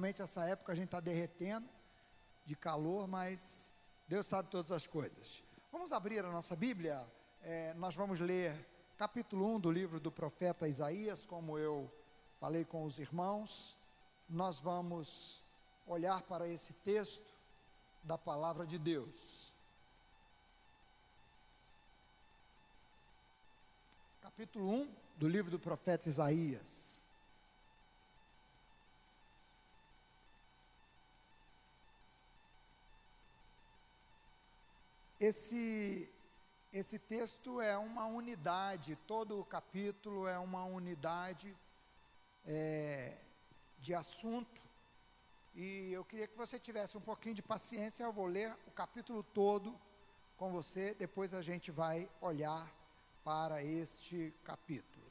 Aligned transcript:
Realmente 0.00 0.22
essa 0.22 0.44
época 0.44 0.70
a 0.70 0.76
gente 0.76 0.84
está 0.84 1.00
derretendo 1.00 1.68
de 2.46 2.54
calor, 2.54 3.08
mas 3.08 3.72
Deus 4.06 4.26
sabe 4.26 4.48
todas 4.48 4.70
as 4.70 4.86
coisas. 4.86 5.42
Vamos 5.72 5.92
abrir 5.92 6.24
a 6.24 6.30
nossa 6.30 6.54
Bíblia, 6.54 7.04
é, 7.42 7.74
nós 7.74 7.96
vamos 7.96 8.20
ler 8.20 8.54
capítulo 8.96 9.56
1 9.56 9.58
do 9.58 9.72
livro 9.72 9.98
do 9.98 10.12
profeta 10.12 10.68
Isaías, 10.68 11.26
como 11.26 11.58
eu 11.58 11.92
falei 12.38 12.64
com 12.64 12.84
os 12.84 13.00
irmãos. 13.00 13.76
Nós 14.28 14.60
vamos 14.60 15.42
olhar 15.84 16.22
para 16.22 16.46
esse 16.46 16.74
texto 16.74 17.32
da 18.04 18.16
palavra 18.16 18.64
de 18.64 18.78
Deus. 18.78 19.52
Capítulo 24.22 24.74
1 24.74 24.94
do 25.16 25.26
livro 25.26 25.50
do 25.50 25.58
profeta 25.58 26.08
Isaías. 26.08 26.87
Esse, 35.20 36.08
esse 36.72 36.96
texto 36.96 37.60
é 37.60 37.76
uma 37.76 38.06
unidade, 38.06 38.96
todo 39.04 39.40
o 39.40 39.44
capítulo 39.44 40.28
é 40.28 40.38
uma 40.38 40.64
unidade 40.64 41.56
é, 42.46 43.16
de 43.80 43.94
assunto. 43.94 44.60
E 45.56 45.90
eu 45.92 46.04
queria 46.04 46.28
que 46.28 46.36
você 46.36 46.56
tivesse 46.56 46.96
um 46.96 47.00
pouquinho 47.00 47.34
de 47.34 47.42
paciência. 47.42 48.04
Eu 48.04 48.12
vou 48.12 48.26
ler 48.26 48.56
o 48.68 48.70
capítulo 48.70 49.24
todo 49.24 49.76
com 50.36 50.52
você, 50.52 50.94
depois 50.94 51.34
a 51.34 51.42
gente 51.42 51.72
vai 51.72 52.08
olhar 52.20 52.72
para 53.24 53.60
este 53.60 54.32
capítulo. 54.44 55.04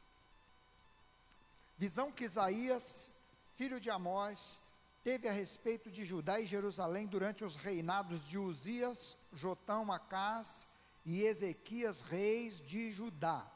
Visão 1.78 2.14
que 2.14 2.24
Isaías, 2.24 3.12
filho 3.56 3.78
de 3.78 3.90
Amós, 3.90 4.64
teve 5.04 5.28
a 5.28 5.34
respeito 5.34 5.92
de 5.92 6.06
Judá 6.06 6.40
e 6.40 6.46
Jerusalém 6.46 7.08
durante 7.08 7.44
os 7.44 7.58
reinados 7.58 8.26
de 8.26 8.38
Uzias, 8.38 9.17
Jotão, 9.38 9.92
Acás 9.92 10.68
e 11.06 11.24
Ezequias, 11.24 12.02
reis 12.02 12.60
de 12.60 12.92
Judá. 12.92 13.50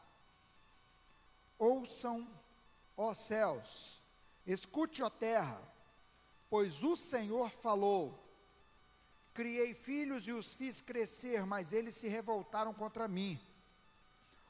Ouçam, 1.60 2.28
ó 2.96 3.14
céus, 3.14 4.02
escute, 4.48 5.04
ó 5.04 5.10
terra, 5.10 5.62
pois 6.50 6.84
o 6.84 6.96
Senhor 6.96 7.50
falou: 7.50 8.24
Criei 9.34 9.74
filhos 9.74 10.28
e 10.28 10.32
os 10.32 10.54
fiz 10.54 10.82
crescer, 10.82 11.46
mas 11.46 11.74
eles 11.74 11.96
se 11.96 12.08
revoltaram 12.08 12.74
contra 12.74 13.08
mim. 13.08 13.40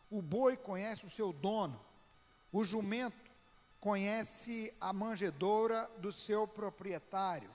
O 0.10 0.22
boi 0.22 0.58
conhece 0.58 1.06
o 1.06 1.10
seu 1.10 1.32
dono, 1.32 1.80
o 2.52 2.64
jumento 2.64 3.32
conhece 3.80 4.72
a 4.80 4.94
manjedoura 4.94 5.90
do 5.98 6.12
seu 6.12 6.48
proprietário, 6.48 7.50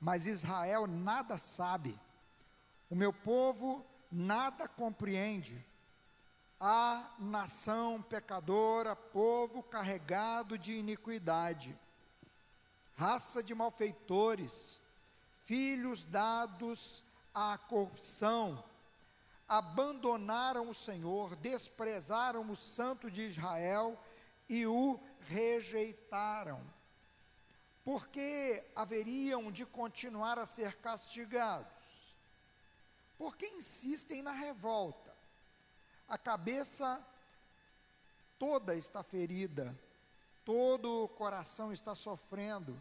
mas 0.00 0.26
Israel 0.26 0.86
nada 0.86 1.36
sabe, 1.36 1.98
o 2.90 2.96
meu 2.96 3.12
povo 3.12 3.86
nada 4.10 4.66
compreende. 4.66 5.64
A 6.58 7.14
nação 7.18 8.02
pecadora, 8.02 8.94
povo 8.94 9.62
carregado 9.62 10.58
de 10.58 10.74
iniquidade, 10.74 11.78
raça 12.94 13.42
de 13.42 13.54
malfeitores, 13.54 14.78
filhos 15.44 16.04
dados 16.04 17.02
à 17.32 17.56
corrupção, 17.56 18.62
abandonaram 19.48 20.68
o 20.68 20.74
Senhor, 20.74 21.34
desprezaram 21.36 22.50
o 22.50 22.56
Santo 22.56 23.10
de 23.10 23.22
Israel 23.22 23.98
e 24.46 24.66
o 24.66 25.00
rejeitaram. 25.20 26.60
Porque 27.82 28.62
haveriam 28.76 29.50
de 29.50 29.64
continuar 29.64 30.38
a 30.38 30.44
ser 30.44 30.76
castigados? 30.76 31.79
Porque 33.20 33.46
insistem 33.48 34.22
na 34.22 34.32
revolta. 34.32 35.14
A 36.08 36.16
cabeça 36.16 37.06
toda 38.38 38.74
está 38.74 39.02
ferida, 39.02 39.78
todo 40.42 41.04
o 41.04 41.08
coração 41.08 41.70
está 41.70 41.94
sofrendo. 41.94 42.80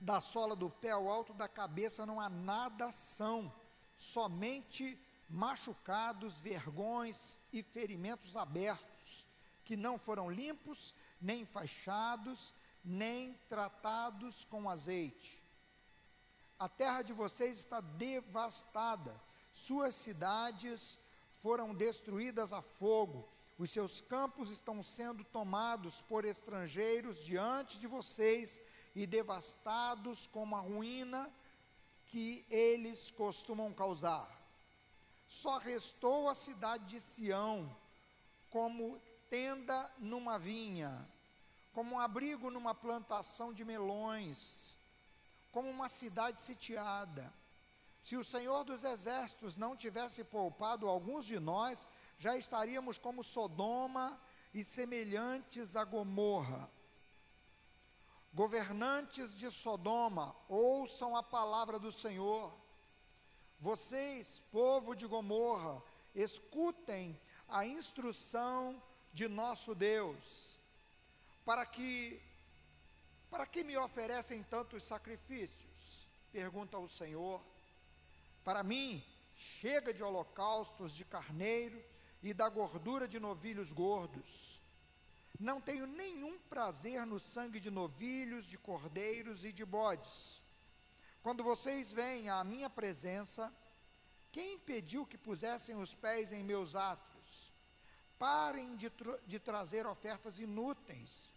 Da 0.00 0.22
sola 0.22 0.56
do 0.56 0.70
pé 0.70 0.92
ao 0.92 1.10
alto 1.10 1.34
da 1.34 1.46
cabeça 1.46 2.06
não 2.06 2.18
há 2.18 2.30
nada 2.30 2.90
são, 2.90 3.52
somente 3.94 4.98
machucados, 5.28 6.40
vergões 6.40 7.38
e 7.52 7.62
ferimentos 7.62 8.38
abertos, 8.38 9.26
que 9.66 9.76
não 9.76 9.98
foram 9.98 10.30
limpos 10.30 10.94
nem 11.20 11.44
faixados, 11.44 12.54
nem 12.82 13.34
tratados 13.50 14.46
com 14.46 14.66
azeite. 14.66 15.39
A 16.60 16.68
terra 16.68 17.00
de 17.00 17.14
vocês 17.14 17.56
está 17.56 17.80
devastada, 17.80 19.18
suas 19.50 19.94
cidades 19.94 20.98
foram 21.38 21.74
destruídas 21.74 22.52
a 22.52 22.60
fogo, 22.60 23.26
os 23.58 23.70
seus 23.70 24.02
campos 24.02 24.50
estão 24.50 24.82
sendo 24.82 25.24
tomados 25.24 26.02
por 26.02 26.22
estrangeiros 26.22 27.24
diante 27.24 27.78
de 27.78 27.86
vocês 27.86 28.60
e 28.94 29.06
devastados 29.06 30.26
com 30.26 30.54
a 30.54 30.60
ruína 30.60 31.32
que 32.08 32.44
eles 32.50 33.10
costumam 33.10 33.72
causar. 33.72 34.28
Só 35.26 35.56
restou 35.56 36.28
a 36.28 36.34
cidade 36.34 36.84
de 36.84 37.00
Sião 37.00 37.74
como 38.50 39.00
tenda 39.30 39.90
numa 39.98 40.38
vinha, 40.38 41.08
como 41.72 41.94
um 41.94 42.00
abrigo 42.00 42.50
numa 42.50 42.74
plantação 42.74 43.50
de 43.50 43.64
melões, 43.64 44.69
como 45.50 45.68
uma 45.68 45.88
cidade 45.88 46.40
sitiada. 46.40 47.32
Se 48.02 48.16
o 48.16 48.24
Senhor 48.24 48.64
dos 48.64 48.84
Exércitos 48.84 49.56
não 49.56 49.76
tivesse 49.76 50.24
poupado 50.24 50.88
alguns 50.88 51.24
de 51.24 51.38
nós, 51.38 51.86
já 52.18 52.36
estaríamos 52.36 52.98
como 52.98 53.22
Sodoma 53.22 54.20
e 54.54 54.64
semelhantes 54.64 55.76
a 55.76 55.84
Gomorra. 55.84 56.70
Governantes 58.32 59.36
de 59.36 59.50
Sodoma, 59.50 60.34
ouçam 60.48 61.16
a 61.16 61.22
palavra 61.22 61.78
do 61.78 61.90
Senhor. 61.90 62.54
Vocês, 63.58 64.42
povo 64.50 64.94
de 64.94 65.06
Gomorra, 65.06 65.82
escutem 66.14 67.20
a 67.48 67.66
instrução 67.66 68.80
de 69.12 69.28
nosso 69.28 69.74
Deus, 69.74 70.60
para 71.44 71.66
que 71.66 72.22
para 73.30 73.46
que 73.46 73.62
me 73.62 73.76
oferecem 73.76 74.42
tantos 74.42 74.82
sacrifícios? 74.82 76.06
Pergunta 76.32 76.78
o 76.78 76.88
Senhor. 76.88 77.40
Para 78.44 78.62
mim, 78.62 79.02
chega 79.34 79.94
de 79.94 80.02
holocaustos 80.02 80.92
de 80.92 81.04
carneiro 81.04 81.80
e 82.22 82.34
da 82.34 82.48
gordura 82.48 83.06
de 83.06 83.20
novilhos 83.20 83.72
gordos. 83.72 84.60
Não 85.38 85.60
tenho 85.60 85.86
nenhum 85.86 86.38
prazer 86.40 87.06
no 87.06 87.18
sangue 87.18 87.60
de 87.60 87.70
novilhos, 87.70 88.44
de 88.44 88.58
cordeiros 88.58 89.44
e 89.44 89.52
de 89.52 89.64
bodes. 89.64 90.42
Quando 91.22 91.44
vocês 91.44 91.92
vêm 91.92 92.28
à 92.28 92.42
minha 92.44 92.68
presença, 92.68 93.52
quem 94.32 94.54
impediu 94.54 95.06
que 95.06 95.16
pusessem 95.16 95.76
os 95.76 95.94
pés 95.94 96.32
em 96.32 96.42
meus 96.42 96.74
atos? 96.76 97.52
Parem 98.18 98.76
de, 98.76 98.92
de 99.26 99.38
trazer 99.38 99.86
ofertas 99.86 100.38
inúteis. 100.38 101.32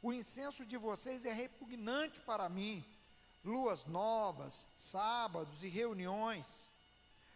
O 0.00 0.12
incenso 0.12 0.64
de 0.64 0.76
vocês 0.76 1.24
é 1.24 1.32
repugnante 1.32 2.20
para 2.20 2.48
mim. 2.48 2.84
Luas 3.44 3.84
novas, 3.86 4.66
sábados 4.76 5.62
e 5.62 5.68
reuniões. 5.68 6.70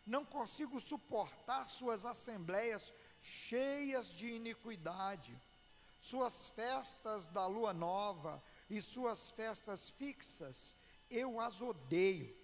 Não 0.06 0.24
consigo 0.24 0.80
suportar 0.80 1.68
suas 1.68 2.04
assembleias 2.04 2.92
cheias 3.20 4.08
de 4.08 4.28
iniquidade. 4.34 5.36
Suas 6.00 6.48
festas 6.48 7.28
da 7.28 7.46
lua 7.46 7.72
nova 7.72 8.42
e 8.68 8.80
suas 8.80 9.30
festas 9.30 9.90
fixas, 9.90 10.74
eu 11.10 11.40
as 11.40 11.60
odeio. 11.60 12.36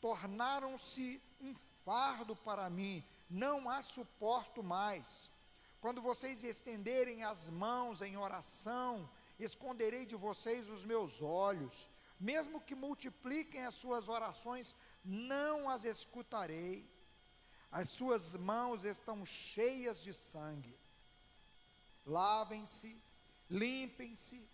Tornaram-se 0.00 1.20
um 1.40 1.54
fardo 1.84 2.34
para 2.34 2.68
mim 2.68 3.04
não 3.28 3.68
a 3.68 3.82
suporto 3.82 4.62
mais. 4.62 5.30
Quando 5.84 6.00
vocês 6.00 6.42
estenderem 6.42 7.24
as 7.24 7.50
mãos 7.50 8.00
em 8.00 8.16
oração, 8.16 9.06
esconderei 9.38 10.06
de 10.06 10.16
vocês 10.16 10.66
os 10.66 10.82
meus 10.86 11.20
olhos. 11.20 11.90
Mesmo 12.18 12.58
que 12.58 12.74
multipliquem 12.74 13.66
as 13.66 13.74
suas 13.74 14.08
orações, 14.08 14.74
não 15.04 15.68
as 15.68 15.84
escutarei. 15.84 16.90
As 17.70 17.90
suas 17.90 18.34
mãos 18.34 18.86
estão 18.86 19.26
cheias 19.26 20.00
de 20.00 20.14
sangue. 20.14 20.74
Lavem-se, 22.06 22.98
limpem-se, 23.50 24.48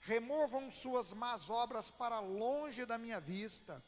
removam 0.00 0.70
suas 0.70 1.12
más 1.12 1.50
obras 1.50 1.90
para 1.90 2.18
longe 2.20 2.86
da 2.86 2.96
minha 2.96 3.20
vista. 3.20 3.84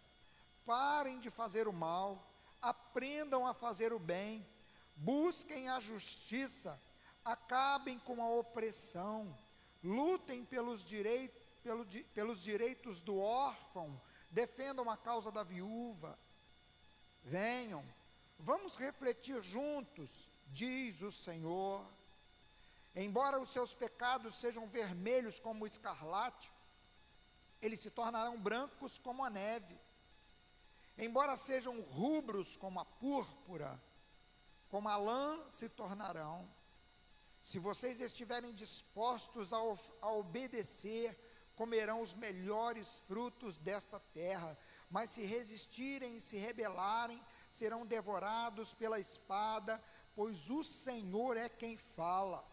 Parem 0.67 1.19
de 1.19 1.31
fazer 1.31 1.67
o 1.67 1.73
mal 1.73 2.31
aprendam 2.65 3.47
a 3.47 3.53
fazer 3.53 3.93
o 3.93 3.99
bem, 3.99 4.47
busquem 4.96 5.69
a 5.69 5.81
justiça, 5.81 6.81
acabem 7.25 7.99
com 7.99 8.23
a 8.23 8.29
opressão, 8.29 9.37
lutem 9.82 10.44
pelos 10.44 10.85
direitos, 10.85 11.43
pelo, 11.62 11.87
pelos 12.14 12.43
direitos 12.43 13.00
do 13.00 13.19
órfão, 13.19 14.00
defendam 14.31 14.88
a 14.91 14.96
causa 14.96 15.31
da 15.32 15.43
viúva. 15.43 16.19
Venham, 17.23 17.85
vamos 18.38 18.76
refletir 18.76 19.43
juntos, 19.43 20.31
diz 20.49 21.00
o 21.00 21.11
Senhor. 21.11 21.87
Embora 22.94 23.41
os 23.41 23.50
seus 23.50 23.75
pecados 23.75 24.37
sejam 24.37 24.69
vermelhos 24.69 25.41
como 25.41 25.64
o 25.64 25.67
escarlate, 25.67 26.52
eles 27.61 27.81
se 27.81 27.91
tornarão 27.91 28.38
brancos 28.38 28.99
como 28.99 29.25
a 29.25 29.31
neve. 29.31 29.79
Embora 30.96 31.37
sejam 31.37 31.81
rubros 31.81 32.56
como 32.56 32.79
a 32.79 32.85
púrpura, 32.85 33.81
como 34.75 34.88
a 34.88 34.97
lã 34.97 35.49
se 35.49 35.69
tornarão. 35.69 36.53
Se 37.44 37.61
vocês 37.61 38.00
estiverem 38.00 38.53
dispostos 38.53 39.53
a, 39.53 39.59
a 40.03 40.11
obedecer, 40.11 41.17
comerão 41.55 42.00
os 42.00 42.12
melhores 42.12 42.99
frutos 43.06 43.61
desta 43.61 44.00
terra. 44.00 44.59
Mas 44.91 45.11
se 45.11 45.25
resistirem 45.25 46.17
e 46.17 46.21
se 46.21 46.38
rebelarem, 46.38 47.25
serão 47.49 47.87
devorados 47.87 48.75
pela 48.75 48.99
espada, 48.99 49.81
pois 50.12 50.50
o 50.50 50.65
Senhor 50.65 51.37
é 51.37 51.49
quem 51.49 51.77
fala. 51.77 52.44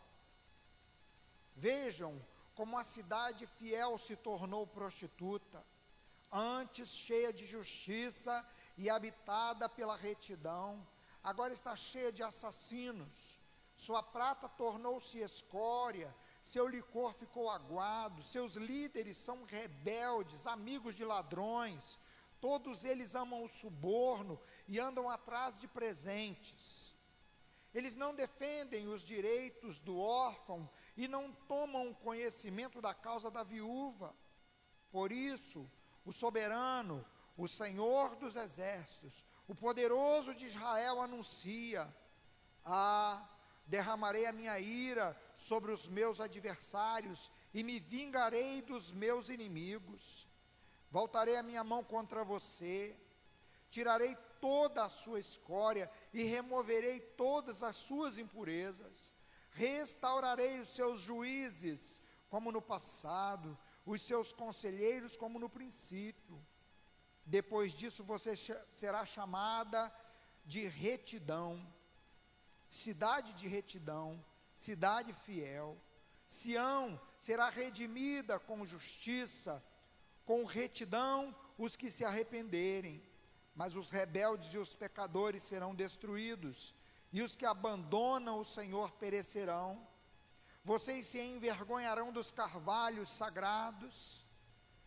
Vejam 1.55 2.23
como 2.53 2.77
a 2.77 2.83
cidade 2.83 3.47
fiel 3.47 3.97
se 3.97 4.15
tornou 4.15 4.67
prostituta, 4.67 5.65
antes 6.31 6.89
cheia 6.89 7.33
de 7.33 7.47
justiça 7.47 8.47
e 8.77 8.91
habitada 8.91 9.67
pela 9.67 9.95
retidão, 9.95 10.87
agora 11.23 11.53
está 11.53 11.75
cheia 11.75 12.11
de 12.11 12.23
assassinos 12.23 13.41
sua 13.81 14.03
prata 14.03 14.47
tornou-se 14.47 15.17
escória, 15.17 16.15
seu 16.43 16.67
licor 16.67 17.15
ficou 17.15 17.49
aguado, 17.49 18.21
seus 18.21 18.53
líderes 18.53 19.17
são 19.17 19.43
rebeldes, 19.43 20.45
amigos 20.45 20.93
de 20.93 21.03
ladrões, 21.03 21.97
todos 22.39 22.85
eles 22.85 23.15
amam 23.15 23.43
o 23.43 23.47
suborno 23.47 24.39
e 24.67 24.79
andam 24.79 25.09
atrás 25.09 25.57
de 25.57 25.67
presentes. 25.67 26.95
Eles 27.73 27.95
não 27.95 28.13
defendem 28.13 28.87
os 28.87 29.01
direitos 29.01 29.81
do 29.81 29.97
órfão 29.97 30.69
e 30.95 31.07
não 31.07 31.31
tomam 31.47 31.91
conhecimento 31.91 32.81
da 32.81 32.93
causa 32.93 33.31
da 33.31 33.41
viúva. 33.41 34.15
Por 34.91 35.11
isso, 35.11 35.67
o 36.05 36.11
soberano, 36.11 37.03
o 37.35 37.47
Senhor 37.47 38.15
dos 38.17 38.35
exércitos, 38.35 39.25
o 39.51 39.55
poderoso 39.55 40.33
de 40.33 40.45
Israel 40.45 41.01
anuncia: 41.01 41.93
Ah, 42.63 43.21
derramarei 43.67 44.25
a 44.25 44.31
minha 44.31 44.57
ira 44.57 45.13
sobre 45.35 45.73
os 45.73 45.89
meus 45.89 46.21
adversários 46.21 47.29
e 47.53 47.61
me 47.61 47.77
vingarei 47.77 48.61
dos 48.61 48.93
meus 48.93 49.27
inimigos. 49.27 50.25
Voltarei 50.89 51.35
a 51.35 51.43
minha 51.43 51.65
mão 51.65 51.83
contra 51.83 52.23
você, 52.23 52.95
tirarei 53.69 54.15
toda 54.39 54.85
a 54.85 54.89
sua 54.89 55.19
escória 55.19 55.91
e 56.13 56.23
removerei 56.23 57.01
todas 57.01 57.61
as 57.61 57.75
suas 57.75 58.17
impurezas. 58.17 59.13
Restaurarei 59.49 60.61
os 60.61 60.69
seus 60.69 61.01
juízes 61.01 62.01
como 62.29 62.53
no 62.53 62.61
passado, 62.61 63.57
os 63.85 64.01
seus 64.01 64.31
conselheiros 64.31 65.17
como 65.17 65.37
no 65.37 65.49
princípio. 65.49 66.41
Depois 67.25 67.73
disso 67.73 68.03
você 68.03 68.35
será 68.35 69.05
chamada 69.05 69.93
de 70.45 70.67
retidão 70.67 71.65
cidade 72.71 73.33
de 73.33 73.49
retidão, 73.49 74.23
cidade 74.53 75.11
fiel. 75.11 75.77
Sião 76.25 76.99
será 77.19 77.49
redimida 77.49 78.39
com 78.39 78.65
justiça, 78.65 79.61
com 80.25 80.45
retidão 80.45 81.35
os 81.57 81.75
que 81.75 81.91
se 81.91 82.05
arrependerem, 82.05 83.03
mas 83.53 83.75
os 83.75 83.91
rebeldes 83.91 84.53
e 84.53 84.57
os 84.57 84.73
pecadores 84.73 85.43
serão 85.43 85.75
destruídos, 85.75 86.73
e 87.11 87.21
os 87.21 87.35
que 87.35 87.45
abandonam 87.45 88.39
o 88.39 88.45
Senhor 88.45 88.89
perecerão. 88.93 89.85
Vocês 90.63 91.07
se 91.07 91.19
envergonharão 91.19 92.13
dos 92.13 92.31
carvalhos 92.31 93.09
sagrados, 93.09 94.25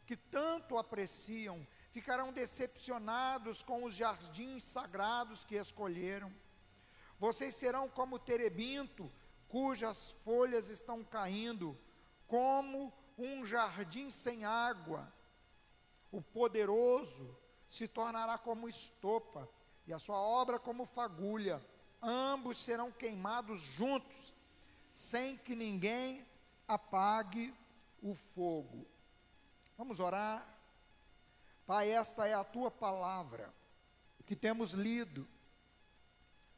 que 0.07 0.17
tanto 0.17 0.79
apreciam, 0.79 1.67
ficarão 1.95 2.33
decepcionados 2.33 3.63
com 3.63 3.85
os 3.85 3.95
jardins 3.95 4.63
sagrados 4.63 5.45
que 5.45 5.57
escolheram 5.57 6.31
vocês 7.19 7.55
serão 7.55 7.89
como 7.89 8.19
terebinto, 8.19 9.11
cujas 9.49 10.11
folhas 10.25 10.69
estão 10.69 11.03
caindo, 11.05 11.75
como 12.27 12.93
um 13.17 13.47
jardim 13.47 14.11
sem 14.11 14.45
água. 14.45 15.13
O 16.11 16.21
poderoso 16.21 17.37
se 17.67 17.89
tornará 17.89 18.37
como 18.37 18.69
estopa, 18.69 19.49
e 19.87 19.93
a 19.93 19.99
sua 19.99 20.19
obra 20.21 20.59
como 20.59 20.85
fagulha. 20.85 21.65
Ambos 22.03 22.59
serão 22.59 22.93
queimados 22.93 23.61
juntos, 23.61 24.35
sem 24.91 25.37
que 25.39 25.55
ninguém 25.55 26.27
apague 26.69 27.55
o 28.03 28.15
fogo. 28.15 28.87
Vamos 29.79 29.99
orar. 29.99 30.54
Pai, 31.67 31.91
esta 31.91 32.27
é 32.27 32.35
a 32.35 32.45
tua 32.45 32.71
palavra 32.71 33.55
que 34.27 34.35
temos 34.35 34.73
lido 34.73 35.29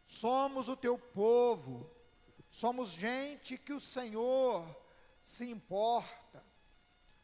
Somos 0.07 0.69
o 0.69 0.77
teu 0.77 0.97
povo, 0.97 1.91
somos 2.49 2.91
gente 2.91 3.59
que 3.59 3.73
o 3.73 3.81
Senhor 3.81 4.65
se 5.21 5.51
importa. 5.51 6.45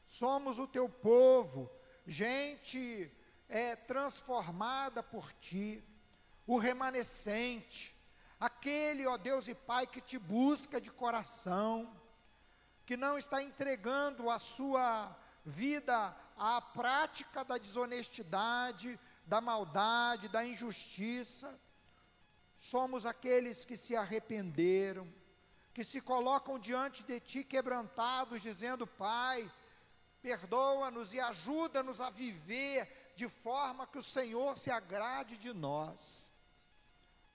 Somos 0.05 0.59
o 0.59 0.67
teu 0.67 0.89
povo, 0.89 1.71
gente 2.05 3.11
é, 3.49 3.77
transformada 3.77 5.01
por 5.01 5.33
ti, 5.35 5.83
o 6.45 6.59
remanescente, 6.59 7.97
aquele, 8.39 9.07
ó 9.07 9.17
Deus 9.17 9.47
e 9.47 9.55
Pai, 9.55 9.87
que 9.87 10.01
te 10.01 10.19
busca 10.19 10.81
de 10.81 10.91
coração, 10.91 11.97
que 12.85 12.97
não 12.97 13.17
está 13.17 13.41
entregando 13.41 14.29
a 14.29 14.41
sua 14.41 15.17
vida 15.47 16.15
à 16.37 16.61
prática 16.61 17.45
da 17.45 17.59
desonestidade, 17.59 18.99
da 19.27 19.41
maldade, 19.41 20.29
da 20.29 20.45
injustiça, 20.45 21.59
somos 22.59 23.05
aqueles 23.07 23.65
que 23.65 23.77
se 23.77 23.97
arrependeram, 23.97 25.13
que 25.75 25.85
se 25.85 26.01
colocam 26.01 26.59
diante 26.59 27.03
de 27.03 27.19
Ti 27.21 27.45
quebrantados, 27.45 28.41
dizendo: 28.41 28.87
Pai, 28.87 29.51
perdoa-nos 30.21 31.13
e 31.13 31.21
ajuda-nos 31.21 32.01
a 32.01 32.11
viver 32.11 33.13
de 33.17 33.29
forma 33.29 33.87
que 33.87 33.99
o 33.99 34.03
Senhor 34.03 34.57
se 34.57 34.71
agrade 34.71 35.37
de 35.37 35.53
nós. 35.53 36.33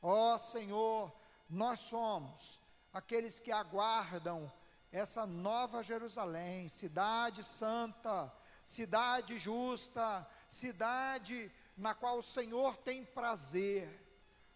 Ó 0.01 0.35
oh, 0.35 0.37
Senhor, 0.37 1.13
nós 1.49 1.79
somos 1.79 2.59
aqueles 2.93 3.39
que 3.39 3.51
aguardam 3.51 4.51
essa 4.91 5.25
nova 5.25 5.83
Jerusalém, 5.83 6.67
cidade 6.67 7.43
santa, 7.43 8.31
cidade 8.67 9.39
justa, 9.39 10.29
cidade 10.49 11.49
na 11.77 11.95
qual 11.95 12.17
o 12.17 12.23
Senhor 12.23 12.75
tem 12.75 13.05
prazer. 13.05 13.87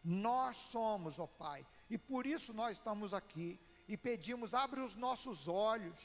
Nós 0.03 0.57
somos, 0.57 1.17
ó 1.17 1.25
Pai, 1.25 1.65
e 1.89 1.97
por 1.97 2.25
isso 2.25 2.53
nós 2.53 2.73
estamos 2.73 3.13
aqui 3.13 3.57
e 3.87 3.95
pedimos: 3.95 4.53
abre 4.53 4.81
os 4.81 4.95
nossos 4.95 5.47
olhos, 5.47 5.97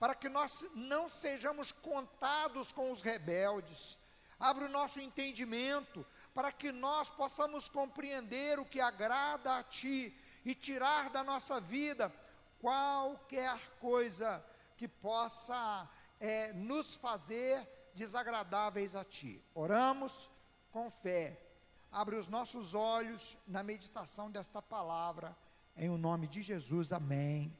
para 0.00 0.16
que 0.16 0.28
nós 0.28 0.64
não 0.74 1.08
sejamos 1.08 1.70
contados 1.70 2.72
com 2.72 2.90
os 2.90 3.02
rebeldes, 3.02 3.96
abre 4.40 4.64
o 4.64 4.68
nosso 4.68 4.98
entendimento, 4.98 6.04
para 6.34 6.50
que 6.50 6.72
nós 6.72 7.08
possamos 7.08 7.68
compreender 7.68 8.58
o 8.58 8.66
que 8.66 8.80
agrada 8.80 9.58
a 9.58 9.62
Ti 9.62 10.12
e 10.44 10.56
tirar 10.56 11.08
da 11.10 11.22
nossa 11.22 11.60
vida 11.60 12.12
qualquer 12.58 13.56
coisa 13.78 14.44
que 14.76 14.88
possa 14.88 15.88
é, 16.20 16.52
nos 16.52 16.94
fazer 16.94 17.66
desagradáveis 17.94 18.94
a 18.94 19.04
Ti. 19.04 19.42
Oramos 19.54 20.30
com 20.70 20.90
fé 20.90 21.48
Abre 21.90 22.16
os 22.16 22.28
nossos 22.28 22.74
olhos 22.74 23.36
na 23.46 23.62
meditação 23.62 24.30
desta 24.30 24.60
palavra, 24.60 25.34
em 25.74 25.88
o 25.88 25.96
nome 25.96 26.28
de 26.28 26.42
Jesus, 26.42 26.92
amém 26.92 27.56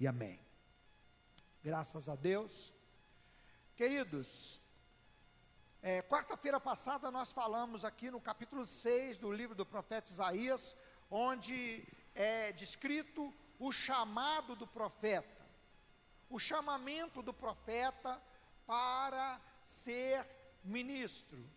e 0.00 0.06
amém. 0.06 0.40
Graças 1.62 2.08
a 2.08 2.16
Deus. 2.16 2.74
Queridos, 3.76 4.60
é, 5.80 6.02
quarta-feira 6.02 6.58
passada 6.58 7.08
nós 7.10 7.30
falamos 7.30 7.84
aqui 7.84 8.10
no 8.10 8.20
capítulo 8.20 8.66
6 8.66 9.18
do 9.18 9.30
livro 9.30 9.54
do 9.54 9.64
profeta 9.64 10.10
Isaías, 10.10 10.74
onde 11.08 11.86
é 12.16 12.50
descrito 12.50 13.32
o 13.60 13.70
chamado 13.70 14.56
do 14.56 14.66
profeta, 14.66 15.35
o 16.28 16.38
chamamento 16.38 17.22
do 17.22 17.32
profeta 17.32 18.20
para 18.66 19.40
ser 19.64 20.26
ministro, 20.64 21.48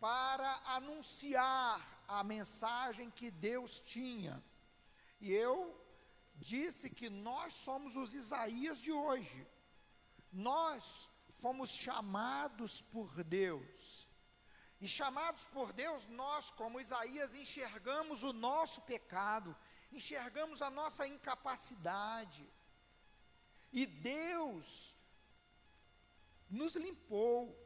para 0.00 0.50
anunciar 0.66 2.04
a 2.06 2.22
mensagem 2.22 3.10
que 3.10 3.30
Deus 3.30 3.80
tinha. 3.80 4.42
E 5.20 5.32
eu 5.32 5.78
disse 6.36 6.90
que 6.90 7.08
nós 7.08 7.52
somos 7.52 7.96
os 7.96 8.14
Isaías 8.14 8.78
de 8.78 8.92
hoje. 8.92 9.46
Nós 10.32 11.08
fomos 11.34 11.70
chamados 11.70 12.82
por 12.82 13.22
Deus. 13.24 14.08
E 14.80 14.88
chamados 14.88 15.46
por 15.46 15.72
Deus, 15.72 16.08
nós, 16.08 16.50
como 16.50 16.80
Isaías, 16.80 17.34
enxergamos 17.34 18.24
o 18.24 18.32
nosso 18.32 18.80
pecado, 18.82 19.56
enxergamos 19.92 20.60
a 20.60 20.70
nossa 20.70 21.06
incapacidade. 21.06 22.48
E 23.72 23.86
Deus 23.86 24.96
nos 26.50 26.76
limpou. 26.76 27.58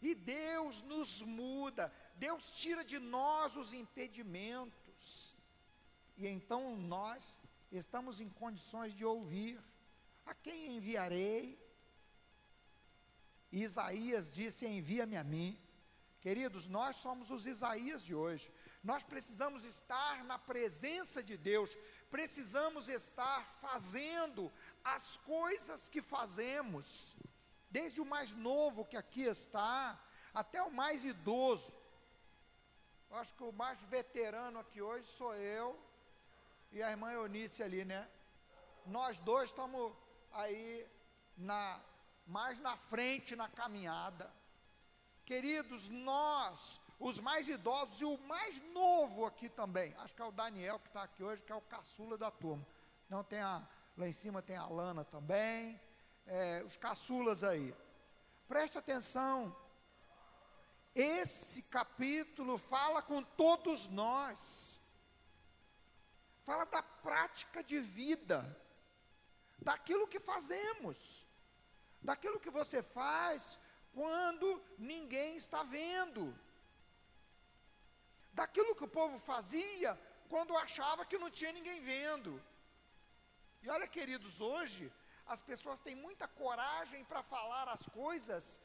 E 0.00 0.14
Deus 0.14 0.82
nos 0.82 1.22
muda. 1.22 1.92
Deus 2.14 2.50
tira 2.52 2.84
de 2.84 2.98
nós 2.98 3.56
os 3.56 3.72
impedimentos. 3.72 5.36
E 6.16 6.26
então 6.26 6.76
nós 6.76 7.40
estamos 7.72 8.20
em 8.20 8.28
condições 8.28 8.94
de 8.94 9.04
ouvir: 9.04 9.60
A 10.24 10.34
quem 10.34 10.76
enviarei? 10.76 11.58
Isaías 13.50 14.30
disse: 14.30 14.66
Envia-me 14.66 15.16
a 15.16 15.24
mim. 15.24 15.58
Queridos, 16.20 16.68
nós 16.68 16.96
somos 16.96 17.30
os 17.30 17.46
Isaías 17.46 18.02
de 18.02 18.14
hoje. 18.14 18.52
Nós 18.82 19.04
precisamos 19.04 19.64
estar 19.64 20.24
na 20.24 20.38
presença 20.38 21.22
de 21.22 21.36
Deus, 21.36 21.76
precisamos 22.10 22.88
estar 22.88 23.44
fazendo 23.60 24.52
as 24.84 25.16
coisas 25.18 25.88
que 25.88 26.00
fazemos, 26.00 27.16
desde 27.70 28.00
o 28.00 28.06
mais 28.06 28.32
novo 28.34 28.84
que 28.84 28.96
aqui 28.96 29.22
está, 29.22 29.98
até 30.32 30.62
o 30.62 30.70
mais 30.70 31.04
idoso. 31.04 31.76
Eu 33.10 33.16
acho 33.16 33.34
que 33.34 33.42
o 33.42 33.52
mais 33.52 33.78
veterano 33.82 34.58
aqui 34.60 34.80
hoje 34.80 35.06
sou 35.06 35.34
eu 35.34 35.78
e 36.70 36.82
a 36.82 36.90
irmã 36.90 37.10
Eunice 37.12 37.62
ali, 37.62 37.84
né? 37.84 38.08
Nós 38.86 39.18
dois 39.20 39.50
estamos 39.50 39.92
aí 40.32 40.86
na 41.36 41.80
mais 42.28 42.58
na 42.60 42.76
frente 42.76 43.34
na 43.34 43.48
caminhada. 43.48 44.30
Queridos, 45.24 45.88
nós, 45.88 46.80
os 46.98 47.20
mais 47.20 47.48
idosos 47.48 48.00
e 48.00 48.04
o 48.04 48.18
mais 48.18 48.60
novo 48.72 49.24
aqui 49.24 49.48
também, 49.48 49.94
acho 49.98 50.14
que 50.14 50.22
é 50.22 50.24
o 50.24 50.32
Daniel 50.32 50.78
que 50.78 50.88
está 50.88 51.02
aqui 51.04 51.22
hoje, 51.22 51.42
que 51.42 51.52
é 51.52 51.54
o 51.54 51.60
caçula 51.60 52.18
da 52.18 52.30
turma. 52.30 52.66
Não 53.08 53.22
tem 53.22 53.40
a, 53.40 53.66
lá 53.96 54.08
em 54.08 54.12
cima 54.12 54.42
tem 54.42 54.56
a 54.56 54.66
Lana 54.66 55.04
também, 55.04 55.80
é, 56.26 56.62
os 56.66 56.76
caçulas 56.76 57.44
aí. 57.44 57.74
Preste 58.48 58.78
atenção, 58.78 59.54
esse 60.94 61.62
capítulo 61.62 62.58
fala 62.58 63.00
com 63.00 63.22
todos 63.22 63.88
nós, 63.88 64.80
fala 66.44 66.64
da 66.64 66.82
prática 66.82 67.62
de 67.62 67.78
vida, 67.78 68.56
daquilo 69.58 70.08
que 70.08 70.18
fazemos. 70.18 71.26
Daquilo 72.00 72.38
que 72.38 72.50
você 72.50 72.82
faz 72.82 73.58
quando 73.92 74.62
ninguém 74.78 75.36
está 75.36 75.62
vendo, 75.64 76.32
daquilo 78.38 78.76
que 78.78 78.84
o 78.84 78.94
povo 79.00 79.18
fazia 79.18 79.90
quando 80.32 80.56
achava 80.56 81.04
que 81.04 81.18
não 81.22 81.30
tinha 81.38 81.52
ninguém 81.58 81.80
vendo. 81.92 82.32
E 83.62 83.68
olha, 83.68 83.86
queridos, 83.96 84.40
hoje 84.40 84.92
as 85.26 85.40
pessoas 85.40 85.80
têm 85.80 85.96
muita 86.06 86.26
coragem 86.42 87.04
para 87.04 87.22
falar 87.34 87.66
as 87.76 87.84
coisas 88.02 88.60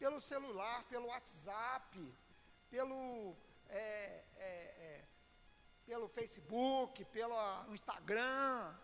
pelo 0.00 0.20
celular, 0.20 0.78
pelo 0.92 1.06
WhatsApp, 1.06 1.92
pelo, 2.68 3.36
é, 3.68 4.24
é, 4.36 4.50
é, 4.86 5.04
pelo 5.86 6.08
Facebook, 6.08 7.04
pelo 7.18 7.36
Instagram. 7.76 8.74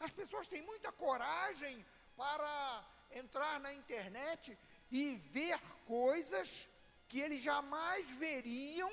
As 0.00 0.10
pessoas 0.10 0.48
têm 0.48 0.62
muita 0.62 0.90
coragem 0.92 1.84
para 2.16 2.84
entrar 3.10 3.60
na 3.60 3.72
internet 3.80 4.58
e 4.90 5.16
ver 5.36 5.60
coisas 5.84 6.66
que 7.08 7.20
eles 7.20 7.42
jamais 7.42 8.04
veriam 8.16 8.90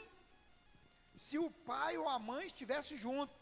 se 1.15 1.37
o 1.37 1.49
pai 1.49 1.97
ou 1.97 2.07
a 2.07 2.17
mãe 2.19 2.45
estivesse 2.45 2.97
junto. 2.97 3.35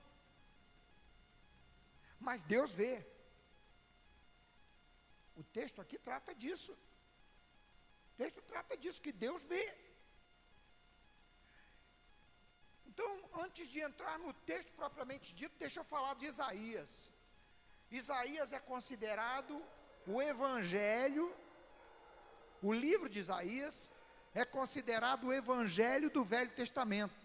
Mas 2.19 2.43
Deus 2.43 2.71
vê. 2.71 3.05
O 5.35 5.43
texto 5.43 5.81
aqui 5.81 5.97
trata 5.97 6.35
disso. 6.35 6.73
O 6.73 8.17
texto 8.17 8.41
trata 8.41 8.77
disso, 8.77 9.01
que 9.01 9.11
Deus 9.11 9.43
vê. 9.43 9.77
Então, 12.85 13.29
antes 13.41 13.67
de 13.69 13.79
entrar 13.79 14.19
no 14.19 14.33
texto 14.33 14.71
propriamente 14.73 15.33
dito, 15.33 15.55
deixa 15.57 15.79
eu 15.79 15.83
falar 15.83 16.13
de 16.15 16.25
Isaías. 16.25 17.09
Isaías 17.89 18.53
é 18.53 18.59
considerado 18.59 19.63
o 20.05 20.21
Evangelho, 20.21 21.33
o 22.61 22.73
livro 22.73 23.09
de 23.09 23.19
Isaías, 23.19 23.89
é 24.33 24.45
considerado 24.45 25.27
o 25.27 25.33
Evangelho 25.33 26.09
do 26.09 26.23
Velho 26.23 26.51
Testamento, 26.51 27.20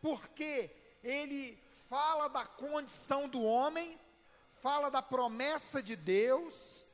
porque 0.00 0.70
ele 1.02 1.58
fala 1.88 2.28
da 2.28 2.44
condição 2.44 3.28
do 3.28 3.42
homem, 3.42 3.98
fala 4.60 4.90
da 4.90 5.00
promessa 5.00 5.82
de 5.82 5.96
Deus, 5.96 6.84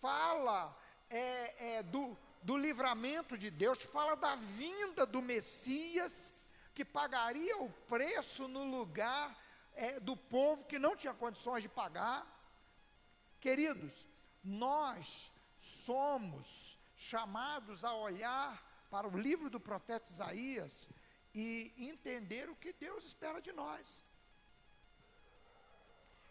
fala 0.00 0.76
é, 1.08 1.76
é, 1.76 1.82
do, 1.82 2.16
do 2.42 2.56
livramento 2.56 3.36
de 3.36 3.50
Deus, 3.50 3.82
fala 3.82 4.16
da 4.16 4.34
vinda 4.34 5.06
do 5.06 5.22
Messias, 5.22 6.32
que 6.74 6.84
pagaria 6.84 7.58
o 7.58 7.70
preço 7.88 8.48
no 8.48 8.64
lugar 8.64 9.36
é, 9.74 10.00
do 10.00 10.16
povo 10.16 10.64
que 10.64 10.78
não 10.78 10.96
tinha 10.96 11.14
condições 11.14 11.62
de 11.62 11.68
pagar. 11.68 12.26
Queridos, 13.40 14.08
nós 14.42 15.32
somos 15.56 16.78
chamados 16.96 17.84
a 17.84 17.94
olhar 17.94 18.62
para 18.90 19.06
o 19.06 19.18
livro 19.18 19.48
do 19.48 19.60
profeta 19.60 20.10
Isaías 20.10 20.88
e 21.34 21.72
entender 21.76 22.48
o 22.48 22.56
que 22.56 22.72
Deus 22.72 23.04
espera 23.04 23.40
de 23.40 23.52
nós. 23.52 24.02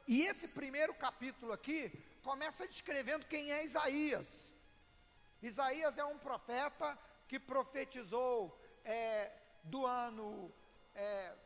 E 0.08 0.24
esse 0.24 0.48
primeiro 0.48 0.94
capítulo 0.96 1.54
aqui 1.54 1.92
começa 2.24 2.68
descrevendo 2.68 3.28
quem 3.28 3.52
é 3.52 3.64
Isaías. 3.64 4.52
Isaías 5.42 5.98
é 5.98 6.04
um 6.04 6.18
profeta 6.18 7.00
que 7.28 7.40
profetizou 7.40 8.60
é, 8.84 9.32
do 9.64 9.86
ano 9.86 10.54
é, 10.96 11.38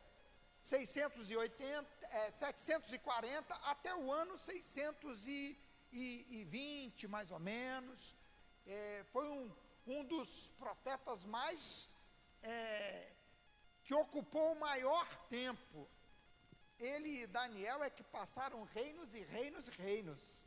680, 0.60 1.86
é, 2.08 2.30
740 2.30 3.54
até 3.56 3.94
o 3.94 4.10
ano 4.10 4.38
620, 4.38 7.06
mais 7.06 7.30
ou 7.30 7.38
menos. 7.38 8.16
É, 8.66 9.04
foi 9.12 9.28
um, 9.28 9.54
um 9.86 10.02
dos 10.04 10.50
profetas 10.56 11.26
mais 11.26 11.86
é, 12.42 13.13
que 13.84 13.94
ocupou 13.94 14.52
o 14.52 14.60
maior 14.60 15.06
tempo. 15.28 15.88
Ele 16.78 17.22
e 17.22 17.26
Daniel 17.26 17.82
é 17.82 17.90
que 17.90 18.02
passaram 18.02 18.64
reinos 18.64 19.14
e 19.14 19.20
reinos 19.20 19.68
e 19.68 19.70
reinos. 19.72 20.44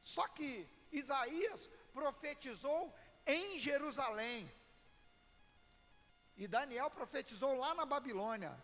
Só 0.00 0.28
que 0.28 0.68
Isaías 0.92 1.70
profetizou 1.92 2.94
em 3.26 3.58
Jerusalém. 3.58 4.48
E 6.36 6.46
Daniel 6.46 6.90
profetizou 6.90 7.56
lá 7.56 7.74
na 7.74 7.86
Babilônia. 7.86 8.56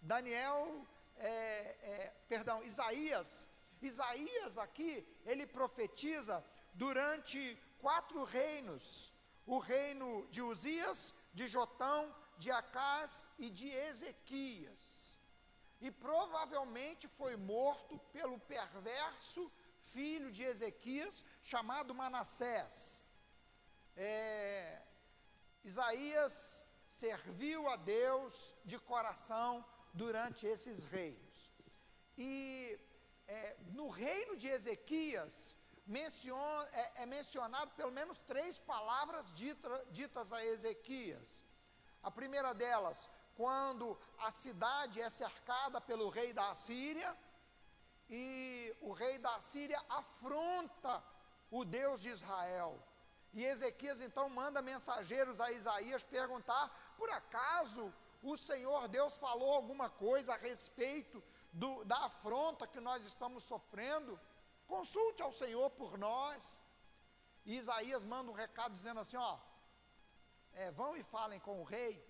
Daniel, 0.00 0.86
é, 1.16 1.28
é, 1.28 2.14
perdão, 2.28 2.62
Isaías. 2.62 3.48
Isaías 3.82 4.56
aqui, 4.56 5.06
ele 5.26 5.46
profetiza 5.46 6.42
durante 6.74 7.58
quatro 7.80 8.22
reinos: 8.24 9.12
o 9.44 9.58
reino 9.58 10.26
de 10.28 10.40
Uzias, 10.40 11.12
de 11.34 11.48
Jotão, 11.48 12.14
de 12.36 12.50
Acás 12.50 13.26
e 13.38 13.50
de 13.50 13.68
Ezequias. 13.68 15.18
E 15.80 15.90
provavelmente 15.90 17.06
foi 17.08 17.36
morto 17.36 17.98
pelo 18.12 18.38
perverso 18.38 19.50
filho 19.80 20.30
de 20.32 20.42
Ezequias, 20.42 21.24
chamado 21.42 21.94
Manassés. 21.94 23.02
É, 23.96 24.82
Isaías 25.64 26.64
serviu 26.88 27.68
a 27.68 27.76
Deus 27.76 28.54
de 28.64 28.78
coração 28.78 29.64
durante 29.92 30.46
esses 30.46 30.84
reinos. 30.86 31.52
E 32.16 32.78
é, 33.26 33.56
no 33.72 33.88
reino 33.88 34.36
de 34.36 34.48
Ezequias, 34.48 35.56
menciona, 35.86 36.68
é, 36.72 37.02
é, 37.02 37.06
mencionado 37.06 37.70
pelo 37.72 37.92
menos 37.92 38.18
três 38.18 38.58
palavras 38.58 39.32
dita, 39.34 39.86
ditas 39.90 40.32
a 40.32 40.44
Ezequias. 40.44 41.45
A 42.08 42.10
primeira 42.18 42.52
delas, 42.62 42.98
quando 43.36 43.86
a 44.26 44.30
cidade 44.30 45.00
é 45.00 45.10
cercada 45.10 45.78
pelo 45.88 46.08
rei 46.08 46.30
da 46.38 46.46
Assíria, 46.50 47.10
e 48.08 48.74
o 48.80 48.92
rei 48.92 49.18
da 49.18 49.36
Síria 49.40 49.80
afronta 49.88 50.94
o 51.50 51.64
Deus 51.64 52.00
de 52.00 52.08
Israel. 52.08 52.72
E 53.34 53.44
Ezequias 53.44 54.00
então 54.00 54.26
manda 54.40 54.68
mensageiros 54.72 55.40
a 55.40 55.50
Isaías 55.50 56.04
perguntar 56.04 56.64
por 56.96 57.10
acaso 57.10 57.92
o 58.22 58.36
Senhor 58.36 58.88
Deus 58.88 59.16
falou 59.16 59.52
alguma 59.54 59.88
coisa 59.90 60.34
a 60.34 60.42
respeito 60.50 61.22
do, 61.52 61.84
da 61.84 61.98
afronta 62.10 62.66
que 62.66 62.80
nós 62.80 63.04
estamos 63.04 63.42
sofrendo? 63.44 64.18
consulte 64.66 65.22
ao 65.22 65.32
Senhor 65.32 65.70
por 65.70 65.96
nós. 65.96 66.62
E 67.44 67.56
Isaías 67.56 68.04
manda 68.04 68.30
um 68.30 68.34
recado 68.34 68.72
dizendo 68.72 69.00
assim: 69.00 69.16
ó, 69.16 69.38
é, 70.56 70.70
vão 70.70 70.96
e 70.96 71.02
falem 71.02 71.38
com 71.40 71.60
o 71.60 71.64
rei 71.64 72.02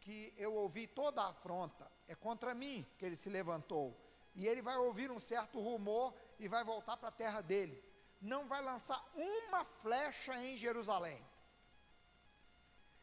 que 0.00 0.32
eu 0.36 0.54
ouvi 0.54 0.86
toda 0.86 1.22
a 1.22 1.30
afronta, 1.30 1.90
é 2.06 2.14
contra 2.14 2.54
mim 2.54 2.86
que 2.98 3.04
ele 3.04 3.16
se 3.16 3.28
levantou. 3.28 3.98
E 4.34 4.46
ele 4.46 4.62
vai 4.62 4.76
ouvir 4.76 5.10
um 5.10 5.18
certo 5.18 5.60
rumor 5.60 6.14
e 6.38 6.46
vai 6.46 6.62
voltar 6.62 6.96
para 6.96 7.08
a 7.08 7.12
terra 7.12 7.40
dele. 7.40 7.82
Não 8.20 8.46
vai 8.46 8.62
lançar 8.62 9.02
uma 9.14 9.64
flecha 9.64 10.34
em 10.44 10.56
Jerusalém. 10.56 11.20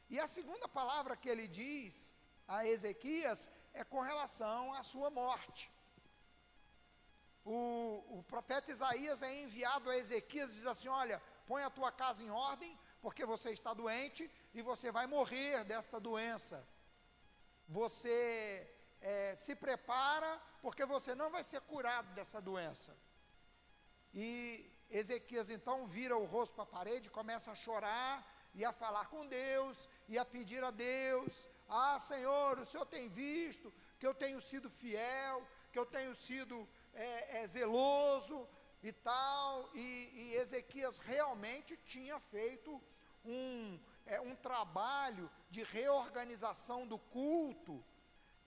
E 0.10 0.20
a 0.20 0.28
segunda 0.28 0.68
palavra 0.68 1.18
que 1.18 1.30
ele 1.30 1.48
diz 1.48 2.16
a 2.48 2.66
Ezequias 2.66 3.50
é 3.74 3.84
com 3.84 4.00
relação 4.00 4.74
à 4.74 4.82
sua 4.84 5.10
morte. 5.10 5.72
O, 7.44 8.20
o 8.20 8.24
profeta 8.24 8.72
Isaías 8.72 9.22
é 9.22 9.44
enviado 9.44 9.90
a 9.90 9.98
Ezequias 9.98 10.54
diz 10.54 10.66
assim: 10.66 10.88
Olha, 10.88 11.22
põe 11.46 11.64
a 11.64 11.70
tua 11.70 11.92
casa 11.92 12.24
em 12.24 12.30
ordem, 12.30 12.78
porque 13.02 13.26
você 13.26 13.52
está 13.52 13.74
doente 13.74 14.30
e 14.58 14.62
você 14.64 14.92
vai 14.92 15.06
morrer 15.06 15.64
desta 15.66 16.00
doença. 16.00 16.68
Você 17.68 18.68
é, 19.00 19.36
se 19.36 19.56
prepara, 19.56 20.42
porque 20.64 20.84
você 20.84 21.14
não 21.14 21.30
vai 21.30 21.44
ser 21.44 21.62
curado 21.62 22.10
dessa 22.16 22.42
doença. 22.42 22.98
E 24.16 24.72
Ezequias 24.90 25.52
então 25.52 25.86
vira 25.86 26.18
o 26.18 26.26
rosto 26.26 26.56
para 26.56 26.64
a 26.64 26.74
parede, 26.78 27.10
começa 27.12 27.52
a 27.52 27.56
chorar 27.56 28.16
e 28.56 28.66
a 28.66 28.74
falar 28.74 29.06
com 29.10 29.28
Deus 29.28 29.88
e 30.08 30.18
a 30.18 30.26
pedir 30.26 30.64
a 30.64 30.72
Deus: 30.72 31.48
Ah, 31.70 32.00
Senhor, 32.00 32.58
o 32.58 32.66
Senhor 32.66 32.86
tem 32.86 33.08
visto 33.10 33.72
que 34.00 34.08
eu 34.08 34.16
tenho 34.16 34.42
sido 34.42 34.72
fiel, 34.72 35.48
que 35.72 35.78
eu 35.78 35.86
tenho 35.86 36.16
sido 36.16 36.68
é, 36.96 37.42
é, 37.42 37.48
zeloso 37.48 38.48
e 38.82 38.92
tal. 38.92 39.70
E, 39.76 39.88
e, 40.22 40.36
Ezequias 40.36 40.98
realmente 40.98 41.78
tinha 41.86 42.20
feito 42.20 42.82
um, 43.24 43.80
é, 44.08 44.20
um 44.22 44.36
trabalho 44.36 45.30
de 45.50 45.64
reorganização 45.64 46.88
do 46.88 46.98
culto 46.98 47.84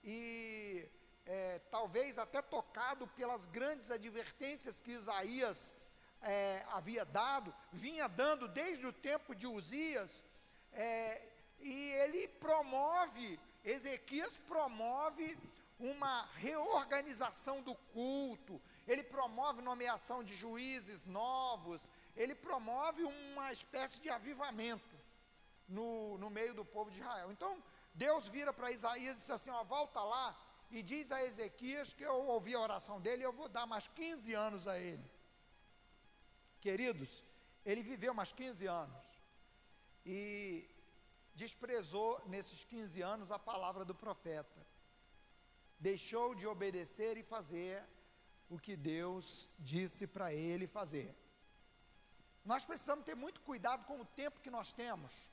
e 0.03 0.87
é, 1.25 1.59
talvez 1.69 2.17
até 2.17 2.41
tocado 2.41 3.07
pelas 3.07 3.45
grandes 3.45 3.91
advertências 3.91 4.81
que 4.81 4.91
Isaías 4.91 5.75
é, 6.21 6.65
havia 6.69 7.05
dado, 7.05 7.53
vinha 7.71 8.07
dando 8.07 8.47
desde 8.47 8.85
o 8.85 8.93
tempo 8.93 9.35
de 9.35 9.47
Uzias, 9.47 10.25
é, 10.73 11.21
e 11.59 11.91
ele 11.93 12.27
promove, 12.27 13.39
Ezequias 13.63 14.37
promove 14.39 15.37
uma 15.79 16.25
reorganização 16.35 17.61
do 17.61 17.75
culto, 17.75 18.61
ele 18.87 19.03
promove 19.03 19.61
nomeação 19.61 20.23
de 20.23 20.35
juízes 20.35 21.05
novos, 21.05 21.91
ele 22.15 22.35
promove 22.35 23.03
uma 23.03 23.51
espécie 23.51 23.99
de 23.99 24.09
avivamento 24.09 24.90
no, 25.71 26.17
no 26.17 26.29
meio 26.29 26.53
do 26.53 26.65
povo 26.65 26.91
de 26.91 26.99
Israel. 26.99 27.31
Então, 27.31 27.61
Deus 27.93 28.27
vira 28.27 28.53
para 28.53 28.71
Isaías 28.71 29.17
e 29.17 29.21
diz 29.21 29.29
assim: 29.29 29.49
ó, 29.49 29.63
volta 29.63 30.01
lá 30.03 30.37
e 30.69 30.81
diz 30.81 31.11
a 31.11 31.23
Ezequias 31.23 31.93
que 31.93 32.03
eu 32.03 32.13
ouvi 32.35 32.53
a 32.53 32.59
oração 32.59 32.99
dele 33.01 33.23
e 33.23 33.25
eu 33.25 33.33
vou 33.33 33.49
dar 33.49 33.65
mais 33.65 33.87
15 33.87 34.33
anos 34.33 34.67
a 34.67 34.77
ele. 34.77 35.09
Queridos, 36.59 37.23
ele 37.65 37.81
viveu 37.81 38.13
mais 38.13 38.31
15 38.31 38.67
anos 38.67 39.03
e 40.05 40.69
desprezou 41.33 42.21
nesses 42.27 42.63
15 42.63 43.01
anos 43.01 43.31
a 43.31 43.39
palavra 43.39 43.83
do 43.83 43.95
profeta. 43.95 44.65
Deixou 45.79 46.35
de 46.35 46.45
obedecer 46.45 47.17
e 47.17 47.23
fazer 47.23 47.83
o 48.49 48.59
que 48.59 48.75
Deus 48.75 49.49
disse 49.57 50.05
para 50.05 50.33
ele 50.33 50.67
fazer. 50.67 51.15
Nós 52.43 52.65
precisamos 52.65 53.05
ter 53.05 53.15
muito 53.15 53.41
cuidado 53.41 53.85
com 53.85 53.99
o 53.99 54.05
tempo 54.05 54.39
que 54.39 54.49
nós 54.49 54.71
temos. 54.71 55.30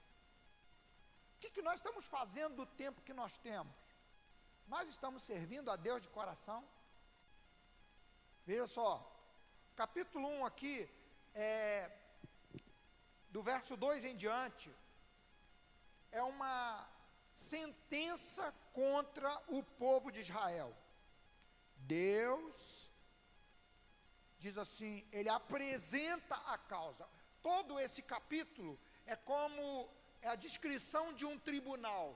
O 1.39 1.41
que, 1.41 1.51
que 1.51 1.63
nós 1.63 1.79
estamos 1.79 2.05
fazendo 2.05 2.57
do 2.57 2.67
tempo 2.67 3.01
que 3.01 3.13
nós 3.13 3.39
temos? 3.39 3.73
Nós 4.67 4.89
estamos 4.89 5.23
servindo 5.23 5.71
a 5.71 5.77
Deus 5.77 6.03
de 6.03 6.09
coração? 6.09 6.69
Veja 8.45 8.67
só, 8.67 8.91
capítulo 9.77 10.27
1 10.27 10.47
aqui, 10.47 10.91
é, 11.37 11.97
do 13.31 13.41
verso 13.41 13.77
2 13.77 14.05
em 14.07 14.17
diante, 14.17 14.69
é 16.11 16.21
uma 16.25 16.89
sentença 17.33 18.53
contra 18.73 19.31
o 19.47 19.63
povo 19.63 20.11
de 20.11 20.23
Israel. 20.23 20.77
Deus 21.77 22.93
diz 24.41 24.59
assim, 24.59 25.09
ele 25.13 25.29
apresenta 25.29 26.35
a 26.35 26.59
causa. 26.59 27.09
Todo 27.41 27.79
esse 27.79 28.03
capítulo 28.03 28.77
é 29.07 29.15
como 29.15 29.89
é 30.23 30.29
a 30.29 30.35
descrição 30.35 31.13
de 31.13 31.25
um 31.25 31.39
tribunal, 31.39 32.07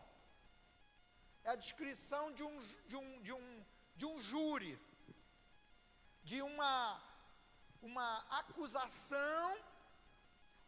é 1.44 1.50
a 1.50 1.56
descrição 1.56 2.32
de 2.32 2.42
um, 2.42 2.62
de 2.86 2.96
um, 2.96 3.22
de 3.22 3.32
um, 3.32 3.64
de 3.96 4.06
um 4.06 4.22
júri, 4.22 4.78
de 6.22 6.40
uma, 6.42 7.02
uma 7.80 8.18
acusação, 8.30 9.56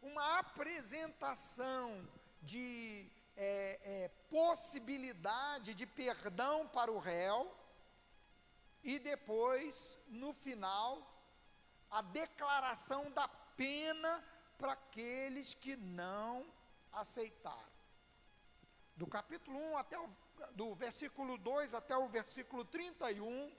uma 0.01 0.39
apresentação 0.39 2.07
de 2.41 3.09
é, 3.35 3.79
é, 3.83 4.07
possibilidade 4.29 5.73
de 5.73 5.85
perdão 5.85 6.67
para 6.67 6.91
o 6.91 6.99
réu, 6.99 7.53
e 8.83 8.99
depois, 8.99 9.99
no 10.07 10.31
final, 10.31 11.11
a 11.89 12.01
declaração 12.01 13.09
da 13.11 13.27
pena 13.27 14.23
para 14.57 14.73
aqueles 14.73 15.53
que 15.53 15.75
não 15.75 16.45
aceitaram. 16.95 17.75
Do 18.95 19.07
capítulo 19.07 19.57
1 19.57 19.77
até 19.77 19.99
o, 19.99 20.09
do 20.53 20.73
versículo 20.75 21.37
2 21.37 21.73
até 21.73 21.97
o 21.97 22.07
versículo 22.07 22.63
31, 22.65 23.51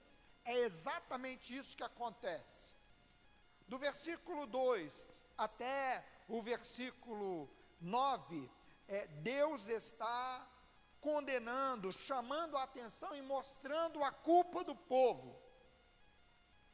é 0.45 0.55
exatamente 0.61 1.57
isso 1.57 1.77
que 1.77 1.85
acontece. 1.85 2.75
Do 3.69 3.79
versículo 3.79 4.47
2 4.47 5.09
até 5.37 6.05
o 6.29 6.41
versículo 6.41 7.51
9, 7.81 8.51
é, 8.89 9.07
Deus 9.07 9.69
está 9.69 10.49
condenando, 11.01 11.93
chamando 11.93 12.57
a 12.57 12.63
atenção 12.63 13.15
e 13.15 13.23
mostrando 13.23 14.03
a 14.03 14.11
culpa 14.11 14.65
do 14.65 14.75
povo, 14.75 15.41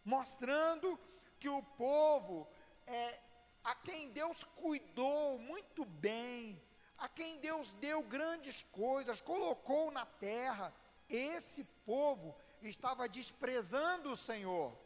mostrando 0.05 0.99
que 1.41 1.49
o 1.49 1.63
povo 1.63 2.49
é, 2.87 3.21
a 3.65 3.75
quem 3.75 4.11
Deus 4.11 4.43
cuidou 4.45 5.39
muito 5.39 5.85
bem, 5.85 6.61
a 6.99 7.09
quem 7.09 7.39
Deus 7.39 7.73
deu 7.75 8.03
grandes 8.03 8.63
coisas, 8.73 9.21
colocou 9.21 9.91
na 9.91 10.07
terra, 10.07 10.75
esse 11.09 11.65
povo 11.85 12.35
estava 12.63 13.09
desprezando 13.09 14.13
o 14.13 14.17
Senhor. 14.17 14.77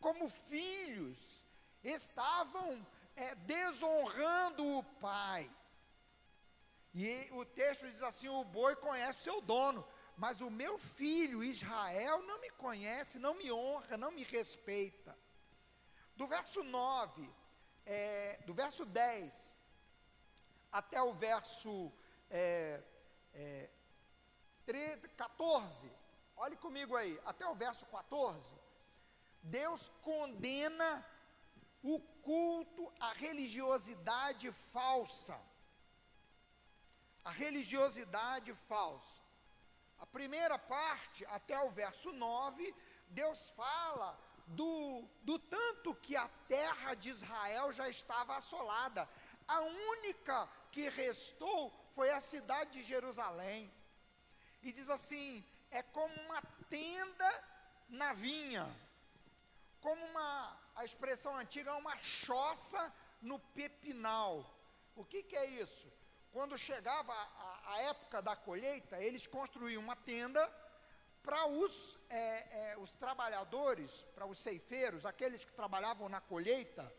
Como 0.00 0.30
filhos, 0.30 1.44
estavam 1.82 2.86
é, 3.16 3.34
desonrando 3.34 4.78
o 4.78 4.82
pai. 4.82 5.50
E 6.94 7.28
o 7.32 7.44
texto 7.44 7.86
diz 7.86 8.02
assim: 8.02 8.28
o 8.28 8.44
boi 8.44 8.74
conhece 8.76 9.20
o 9.20 9.22
seu 9.22 9.40
dono, 9.40 9.86
mas 10.16 10.40
o 10.40 10.50
meu 10.50 10.78
filho 10.78 11.44
Israel 11.44 12.22
não 12.22 12.40
me 12.40 12.50
conhece, 12.50 13.18
não 13.18 13.34
me 13.34 13.50
honra, 13.52 13.96
não 13.96 14.10
me 14.10 14.24
respeita. 14.24 15.16
Do 16.20 16.26
verso 16.26 16.62
9, 16.62 17.34
é, 17.86 18.40
do 18.44 18.52
verso 18.52 18.84
10 18.84 19.56
até 20.70 21.00
o 21.00 21.14
verso 21.14 21.90
é, 22.28 22.78
é, 23.32 23.70
13, 24.66 25.08
14, 25.08 25.90
olhe 26.36 26.56
comigo 26.56 26.94
aí, 26.94 27.18
até 27.24 27.48
o 27.48 27.54
verso 27.54 27.86
14, 27.86 28.38
Deus 29.42 29.90
condena 30.02 31.02
o 31.82 31.98
culto 31.98 32.92
à 33.00 33.14
religiosidade 33.14 34.52
falsa. 34.52 35.40
A 37.24 37.30
religiosidade 37.30 38.52
falsa. 38.68 39.22
A 39.98 40.04
primeira 40.04 40.58
parte, 40.58 41.24
até 41.30 41.58
o 41.64 41.70
verso 41.70 42.12
9, 42.12 42.74
Deus 43.08 43.48
fala 43.48 44.29
do, 44.50 45.08
do 45.22 45.38
tanto 45.38 45.94
que 45.94 46.16
a 46.16 46.28
terra 46.48 46.94
de 46.94 47.10
Israel 47.10 47.72
já 47.72 47.88
estava 47.88 48.36
assolada. 48.36 49.08
A 49.46 49.60
única 49.60 50.48
que 50.72 50.88
restou 50.88 51.72
foi 51.92 52.10
a 52.10 52.20
cidade 52.20 52.70
de 52.70 52.82
Jerusalém. 52.82 53.72
E 54.62 54.72
diz 54.72 54.88
assim: 54.90 55.44
é 55.70 55.82
como 55.82 56.14
uma 56.22 56.42
tenda 56.68 57.44
na 57.88 58.12
vinha, 58.12 58.68
como 59.80 60.04
uma, 60.06 60.60
a 60.74 60.84
expressão 60.84 61.36
antiga, 61.36 61.74
uma 61.74 61.96
choça 61.98 62.92
no 63.22 63.38
pepinal. 63.38 64.44
O 64.96 65.04
que, 65.04 65.22
que 65.22 65.36
é 65.36 65.46
isso? 65.46 65.90
Quando 66.32 66.58
chegava 66.58 67.12
a, 67.12 67.74
a 67.74 67.82
época 67.82 68.22
da 68.22 68.36
colheita, 68.36 69.02
eles 69.02 69.26
construíam 69.26 69.82
uma 69.82 69.96
tenda 69.96 70.42
para 71.22 71.46
os, 71.46 71.98
é, 72.08 72.72
é, 72.72 72.78
os 72.78 72.94
trabalhadores, 72.96 74.04
para 74.14 74.26
os 74.26 74.38
ceifeiros, 74.38 75.04
aqueles 75.04 75.44
que 75.44 75.52
trabalhavam 75.52 76.08
na 76.08 76.20
colheita, 76.20 76.92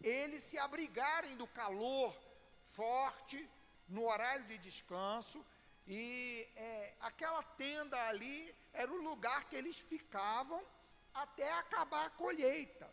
eles 0.00 0.42
se 0.42 0.58
abrigarem 0.58 1.36
do 1.36 1.46
calor 1.46 2.14
forte 2.66 3.48
no 3.88 4.08
horário 4.08 4.44
de 4.46 4.58
descanso 4.58 5.44
e 5.86 6.48
é, 6.56 6.94
aquela 7.00 7.42
tenda 7.42 8.00
ali 8.08 8.54
era 8.72 8.90
o 8.90 9.02
lugar 9.02 9.44
que 9.44 9.56
eles 9.56 9.76
ficavam 9.76 10.62
até 11.12 11.50
acabar 11.58 12.06
a 12.06 12.10
colheita. 12.10 12.90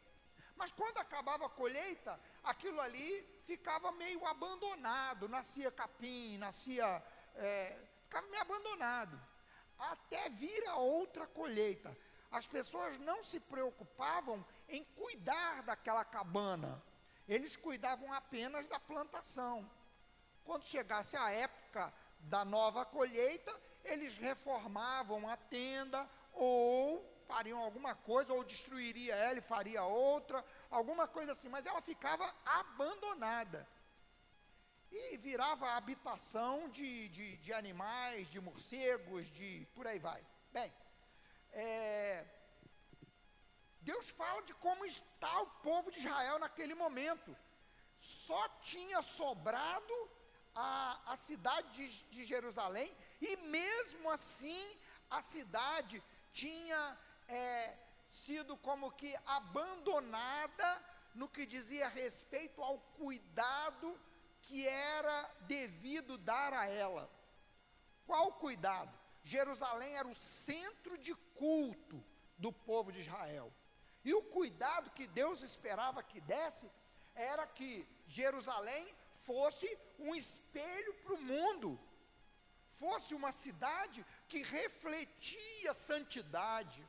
Mas 0.55 0.71
quando 0.71 0.97
acabava 0.97 1.45
a 1.45 1.49
colheita, 1.49 2.19
aquilo 2.43 2.81
ali 2.81 3.25
ficava 3.45 3.91
meio 3.93 4.25
abandonado, 4.25 5.29
nascia 5.29 5.71
capim, 5.71 6.37
nascia. 6.37 7.01
É, 7.35 7.79
ficava 8.03 8.27
meio 8.27 8.41
abandonado. 8.41 9.28
Até 9.79 10.29
vir 10.29 10.67
a 10.67 10.75
outra 10.75 11.25
colheita. 11.25 11.95
As 12.31 12.47
pessoas 12.47 12.99
não 12.99 13.23
se 13.23 13.39
preocupavam 13.39 14.45
em 14.67 14.83
cuidar 14.83 15.63
daquela 15.63 16.05
cabana, 16.05 16.83
eles 17.27 17.55
cuidavam 17.55 18.11
apenas 18.13 18.67
da 18.67 18.79
plantação. 18.79 19.69
Quando 20.43 20.63
chegasse 20.63 21.17
a 21.17 21.31
época 21.31 21.93
da 22.21 22.43
nova 22.43 22.85
colheita, 22.85 23.51
eles 23.83 24.15
reformavam 24.17 25.27
a 25.29 25.37
tenda 25.37 26.07
ou 26.33 27.03
fariam 27.27 27.59
alguma 27.59 27.93
coisa, 27.93 28.33
ou 28.33 28.43
destruiria 28.43 29.15
ela 29.15 29.37
e 29.37 29.41
faria 29.41 29.83
outra, 29.83 30.43
alguma 30.71 31.07
coisa 31.07 31.33
assim, 31.33 31.47
mas 31.47 31.65
ela 31.65 31.81
ficava 31.81 32.33
abandonada. 32.43 33.67
E 34.91 35.17
virava 35.17 35.71
habitação 35.71 36.69
de, 36.69 37.09
de, 37.09 37.37
de 37.37 37.53
animais, 37.53 38.29
de 38.29 38.39
morcegos, 38.39 39.29
de 39.31 39.67
por 39.75 39.85
aí 39.85 39.99
vai. 39.99 40.25
Bem, 40.51 40.73
é, 41.51 42.25
Deus 43.81 44.09
fala 44.09 44.41
de 44.43 44.53
como 44.55 44.85
está 44.85 45.41
o 45.41 45.47
povo 45.61 45.91
de 45.91 45.99
Israel 45.99 46.39
naquele 46.39 46.75
momento. 46.75 47.35
Só 47.97 48.47
tinha 48.61 49.01
sobrado 49.01 50.09
a, 50.55 51.13
a 51.13 51.15
cidade 51.15 51.67
de, 51.73 52.03
de 52.05 52.25
Jerusalém, 52.25 52.95
e 53.21 53.35
mesmo 53.37 54.09
assim 54.09 54.79
a 55.09 55.21
cidade 55.21 56.03
tinha 56.31 56.97
é, 57.27 57.77
sido 58.07 58.57
como 58.57 58.91
que 58.91 59.15
abandonada 59.25 60.69
no 61.13 61.27
que 61.27 61.45
dizia 61.45 61.87
respeito 61.87 62.61
ao 62.61 62.79
cuidado 62.97 63.99
que 64.49 64.67
era 64.67 65.17
devido 65.41 66.17
dar 66.17 66.51
a 66.53 66.65
ela. 66.67 67.07
Qual 68.07 68.33
cuidado? 68.33 68.91
Jerusalém 69.23 69.95
era 69.95 70.07
o 70.07 70.15
centro 70.15 70.97
de 70.97 71.13
culto 71.41 72.03
do 72.35 72.51
povo 72.51 72.91
de 72.91 73.01
Israel. 73.01 73.53
E 74.03 74.11
o 74.11 74.23
cuidado 74.23 74.89
que 74.89 75.05
Deus 75.05 75.43
esperava 75.43 76.01
que 76.01 76.19
desse 76.21 76.67
era 77.13 77.45
que 77.45 77.87
Jerusalém 78.07 78.91
fosse 79.23 79.69
um 79.99 80.15
espelho 80.15 80.95
para 81.03 81.13
o 81.13 81.21
mundo, 81.21 81.79
fosse 82.73 83.13
uma 83.13 83.31
cidade 83.31 84.03
que 84.27 84.41
refletia 84.41 85.75
santidade, 85.75 86.83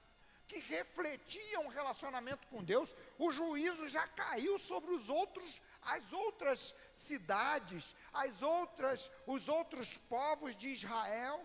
que 0.48 0.58
refletia 0.60 1.60
um 1.60 1.68
relacionamento 1.68 2.46
com 2.48 2.64
Deus. 2.64 2.94
O 3.18 3.30
juízo 3.30 3.86
já 3.88 4.06
caiu 4.08 4.58
sobre 4.58 4.92
os 4.92 5.10
outros, 5.10 5.60
as 5.82 6.12
outras 6.12 6.74
cidades, 6.92 7.94
as 8.12 8.42
outras, 8.42 9.10
os 9.26 9.48
outros 9.48 9.96
povos 9.96 10.56
de 10.56 10.68
Israel, 10.68 11.44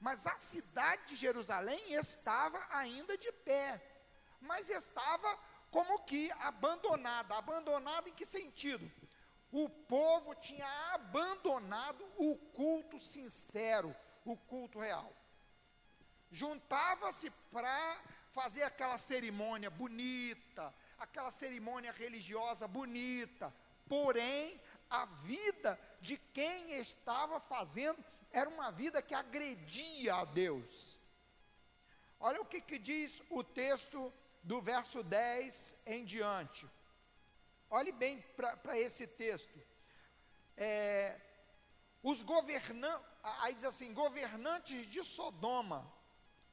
mas 0.00 0.26
a 0.26 0.38
cidade 0.38 1.08
de 1.08 1.16
Jerusalém 1.16 1.92
estava 1.94 2.64
ainda 2.70 3.16
de 3.16 3.30
pé, 3.32 3.80
mas 4.40 4.68
estava 4.68 5.38
como 5.70 6.04
que 6.04 6.30
abandonada. 6.32 7.36
Abandonada 7.36 8.08
em 8.08 8.12
que 8.12 8.26
sentido? 8.26 8.90
o 9.52 9.68
povo 9.68 10.34
tinha 10.36 10.66
abandonado 10.94 12.02
o 12.16 12.36
culto 12.36 12.98
sincero, 12.98 13.94
o 14.24 14.34
culto 14.34 14.78
real. 14.78 15.14
Juntava-se 16.30 17.30
para 17.52 18.00
fazer 18.30 18.62
aquela 18.62 18.96
cerimônia 18.96 19.68
bonita, 19.68 20.74
aquela 20.98 21.30
cerimônia 21.30 21.92
religiosa 21.92 22.66
bonita, 22.66 23.54
porém, 23.88 24.60
a 24.88 25.06
vida 25.06 25.78
de 26.00 26.16
quem 26.34 26.78
estava 26.78 27.40
fazendo 27.40 28.02
era 28.30 28.48
uma 28.48 28.70
vida 28.70 29.02
que 29.02 29.14
agredia 29.14 30.14
a 30.14 30.24
Deus. 30.24 30.98
Olha 32.18 32.40
o 32.40 32.44
que, 32.44 32.60
que 32.60 32.78
diz 32.78 33.22
o 33.30 33.42
texto 33.42 34.12
do 34.42 34.60
verso 34.60 35.02
10 35.02 35.76
em 35.86 36.04
diante. 36.04 36.68
Olhe 37.70 37.92
bem 37.92 38.20
para 38.36 38.78
esse 38.78 39.06
texto. 39.06 39.60
É, 40.56 41.18
os 42.02 42.22
governantes, 42.22 43.06
aí 43.22 43.54
diz 43.54 43.64
assim: 43.64 43.94
governantes 43.94 44.88
de 44.90 45.02
Sodoma, 45.04 45.90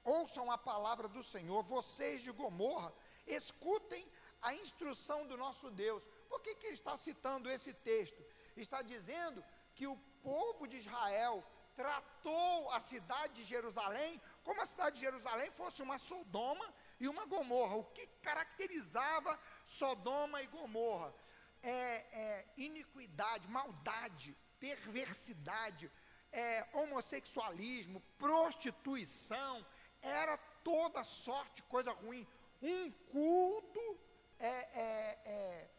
ouçam 0.03 0.49
a 0.51 0.57
palavra 0.57 1.07
do 1.07 1.23
Senhor, 1.23 1.63
vocês 1.63 2.21
de 2.21 2.31
Gomorra, 2.31 2.93
escutem 3.27 4.07
a 4.41 4.53
instrução 4.53 5.27
do 5.27 5.35
nosso 5.37 5.69
Deus. 5.71 6.03
Por 6.29 6.39
que, 6.41 6.55
que 6.55 6.67
ele 6.67 6.75
está 6.75 6.95
citando 6.95 7.49
esse 7.49 7.73
texto? 7.73 8.23
Está 8.55 8.81
dizendo 8.81 9.43
que 9.75 9.87
o 9.87 9.97
povo 10.21 10.67
de 10.67 10.77
Israel 10.77 11.43
tratou 11.75 12.71
a 12.71 12.79
cidade 12.79 13.33
de 13.35 13.43
Jerusalém 13.43 14.21
como 14.43 14.61
a 14.61 14.65
cidade 14.65 14.95
de 14.95 15.01
Jerusalém 15.01 15.51
fosse 15.51 15.81
uma 15.81 15.97
Sodoma 15.97 16.73
e 16.99 17.07
uma 17.07 17.25
Gomorra. 17.25 17.75
O 17.75 17.83
que 17.85 18.07
caracterizava 18.21 19.39
Sodoma 19.65 20.41
e 20.41 20.47
Gomorra. 20.47 21.13
É, 21.61 21.71
é 21.71 22.45
iniquidade, 22.57 23.47
maldade, 23.49 24.35
perversidade, 24.59 25.91
é, 26.31 26.67
homossexualismo, 26.73 28.01
prostituição, 28.17 29.65
era 30.01 30.37
toda 30.63 31.03
sorte 31.03 31.61
coisa 31.63 31.91
ruim. 31.91 32.25
Um 32.61 32.91
culto, 32.91 33.99
é, 34.39 34.47
é, 34.47 35.19
é, 35.25 35.69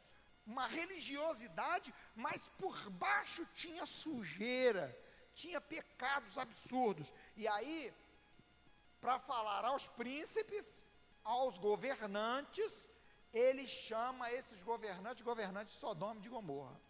uma 0.47 0.67
religiosidade, 0.67 1.95
mas 2.15 2.49
por 2.59 2.91
baixo 2.91 3.47
tinha 3.55 3.87
sujeira, 3.87 4.97
tinha 5.35 5.61
pecados 5.61 6.39
absurdos. 6.39 7.13
E 7.37 7.47
aí, 7.47 7.93
para 9.01 9.19
falar 9.19 9.65
aos 9.65 9.87
príncipes, 9.87 10.85
aos 11.23 11.59
governantes, 11.59 12.89
ele 13.33 13.67
chama 13.67 14.31
esses 14.33 14.63
governantes, 14.63 15.23
governantes 15.23 15.75
de 15.75 15.81
Sodoma 15.81 16.17
e 16.17 16.23
de 16.23 16.29
Gomorra. 16.29 16.81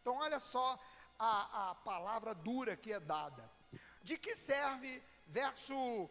Então, 0.00 0.16
olha 0.16 0.40
só 0.40 0.78
a, 1.18 1.70
a 1.70 1.74
palavra 1.76 2.34
dura 2.34 2.76
que 2.76 2.92
é 2.92 3.00
dada. 3.00 3.50
De 4.02 4.18
que 4.18 4.34
serve, 4.36 5.02
verso, 5.26 6.10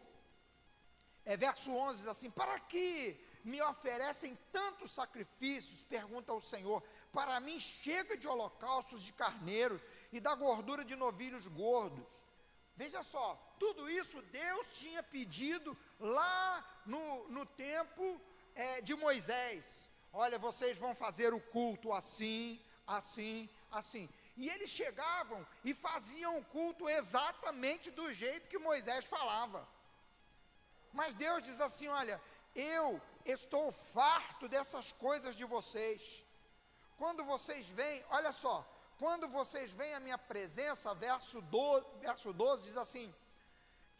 é, 1.24 1.36
verso 1.36 1.70
11, 1.72 1.98
diz 1.98 2.08
assim: 2.08 2.30
Para 2.30 2.58
que 2.60 3.23
me 3.44 3.60
oferecem 3.62 4.36
tantos 4.50 4.90
sacrifícios? 4.92 5.84
Pergunta 5.84 6.32
ao 6.32 6.40
Senhor. 6.40 6.82
Para 7.12 7.38
mim 7.40 7.60
chega 7.60 8.16
de 8.16 8.26
holocaustos 8.26 9.02
de 9.02 9.12
carneiros 9.12 9.82
e 10.10 10.18
da 10.18 10.34
gordura 10.34 10.84
de 10.84 10.96
novilhos 10.96 11.46
gordos. 11.46 12.08
Veja 12.76 13.02
só, 13.02 13.36
tudo 13.58 13.88
isso 13.88 14.20
Deus 14.22 14.72
tinha 14.72 15.02
pedido 15.02 15.76
lá 16.00 16.82
no, 16.84 17.28
no 17.28 17.46
tempo 17.46 18.20
é, 18.54 18.80
de 18.80 18.94
Moisés: 18.96 19.88
olha, 20.12 20.38
vocês 20.38 20.76
vão 20.78 20.94
fazer 20.94 21.32
o 21.32 21.40
culto 21.40 21.92
assim, 21.92 22.60
assim, 22.86 23.48
assim. 23.70 24.08
E 24.36 24.48
eles 24.48 24.70
chegavam 24.70 25.46
e 25.64 25.72
faziam 25.72 26.38
o 26.38 26.44
culto 26.46 26.88
exatamente 26.88 27.90
do 27.90 28.12
jeito 28.12 28.48
que 28.48 28.58
Moisés 28.58 29.04
falava. 29.04 29.68
Mas 30.92 31.14
Deus 31.14 31.42
diz 31.42 31.60
assim: 31.60 31.86
olha, 31.86 32.20
eu 32.54 33.00
estou 33.24 33.72
farto 33.72 34.48
dessas 34.48 34.92
coisas 34.92 35.34
de 35.36 35.44
vocês. 35.44 36.24
Quando 36.96 37.24
vocês 37.24 37.66
vêm, 37.68 38.04
olha 38.10 38.32
só, 38.32 38.64
quando 38.98 39.28
vocês 39.28 39.70
vêm 39.72 39.94
à 39.94 40.00
minha 40.00 40.18
presença, 40.18 40.94
verso 40.94 41.40
12, 41.42 41.86
verso 42.00 42.32
12 42.32 42.64
diz 42.64 42.76
assim: 42.76 43.12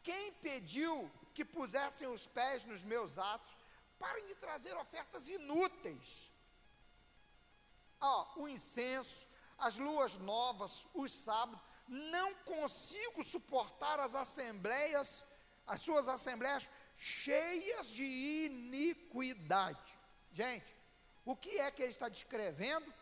Quem 0.03 0.33
pediu 0.35 1.11
que 1.33 1.45
pusessem 1.45 2.07
os 2.09 2.27
pés 2.27 2.65
nos 2.65 2.85
meus 2.85 3.19
atos 3.19 3.65
Parem 3.99 4.27
de 4.27 4.35
trazer 4.35 4.77
ofertas 4.77 5.29
inúteis. 5.29 6.33
O 8.37 8.47
incenso, 8.47 9.27
as 9.57 9.77
luas 9.77 10.13
novas, 10.19 10.87
os 10.93 11.11
sábados. 11.11 11.61
Não 11.89 12.35
consigo 12.37 13.23
suportar 13.23 13.99
as 14.01 14.15
assembleias, 14.15 15.25
as 15.67 15.81
suas 15.81 16.07
assembleias 16.07 16.69
cheias 16.96 17.88
de 17.88 18.04
iniquidade. 18.46 19.98
Gente, 20.33 20.76
o 21.24 21.37
que 21.37 21.59
é 21.59 21.70
que 21.70 21.83
ele 21.83 21.90
está 21.90 22.09
descrevendo? 22.09 22.92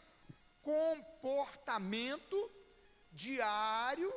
Comportamento 0.62 2.50
diário, 3.12 4.12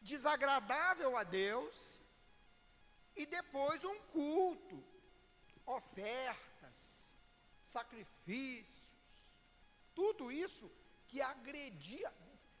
desagradável 0.00 1.16
a 1.16 1.24
Deus, 1.24 2.02
e 3.16 3.26
depois 3.26 3.84
um 3.84 3.98
culto, 4.12 4.82
ofertas, 5.66 7.16
sacrifícios, 7.64 8.74
tudo 9.94 10.32
isso 10.32 10.70
que 11.06 11.22
agredia, 11.22 12.12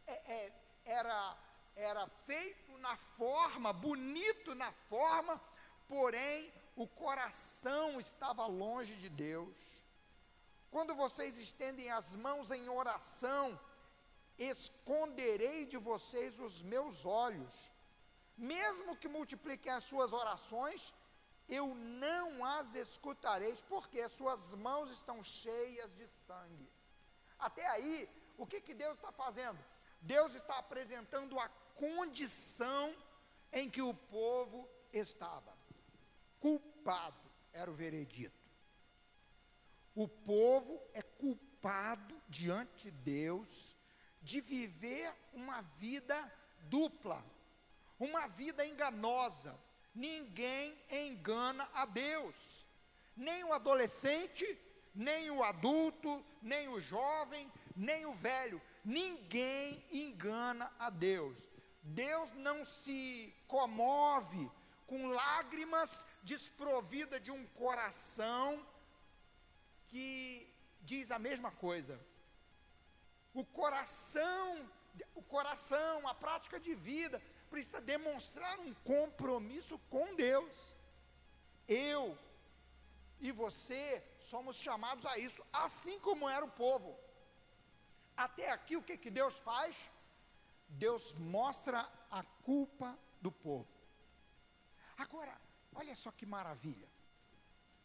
é, 0.06 0.12
é, 0.12 0.52
era, 0.84 1.36
era 1.76 2.06
feito 2.26 2.76
na 2.78 2.96
forma, 2.96 3.72
bonito 3.72 4.54
na 4.54 4.72
forma, 4.88 5.40
porém 5.88 6.52
o 6.76 6.86
coração 6.86 8.00
estava 8.00 8.46
longe 8.46 8.94
de 8.96 9.08
Deus. 9.08 9.56
Quando 10.70 10.94
vocês 10.94 11.36
estendem 11.38 11.90
as 11.90 12.16
mãos 12.16 12.50
em 12.50 12.68
oração, 12.68 13.58
esconderei 14.38 15.66
de 15.66 15.76
vocês 15.76 16.38
os 16.40 16.62
meus 16.62 17.04
olhos. 17.04 17.70
Mesmo 18.36 18.96
que 18.96 19.06
multipliquem 19.06 19.70
as 19.72 19.84
suas 19.84 20.12
orações, 20.12 20.92
eu 21.48 21.74
não 21.74 22.44
as 22.44 22.74
escutareis, 22.74 23.62
porque 23.62 24.00
as 24.00 24.12
suas 24.12 24.54
mãos 24.54 24.90
estão 24.90 25.22
cheias 25.22 25.94
de 25.94 26.08
sangue. 26.08 26.68
Até 27.38 27.66
aí, 27.68 28.08
o 28.36 28.46
que, 28.46 28.60
que 28.60 28.74
Deus 28.74 28.96
está 28.96 29.12
fazendo? 29.12 29.58
Deus 30.00 30.34
está 30.34 30.58
apresentando 30.58 31.38
a 31.38 31.48
condição 31.74 32.94
em 33.52 33.68
que 33.70 33.82
o 33.82 33.94
povo 33.94 34.68
estava. 34.92 35.56
Culpado 36.40 37.30
era 37.52 37.70
o 37.70 37.74
veredito. 37.74 38.44
O 39.94 40.08
povo 40.08 40.80
é 40.92 41.02
culpado 41.02 42.20
diante 42.28 42.90
de 42.90 42.90
Deus 42.90 43.76
de 44.20 44.40
viver 44.40 45.12
uma 45.32 45.60
vida 45.62 46.32
dupla, 46.62 47.24
uma 47.98 48.26
vida 48.26 48.66
enganosa. 48.66 49.58
Ninguém 49.94 50.76
engana 50.90 51.68
a 51.72 51.86
Deus, 51.86 52.66
nem 53.16 53.44
o 53.44 53.52
adolescente, 53.52 54.58
nem 54.94 55.30
o 55.30 55.44
adulto, 55.44 56.24
nem 56.42 56.68
o 56.68 56.80
jovem, 56.80 57.50
nem 57.76 58.04
o 58.06 58.12
velho. 58.12 58.60
Ninguém 58.84 59.84
engana 59.92 60.72
a 60.78 60.90
Deus. 60.90 61.53
Deus 61.84 62.32
não 62.32 62.64
se 62.64 63.34
comove 63.46 64.50
com 64.86 65.06
lágrimas 65.08 66.06
desprovida 66.22 67.20
de 67.20 67.30
um 67.30 67.46
coração 67.48 68.66
que 69.88 70.50
diz 70.80 71.10
a 71.10 71.18
mesma 71.18 71.50
coisa. 71.50 72.00
O 73.34 73.44
coração, 73.44 74.70
o 75.14 75.22
coração, 75.22 76.08
a 76.08 76.14
prática 76.14 76.58
de 76.58 76.74
vida 76.74 77.20
precisa 77.50 77.80
demonstrar 77.80 78.58
um 78.60 78.72
compromisso 78.74 79.78
com 79.90 80.14
Deus. 80.14 80.76
Eu 81.68 82.18
e 83.20 83.30
você 83.30 84.02
somos 84.18 84.56
chamados 84.56 85.04
a 85.04 85.18
isso, 85.18 85.44
assim 85.52 86.00
como 86.00 86.28
era 86.28 86.44
o 86.44 86.50
povo. 86.50 86.98
Até 88.16 88.50
aqui 88.50 88.76
o 88.76 88.82
que, 88.82 88.96
que 88.96 89.10
Deus 89.10 89.36
faz? 89.38 89.90
Deus 90.68 91.14
mostra 91.14 91.80
a 92.10 92.22
culpa 92.42 92.98
do 93.20 93.30
povo. 93.30 93.68
Agora, 94.96 95.40
olha 95.74 95.94
só 95.94 96.10
que 96.10 96.26
maravilha. 96.26 96.88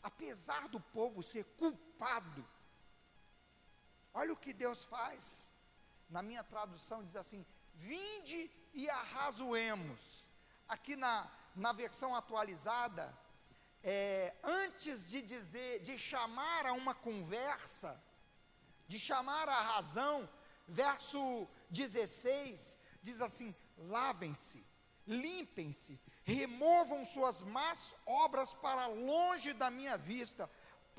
Apesar 0.01 0.67
do 0.69 0.79
povo 0.79 1.21
ser 1.21 1.43
culpado 1.57 2.45
Olha 4.13 4.33
o 4.33 4.37
que 4.37 4.53
Deus 4.53 4.85
faz. 4.85 5.49
Na 6.09 6.21
minha 6.21 6.43
tradução 6.43 7.03
diz 7.03 7.15
assim: 7.15 7.45
Vinde 7.75 8.51
e 8.73 8.89
arrazoemos. 8.89 10.29
Aqui 10.67 10.95
na, 10.95 11.29
na 11.55 11.71
versão 11.73 12.15
atualizada, 12.15 13.17
é, 13.83 14.35
antes 14.43 15.07
de 15.07 15.21
dizer, 15.21 15.81
de 15.81 15.97
chamar 15.97 16.65
a 16.65 16.73
uma 16.73 16.93
conversa, 16.93 18.01
de 18.87 18.99
chamar 18.99 19.47
a 19.47 19.61
razão, 19.61 20.29
verso 20.67 21.47
16 21.69 22.77
diz 23.01 23.21
assim: 23.21 23.55
lavem-se, 23.77 24.65
limpem-se, 25.07 25.99
removam 26.23 27.05
suas 27.05 27.43
más 27.43 27.95
obras 28.05 28.53
para 28.53 28.87
longe 28.87 29.53
da 29.53 29.69
minha 29.69 29.97
vista, 29.97 30.49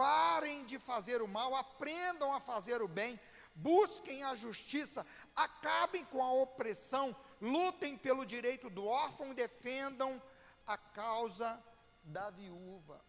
Parem 0.01 0.65
de 0.65 0.79
fazer 0.79 1.21
o 1.21 1.29
mal, 1.29 1.55
aprendam 1.55 2.33
a 2.33 2.41
fazer 2.41 2.81
o 2.81 2.89
bem, 2.89 3.21
busquem 3.55 4.25
a 4.25 4.35
justiça, 4.35 5.07
acabem 5.37 6.07
com 6.07 6.23
a 6.23 6.33
opressão, 6.33 7.15
lutem 7.39 7.99
pelo 7.99 8.25
direito 8.25 8.71
do 8.71 8.87
órfão, 8.87 9.35
defendam 9.35 10.19
a 10.67 10.79
causa 10.79 11.63
da 12.03 12.31
viúva. 12.31 13.05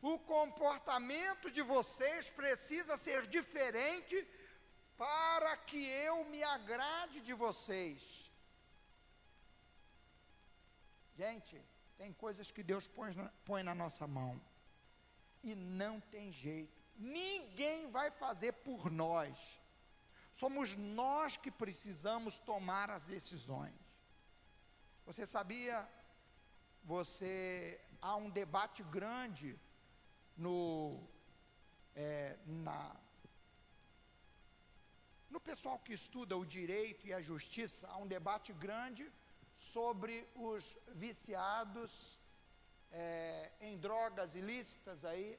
O 0.00 0.18
comportamento 0.20 1.50
de 1.50 1.60
vocês 1.60 2.28
precisa 2.28 2.96
ser 2.96 3.26
diferente 3.26 4.26
para 4.96 5.56
que 5.58 5.84
eu 5.84 6.24
me 6.24 6.42
agrade 6.42 7.20
de 7.20 7.34
vocês. 7.34 8.30
Gente, 11.16 11.60
tem 11.96 12.12
coisas 12.12 12.50
que 12.50 12.62
Deus 12.62 12.86
põe 12.86 13.14
na, 13.14 13.28
põe 13.44 13.62
na 13.62 13.74
nossa 13.74 14.06
mão 14.06 14.40
e 15.42 15.54
não 15.54 16.00
tem 16.00 16.30
jeito. 16.32 16.82
Ninguém 16.96 17.90
vai 17.90 18.10
fazer 18.10 18.52
por 18.52 18.90
nós. 18.90 19.60
Somos 20.34 20.76
nós 20.76 21.36
que 21.36 21.50
precisamos 21.50 22.38
tomar 22.38 22.90
as 22.90 23.04
decisões. 23.04 23.74
Você 25.06 25.26
sabia? 25.26 25.88
Você 26.84 27.80
há 28.00 28.16
um 28.16 28.28
debate 28.28 28.82
grande 28.82 29.58
no 30.36 31.00
é, 31.94 32.36
na 32.44 32.94
no 35.30 35.40
pessoal 35.40 35.78
que 35.78 35.92
estuda 35.92 36.36
o 36.36 36.46
direito 36.46 37.06
e 37.06 37.12
a 37.12 37.20
justiça 37.20 37.88
há 37.88 37.96
um 37.96 38.06
debate 38.06 38.52
grande 38.52 39.10
sobre 39.56 40.28
os 40.34 40.76
viciados 40.94 42.20
é, 42.90 43.52
em 43.60 43.76
drogas 43.78 44.34
ilícitas 44.34 45.04
aí, 45.04 45.38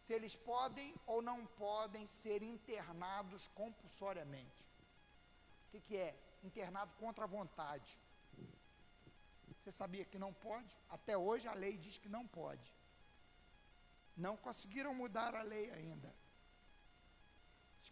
se 0.00 0.12
eles 0.12 0.36
podem 0.36 0.94
ou 1.06 1.22
não 1.22 1.46
podem 1.46 2.06
ser 2.06 2.42
internados 2.42 3.48
compulsoriamente. 3.54 4.66
O 5.66 5.70
que, 5.70 5.80
que 5.80 5.96
é? 5.96 6.14
Internado 6.42 6.92
contra 6.94 7.24
a 7.24 7.26
vontade. 7.26 7.98
Você 9.64 9.70
sabia 9.70 10.04
que 10.04 10.18
não 10.18 10.32
pode? 10.32 10.76
Até 10.90 11.16
hoje 11.16 11.48
a 11.48 11.54
lei 11.54 11.78
diz 11.78 11.96
que 11.96 12.08
não 12.08 12.26
pode. 12.26 12.70
Não 14.14 14.36
conseguiram 14.36 14.94
mudar 14.94 15.34
a 15.34 15.42
lei 15.42 15.70
ainda. 15.70 16.14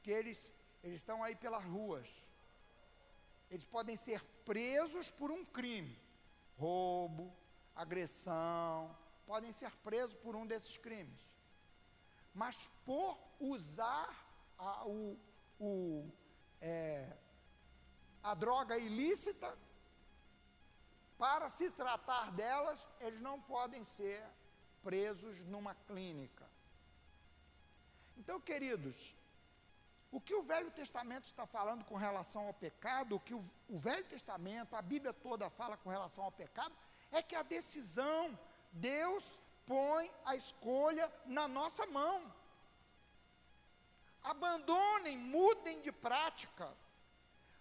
Que 0.03 0.11
eles, 0.11 0.53
eles 0.83 1.01
estão 1.01 1.23
aí 1.23 1.35
pelas 1.35 1.65
ruas. 1.65 2.09
Eles 3.51 3.65
podem 3.65 3.97
ser 3.97 4.23
presos 4.45 5.11
por 5.11 5.31
um 5.31 5.45
crime: 5.45 5.99
roubo, 6.59 7.33
agressão, 7.75 8.97
podem 9.27 9.53
ser 9.53 9.71
presos 9.77 10.15
por 10.15 10.35
um 10.35 10.47
desses 10.47 10.77
crimes. 10.79 11.21
Mas 12.35 12.57
por 12.85 13.19
usar 13.39 14.11
a, 14.59 14.87
o, 14.87 15.19
o, 15.61 16.11
é, 16.61 17.13
a 18.23 18.35
droga 18.35 18.79
ilícita, 18.79 19.57
para 21.19 21.49
se 21.49 21.71
tratar 21.71 22.33
delas, 22.33 22.89
eles 23.01 23.21
não 23.21 23.41
podem 23.41 23.85
ser 23.85 24.23
presos 24.83 25.41
numa 25.43 25.75
clínica. 25.75 26.49
Então, 28.17 28.41
queridos, 28.41 29.15
o 30.13 30.21
que 30.21 30.35
o 30.35 30.43
Velho 30.43 30.71
Testamento 30.71 31.25
está 31.25 31.47
falando 31.47 31.85
com 31.87 31.97
relação 31.97 32.47
ao 32.47 32.53
pecado, 32.53 33.17
o 33.17 33.21
que 33.21 33.35
o, 33.35 33.43
o 33.67 33.79
Velho 33.79 34.05
Testamento, 34.05 34.77
a 34.77 34.83
Bíblia 34.83 35.13
toda 35.13 35.49
fala 35.49 35.75
com 35.79 35.89
relação 35.89 36.25
ao 36.25 36.31
pecado, 36.31 36.75
é 37.11 37.23
que 37.23 37.35
a 37.35 37.43
decisão, 37.43 38.39
Deus 38.71 39.41
põe 39.67 40.13
a 40.27 40.37
escolha 40.37 41.11
na 41.25 41.49
nossa 41.49 41.87
mão. 41.87 42.31
Abandonem, 44.23 45.17
mudem 45.17 45.81
de 45.81 45.91
prática. 45.91 46.69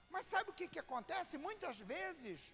Mas 0.09 0.25
sabe 0.25 0.49
o 0.49 0.53
que, 0.53 0.67
que 0.67 0.79
acontece? 0.79 1.37
Muitas 1.37 1.79
vezes 1.79 2.53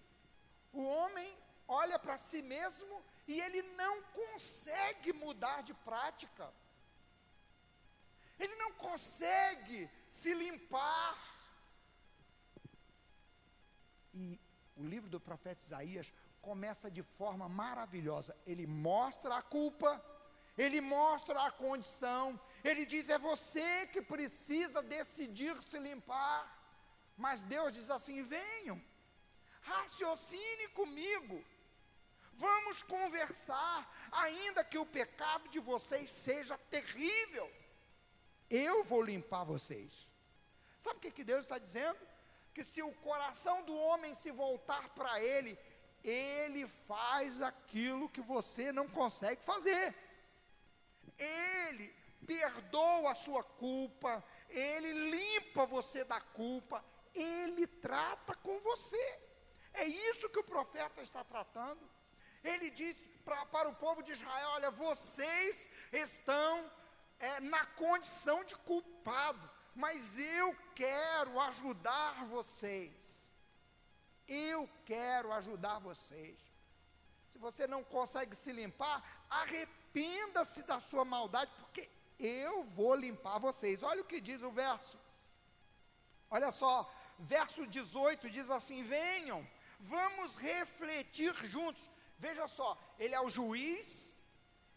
o 0.71 0.83
homem 0.85 1.35
olha 1.67 1.97
para 1.97 2.19
si 2.19 2.43
mesmo 2.43 3.03
e 3.27 3.41
ele 3.41 3.63
não 3.73 4.03
consegue 4.03 5.11
mudar 5.11 5.63
de 5.63 5.73
prática. 5.73 6.53
Ele 8.39 8.55
não 8.55 8.71
consegue 8.73 9.89
se 10.09 10.33
limpar. 10.33 11.17
E 14.13 14.39
o 14.75 14.85
livro 14.85 15.09
do 15.09 15.19
profeta 15.19 15.61
Isaías 15.61 16.13
começa 16.41 16.89
de 16.89 17.03
forma 17.03 17.49
maravilhosa. 17.49 18.37
Ele 18.45 18.65
mostra 18.65 19.35
a 19.35 19.41
culpa, 19.41 20.03
ele 20.57 20.79
mostra 20.81 21.41
a 21.45 21.51
condição, 21.51 22.39
ele 22.63 22.85
diz: 22.85 23.09
é 23.09 23.17
você 23.17 23.87
que 23.87 24.01
precisa 24.01 24.81
decidir 24.81 25.61
se 25.61 25.79
limpar. 25.79 26.39
Mas 27.15 27.43
Deus 27.43 27.73
diz 27.73 27.89
assim: 27.89 28.21
venham, 28.23 28.81
raciocine 29.61 30.67
comigo. 30.69 31.43
Vamos 32.33 32.83
conversar, 32.83 33.91
ainda 34.11 34.63
que 34.63 34.77
o 34.77 34.85
pecado 34.85 35.49
de 35.49 35.59
vocês 35.59 36.11
seja 36.11 36.55
terrível. 36.69 37.51
Eu 38.49 38.83
vou 38.83 39.01
limpar 39.01 39.43
vocês. 39.43 40.07
Sabe 40.79 40.97
o 40.97 41.01
que, 41.01 41.11
que 41.11 41.23
Deus 41.23 41.41
está 41.41 41.57
dizendo? 41.57 41.99
Que 42.53 42.63
se 42.63 42.81
o 42.81 42.93
coração 42.93 43.63
do 43.63 43.75
homem 43.75 44.13
se 44.13 44.31
voltar 44.31 44.89
para 44.89 45.21
Ele, 45.21 45.57
Ele 46.03 46.67
faz 46.67 47.41
aquilo 47.41 48.09
que 48.09 48.21
você 48.21 48.71
não 48.71 48.87
consegue 48.87 49.41
fazer. 49.43 49.93
Ele 51.17 51.93
perdoa 52.25 53.11
a 53.11 53.15
sua 53.15 53.43
culpa, 53.43 54.23
Ele 54.49 55.09
limpa 55.09 55.65
você 55.65 56.03
da 56.03 56.21
culpa, 56.21 56.83
Ele 57.13 57.67
trata 57.67 58.35
com 58.35 58.59
você. 58.59 59.19
É 59.73 59.85
isso 59.85 60.29
que 60.29 60.39
o 60.39 60.43
profeta 60.43 61.01
está 61.01 61.23
tratando. 61.23 61.81
Ele 62.43 62.69
diz 62.69 63.05
pra, 63.25 63.45
para 63.47 63.69
o 63.69 63.75
povo 63.75 64.01
de 64.01 64.11
Israel: 64.11 64.49
olha, 64.49 64.71
vocês 64.71 65.67
estão 65.91 66.71
é, 67.19 67.39
na 67.41 67.65
condição 67.65 68.43
de 68.43 68.55
culpado, 68.55 69.49
mas 69.75 70.17
eu 70.19 70.55
quero 70.75 71.39
ajudar 71.41 72.25
vocês. 72.25 73.31
Eu 74.27 74.69
quero 74.85 75.31
ajudar 75.33 75.79
vocês. 75.79 76.37
Se 77.31 77.37
você 77.37 77.67
não 77.67 77.83
consegue 77.83 78.35
se 78.35 78.51
limpar, 78.51 79.25
arrependa-se 79.29 80.63
da 80.63 80.79
sua 80.79 81.05
maldade, 81.05 81.51
porque 81.59 81.89
eu 82.19 82.63
vou 82.63 82.95
limpar 82.95 83.39
vocês. 83.39 83.83
Olha 83.83 84.01
o 84.01 84.05
que 84.05 84.19
diz 84.19 84.41
o 84.41 84.51
verso. 84.51 84.97
Olha 86.29 86.51
só, 86.51 86.91
verso 87.19 87.65
18 87.67 88.29
diz 88.29 88.49
assim: 88.49 88.83
Venham, 88.83 89.47
vamos 89.79 90.35
refletir 90.37 91.33
juntos. 91.45 91.89
Veja 92.19 92.47
só, 92.47 92.77
ele 92.97 93.13
é 93.13 93.21
o 93.21 93.29
juiz, 93.29 94.15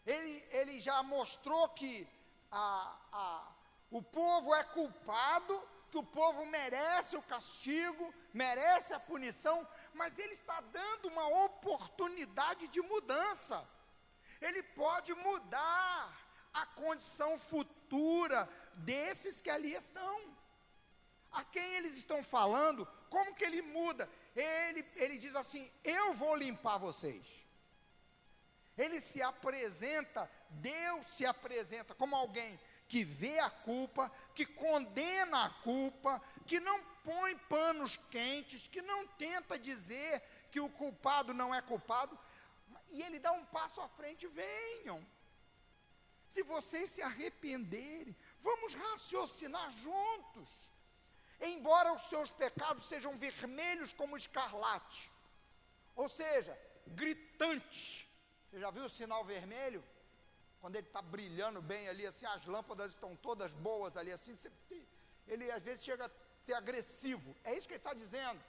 ele, 0.05 0.47
ele 0.51 0.79
já 0.79 1.01
mostrou 1.01 1.67
que 1.69 2.07
a, 2.51 2.97
a, 3.11 3.51
o 3.89 4.01
povo 4.01 4.53
é 4.55 4.63
culpado, 4.63 5.69
que 5.89 5.97
o 5.97 6.03
povo 6.03 6.45
merece 6.45 7.17
o 7.17 7.21
castigo, 7.21 8.13
merece 8.33 8.93
a 8.93 8.99
punição, 8.99 9.67
mas 9.93 10.17
ele 10.17 10.33
está 10.33 10.59
dando 10.61 11.07
uma 11.09 11.27
oportunidade 11.45 12.67
de 12.69 12.81
mudança. 12.81 13.67
Ele 14.39 14.63
pode 14.63 15.13
mudar 15.13 16.17
a 16.53 16.65
condição 16.65 17.37
futura 17.37 18.49
desses 18.75 19.41
que 19.41 19.49
ali 19.49 19.73
estão. 19.73 20.21
A 21.31 21.43
quem 21.43 21.75
eles 21.75 21.95
estão 21.95 22.23
falando, 22.23 22.87
como 23.09 23.35
que 23.35 23.43
ele 23.43 23.61
muda? 23.61 24.09
Ele, 24.35 24.85
ele 24.95 25.17
diz 25.17 25.35
assim: 25.35 25.69
Eu 25.83 26.13
vou 26.13 26.35
limpar 26.35 26.77
vocês. 26.77 27.25
Ele 28.77 28.99
se 29.01 29.21
apresenta, 29.21 30.29
Deus 30.51 31.07
se 31.07 31.25
apresenta 31.25 31.95
como 31.95 32.15
alguém 32.15 32.59
que 32.87 33.03
vê 33.03 33.39
a 33.39 33.49
culpa, 33.49 34.11
que 34.35 34.45
condena 34.45 35.45
a 35.45 35.49
culpa, 35.49 36.21
que 36.45 36.59
não 36.59 36.83
põe 37.05 37.37
panos 37.37 37.95
quentes, 38.09 38.67
que 38.67 38.81
não 38.81 39.07
tenta 39.07 39.57
dizer 39.57 40.21
que 40.51 40.59
o 40.59 40.69
culpado 40.69 41.33
não 41.33 41.55
é 41.55 41.61
culpado, 41.61 42.19
e 42.89 43.01
ele 43.01 43.19
dá 43.19 43.31
um 43.31 43.45
passo 43.45 43.79
à 43.79 43.87
frente: 43.87 44.27
venham. 44.27 45.05
Se 46.27 46.43
vocês 46.43 46.89
se 46.89 47.01
arrependerem, 47.01 48.15
vamos 48.41 48.73
raciocinar 48.73 49.69
juntos. 49.71 50.49
Embora 51.39 51.93
os 51.93 52.03
seus 52.03 52.31
pecados 52.31 52.87
sejam 52.87 53.17
vermelhos 53.17 53.91
como 53.93 54.15
escarlate, 54.15 55.11
ou 55.95 56.07
seja, 56.07 56.57
gritantes. 56.87 58.05
Você 58.49 58.59
já 58.59 58.69
viu 58.69 58.85
o 58.85 58.89
sinal 58.89 59.25
vermelho? 59.25 59.83
Quando 60.61 60.75
ele 60.75 60.87
está 60.87 61.01
brilhando 61.01 61.61
bem 61.61 61.89
ali, 61.89 62.05
assim, 62.05 62.25
as 62.27 62.45
lâmpadas 62.45 62.91
estão 62.91 63.15
todas 63.15 63.53
boas 63.53 63.97
ali, 63.97 64.11
assim, 64.11 64.37
ele 65.27 65.51
às 65.51 65.63
vezes 65.63 65.83
chega 65.83 66.05
a 66.05 66.11
ser 66.39 66.53
agressivo. 66.53 67.35
É 67.43 67.55
isso 67.57 67.67
que 67.67 67.73
ele 67.73 67.79
está 67.79 67.93
dizendo. 67.93 68.41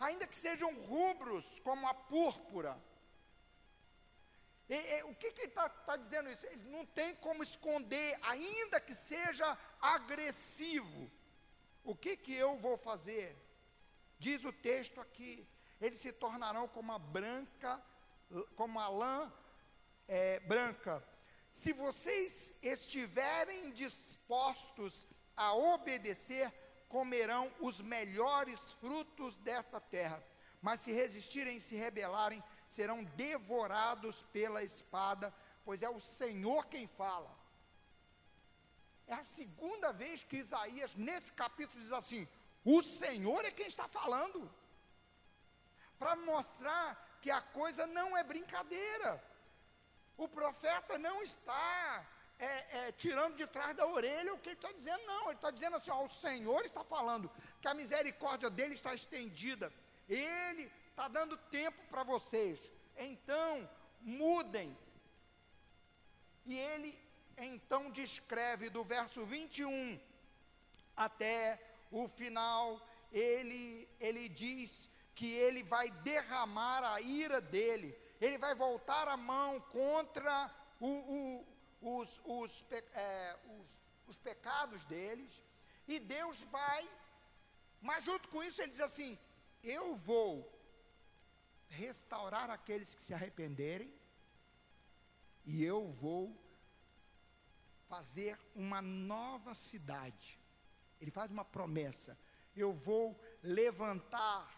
Ainda 0.00 0.26
que 0.26 0.36
sejam 0.36 0.72
rubros 0.86 1.60
como 1.60 1.86
a 1.86 1.92
púrpura, 1.92 2.80
e, 4.68 4.74
e, 4.74 5.02
o 5.04 5.14
que, 5.14 5.32
que 5.32 5.42
ele 5.42 5.48
está 5.48 5.68
tá 5.68 5.96
dizendo 5.96 6.30
isso? 6.30 6.46
Ele 6.46 6.70
não 6.70 6.84
tem 6.84 7.14
como 7.16 7.42
esconder, 7.42 8.18
ainda 8.22 8.78
que 8.78 8.94
seja 8.94 9.56
agressivo. 9.80 11.10
O 11.82 11.96
que, 11.96 12.16
que 12.16 12.34
eu 12.34 12.58
vou 12.58 12.76
fazer? 12.76 13.34
Diz 14.18 14.44
o 14.44 14.52
texto 14.52 15.00
aqui: 15.00 15.48
eles 15.80 15.98
se 15.98 16.12
tornarão 16.12 16.68
como 16.68 16.92
a 16.92 16.98
branca, 16.98 17.82
como 18.56 18.78
a 18.78 18.88
lã 18.88 19.32
é, 20.06 20.40
branca. 20.40 21.02
Se 21.50 21.72
vocês 21.72 22.54
estiverem 22.62 23.70
dispostos 23.72 25.06
a 25.36 25.54
obedecer, 25.54 26.52
comerão 26.88 27.52
os 27.60 27.80
melhores 27.80 28.72
frutos 28.72 29.38
desta 29.38 29.80
terra. 29.80 30.22
Mas 30.60 30.80
se 30.80 30.92
resistirem 30.92 31.56
e 31.56 31.60
se 31.60 31.76
rebelarem, 31.76 32.42
serão 32.66 33.04
devorados 33.04 34.22
pela 34.24 34.62
espada, 34.62 35.32
pois 35.64 35.82
é 35.82 35.88
o 35.88 36.00
Senhor 36.00 36.66
quem 36.66 36.86
fala. 36.86 37.36
É 39.06 39.14
a 39.14 39.24
segunda 39.24 39.92
vez 39.92 40.24
que 40.24 40.36
Isaías, 40.36 40.94
nesse 40.94 41.32
capítulo, 41.32 41.80
diz 41.80 41.92
assim: 41.92 42.28
o 42.64 42.82
Senhor 42.82 43.44
é 43.44 43.50
quem 43.50 43.66
está 43.66 43.88
falando, 43.88 44.50
para 45.98 46.16
mostrar 46.16 47.18
que 47.22 47.30
a 47.30 47.40
coisa 47.40 47.86
não 47.86 48.16
é 48.16 48.22
brincadeira. 48.22 49.22
O 50.18 50.28
profeta 50.28 50.98
não 50.98 51.22
está 51.22 52.06
é, 52.38 52.88
é, 52.88 52.92
tirando 52.92 53.36
de 53.36 53.46
trás 53.46 53.74
da 53.74 53.86
orelha 53.86 54.34
o 54.34 54.38
que 54.38 54.50
ele 54.50 54.56
está 54.56 54.72
dizendo, 54.72 55.02
não. 55.06 55.24
Ele 55.26 55.34
está 55.34 55.50
dizendo 55.50 55.76
assim: 55.76 55.90
ó, 55.90 56.04
o 56.04 56.08
Senhor 56.10 56.62
está 56.66 56.84
falando 56.84 57.30
que 57.62 57.68
a 57.68 57.72
misericórdia 57.72 58.50
dele 58.50 58.74
está 58.74 58.92
estendida. 58.92 59.72
Ele 60.06 60.70
está 60.90 61.08
dando 61.08 61.36
tempo 61.36 61.80
para 61.88 62.02
vocês. 62.02 62.60
Então, 62.98 63.68
mudem. 64.02 64.76
E 66.44 66.58
ele 66.58 67.08
então 67.36 67.90
descreve 67.90 68.68
do 68.68 68.82
verso 68.82 69.24
21 69.24 69.98
até 70.96 71.60
o 71.90 72.08
final, 72.08 72.84
ele, 73.12 73.88
ele 74.00 74.28
diz 74.28 74.90
que 75.14 75.32
ele 75.32 75.62
vai 75.62 75.90
derramar 75.90 76.82
a 76.84 77.00
ira 77.00 77.40
dele, 77.40 77.96
ele 78.20 78.38
vai 78.38 78.54
voltar 78.54 79.08
a 79.08 79.16
mão 79.16 79.60
contra 79.60 80.54
o, 80.80 80.88
o, 81.80 82.00
os, 82.00 82.20
os, 82.24 82.64
é, 82.92 83.36
os, 83.58 83.68
os 84.06 84.18
pecados 84.18 84.84
deles, 84.84 85.44
e 85.86 85.98
Deus 85.98 86.42
vai, 86.44 86.88
mas 87.80 88.04
junto 88.04 88.28
com 88.28 88.42
isso 88.42 88.60
ele 88.60 88.72
diz 88.72 88.80
assim: 88.80 89.18
Eu 89.62 89.96
vou 89.96 90.52
restaurar 91.68 92.50
aqueles 92.50 92.94
que 92.94 93.00
se 93.00 93.14
arrependerem, 93.14 93.92
e 95.44 95.64
eu 95.64 95.88
vou 95.88 96.36
fazer 97.88 98.38
uma 98.54 98.82
nova 98.82 99.54
cidade. 99.54 100.38
Ele 101.00 101.10
faz 101.10 101.30
uma 101.30 101.44
promessa: 101.44 102.18
eu 102.54 102.72
vou 102.72 103.18
levantar 103.42 104.52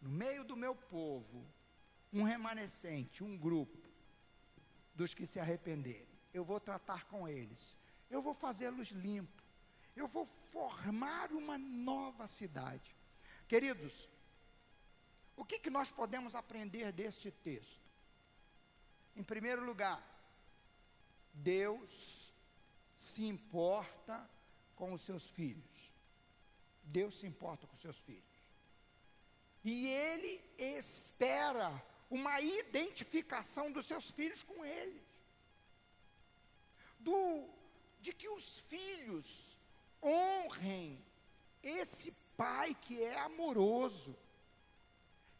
no 0.00 0.08
meio 0.08 0.44
do 0.44 0.56
meu 0.56 0.74
povo 0.74 1.46
um 2.12 2.22
remanescente, 2.22 3.24
um 3.24 3.36
grupo 3.36 3.78
dos 4.94 5.14
que 5.14 5.26
se 5.26 5.40
arrependerem. 5.40 6.08
Eu 6.32 6.44
vou 6.44 6.60
tratar 6.60 7.04
com 7.04 7.26
eles, 7.26 7.76
eu 8.10 8.20
vou 8.20 8.34
fazê-los 8.34 8.88
limpos, 8.88 9.44
eu 9.96 10.06
vou 10.06 10.26
formar 10.26 11.32
uma 11.32 11.56
nova 11.56 12.26
cidade. 12.26 12.94
Queridos, 13.48 14.08
o 15.36 15.44
que, 15.44 15.58
que 15.58 15.70
nós 15.70 15.90
podemos 15.90 16.34
aprender 16.34 16.92
deste 16.92 17.30
texto? 17.30 17.90
Em 19.16 19.22
primeiro 19.22 19.64
lugar, 19.64 20.02
Deus 21.32 22.34
se 22.96 23.24
importa 23.24 24.28
com 24.76 24.92
os 24.92 25.00
seus 25.00 25.26
filhos. 25.26 25.92
Deus 26.84 27.18
se 27.18 27.26
importa 27.26 27.66
com 27.66 27.74
os 27.74 27.80
seus 27.80 27.98
filhos. 27.98 28.22
E 29.64 29.88
Ele 29.88 30.44
espera 30.58 31.82
uma 32.12 32.38
identificação 32.42 33.72
dos 33.72 33.86
seus 33.86 34.10
filhos 34.10 34.42
com 34.42 34.62
eles. 34.62 35.02
Do, 36.98 37.48
de 38.02 38.12
que 38.12 38.28
os 38.28 38.60
filhos 38.60 39.58
honrem 40.02 41.02
esse 41.62 42.12
pai 42.36 42.76
que 42.82 43.02
é 43.02 43.18
amoroso, 43.20 44.14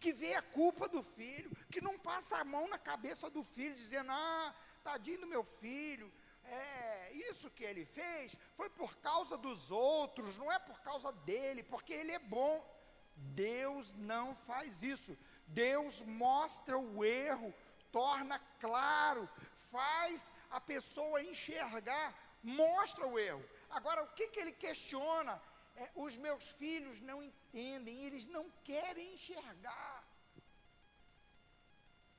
que 0.01 0.15
vê 0.15 0.35
a 0.35 0.41
culpa 0.41 0.89
do 0.89 1.03
filho, 1.03 1.55
que 1.71 1.83
não 1.83 1.99
passa 1.99 2.39
a 2.39 2.45
mão 2.45 2.67
na 2.67 2.79
cabeça 2.79 3.29
do 3.29 3.45
filho, 3.45 3.75
dizendo: 3.75 4.11
ah, 4.11 4.55
tadinho 4.83 5.21
do 5.21 5.27
meu 5.27 5.45
filho, 5.45 6.11
é, 6.43 7.13
isso 7.13 7.51
que 7.51 7.65
ele 7.65 7.85
fez 7.85 8.35
foi 8.57 8.71
por 8.71 8.97
causa 8.97 9.37
dos 9.37 9.71
outros, 9.71 10.39
não 10.39 10.51
é 10.51 10.59
por 10.59 10.81
causa 10.81 11.13
dele, 11.13 11.63
porque 11.63 11.93
ele 11.93 12.13
é 12.13 12.19
bom. 12.19 12.67
Deus 13.15 13.95
não 13.95 14.35
faz 14.35 14.83
isso. 14.83 15.17
Deus 15.53 16.03
mostra 16.03 16.79
o 16.79 17.05
erro 17.05 17.53
torna 17.93 18.39
claro, 18.59 19.29
faz 19.71 20.33
a 20.51 20.61
pessoa 20.61 21.23
enxergar, 21.23 22.09
mostra 22.43 23.07
o 23.07 23.19
erro. 23.19 23.45
Agora, 23.71 24.03
o 24.03 24.09
que, 24.09 24.29
que 24.29 24.41
ele 24.41 24.53
questiona? 24.53 25.41
É, 25.77 25.91
os 25.95 26.17
meus 26.17 26.49
filhos 26.49 27.01
não 27.01 27.23
entendem, 27.23 28.03
eles 28.05 28.27
não 28.27 28.51
querem 28.65 29.15
enxergar. 29.15 30.05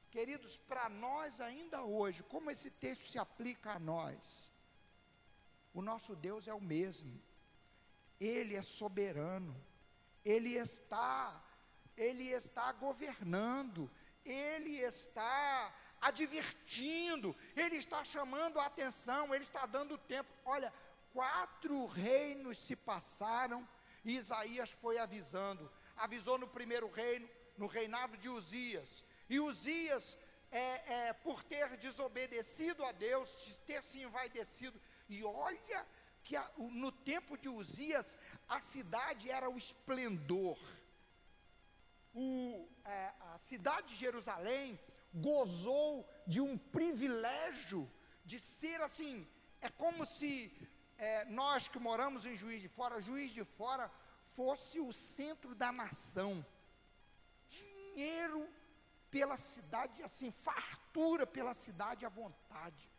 Queridos, 0.09 0.57
para 0.57 0.87
nós 0.89 1.41
ainda 1.41 1.83
hoje, 1.83 2.21
como 2.23 2.51
esse 2.51 2.69
texto 2.69 3.09
se 3.11 3.17
aplica 3.17 3.73
a 3.73 3.79
nós? 3.79 4.51
O 5.73 5.81
nosso 5.81 6.15
Deus 6.15 6.47
é 6.47 6.53
o 6.53 6.61
mesmo. 6.61 7.19
Ele 8.19 8.55
é 8.55 8.61
soberano. 8.61 9.55
Ele 10.23 10.53
está 10.53 11.43
ele 11.97 12.29
está 12.29 12.71
governando, 12.71 13.89
ele 14.25 14.77
está 14.79 15.73
advertindo, 16.01 17.35
ele 17.55 17.77
está 17.77 18.03
chamando 18.03 18.59
a 18.59 18.65
atenção, 18.65 19.33
ele 19.33 19.43
está 19.43 19.65
dando 19.65 19.97
tempo. 19.97 20.29
Olha, 20.45 20.73
quatro 21.13 21.85
reinos 21.85 22.57
se 22.57 22.75
passaram 22.75 23.67
e 24.03 24.17
Isaías 24.17 24.71
foi 24.71 24.97
avisando. 24.97 25.71
Avisou 25.95 26.37
no 26.37 26.47
primeiro 26.47 26.89
reino, 26.89 27.29
no 27.57 27.67
reinado 27.67 28.17
de 28.17 28.27
Uzias. 28.27 29.05
E 29.29 29.39
Uzias, 29.39 30.17
é, 30.51 31.07
é, 31.07 31.13
por 31.13 31.43
ter 31.43 31.77
desobedecido 31.77 32.83
a 32.83 32.91
Deus, 32.91 33.37
de 33.45 33.57
ter 33.59 33.81
se 33.81 34.01
envaidecido. 34.01 34.79
E 35.07 35.23
olha 35.23 35.87
que 36.23 36.35
a, 36.35 36.51
no 36.57 36.91
tempo 36.91 37.37
de 37.37 37.47
Uzias, 37.47 38.17
a 38.47 38.61
cidade 38.61 39.29
era 39.29 39.49
o 39.49 39.57
esplendor 39.57 40.57
o, 42.13 42.67
é, 42.85 43.13
a 43.33 43.39
cidade 43.39 43.87
de 43.87 43.95
Jerusalém 43.95 44.79
gozou 45.13 46.07
de 46.25 46.39
um 46.41 46.57
privilégio 46.57 47.89
de 48.25 48.39
ser 48.39 48.81
assim, 48.81 49.27
é 49.61 49.69
como 49.69 50.05
se 50.05 50.51
é, 50.97 51.25
nós 51.25 51.67
que 51.67 51.79
moramos 51.79 52.25
em 52.25 52.35
Juiz 52.35 52.61
de 52.61 52.69
Fora, 52.69 53.01
Juiz 53.01 53.31
de 53.31 53.43
Fora 53.43 53.91
fosse 54.31 54.79
o 54.79 54.91
centro 54.91 55.53
da 55.53 55.71
nação. 55.71 56.45
Dinheiro 57.49 58.47
pela 59.11 59.37
cidade, 59.37 60.01
assim, 60.01 60.31
fartura 60.31 61.27
pela 61.27 61.53
cidade 61.53 62.05
à 62.05 62.09
vontade. 62.09 62.89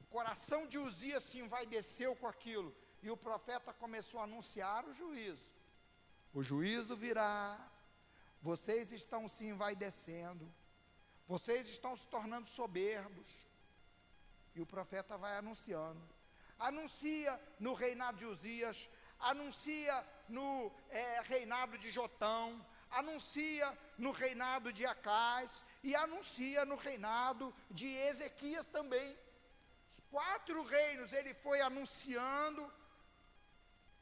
O 0.00 0.06
coração 0.06 0.66
de 0.68 0.78
Uzias 0.78 1.24
se 1.24 1.40
envaideceu 1.40 2.14
com 2.14 2.28
aquilo, 2.28 2.74
e 3.02 3.10
o 3.10 3.16
profeta 3.16 3.72
começou 3.72 4.20
a 4.20 4.24
anunciar 4.24 4.84
o 4.84 4.94
juízo. 4.94 5.52
O 6.32 6.42
juízo 6.42 6.96
virá, 6.96 7.58
vocês 8.44 8.92
estão 8.92 9.26
se 9.26 9.46
envaidecendo, 9.46 10.46
vocês 11.26 11.66
estão 11.66 11.96
se 11.96 12.06
tornando 12.06 12.46
soberbos. 12.46 13.26
E 14.54 14.60
o 14.60 14.66
profeta 14.66 15.16
vai 15.16 15.38
anunciando. 15.38 16.02
Anuncia 16.58 17.40
no 17.58 17.72
reinado 17.72 18.18
de 18.18 18.26
Uzias, 18.26 18.88
anuncia 19.18 20.06
no 20.28 20.70
é, 20.90 21.20
reinado 21.22 21.78
de 21.78 21.90
Jotão, 21.90 22.64
anuncia 22.90 23.66
no 23.96 24.10
reinado 24.10 24.70
de 24.74 24.84
Acais 24.84 25.64
e 25.82 25.96
anuncia 25.96 26.66
no 26.66 26.76
reinado 26.76 27.52
de 27.70 27.86
Ezequias 27.86 28.66
também. 28.66 29.18
Quatro 30.10 30.62
reinos 30.64 31.14
ele 31.14 31.32
foi 31.32 31.62
anunciando 31.62 32.70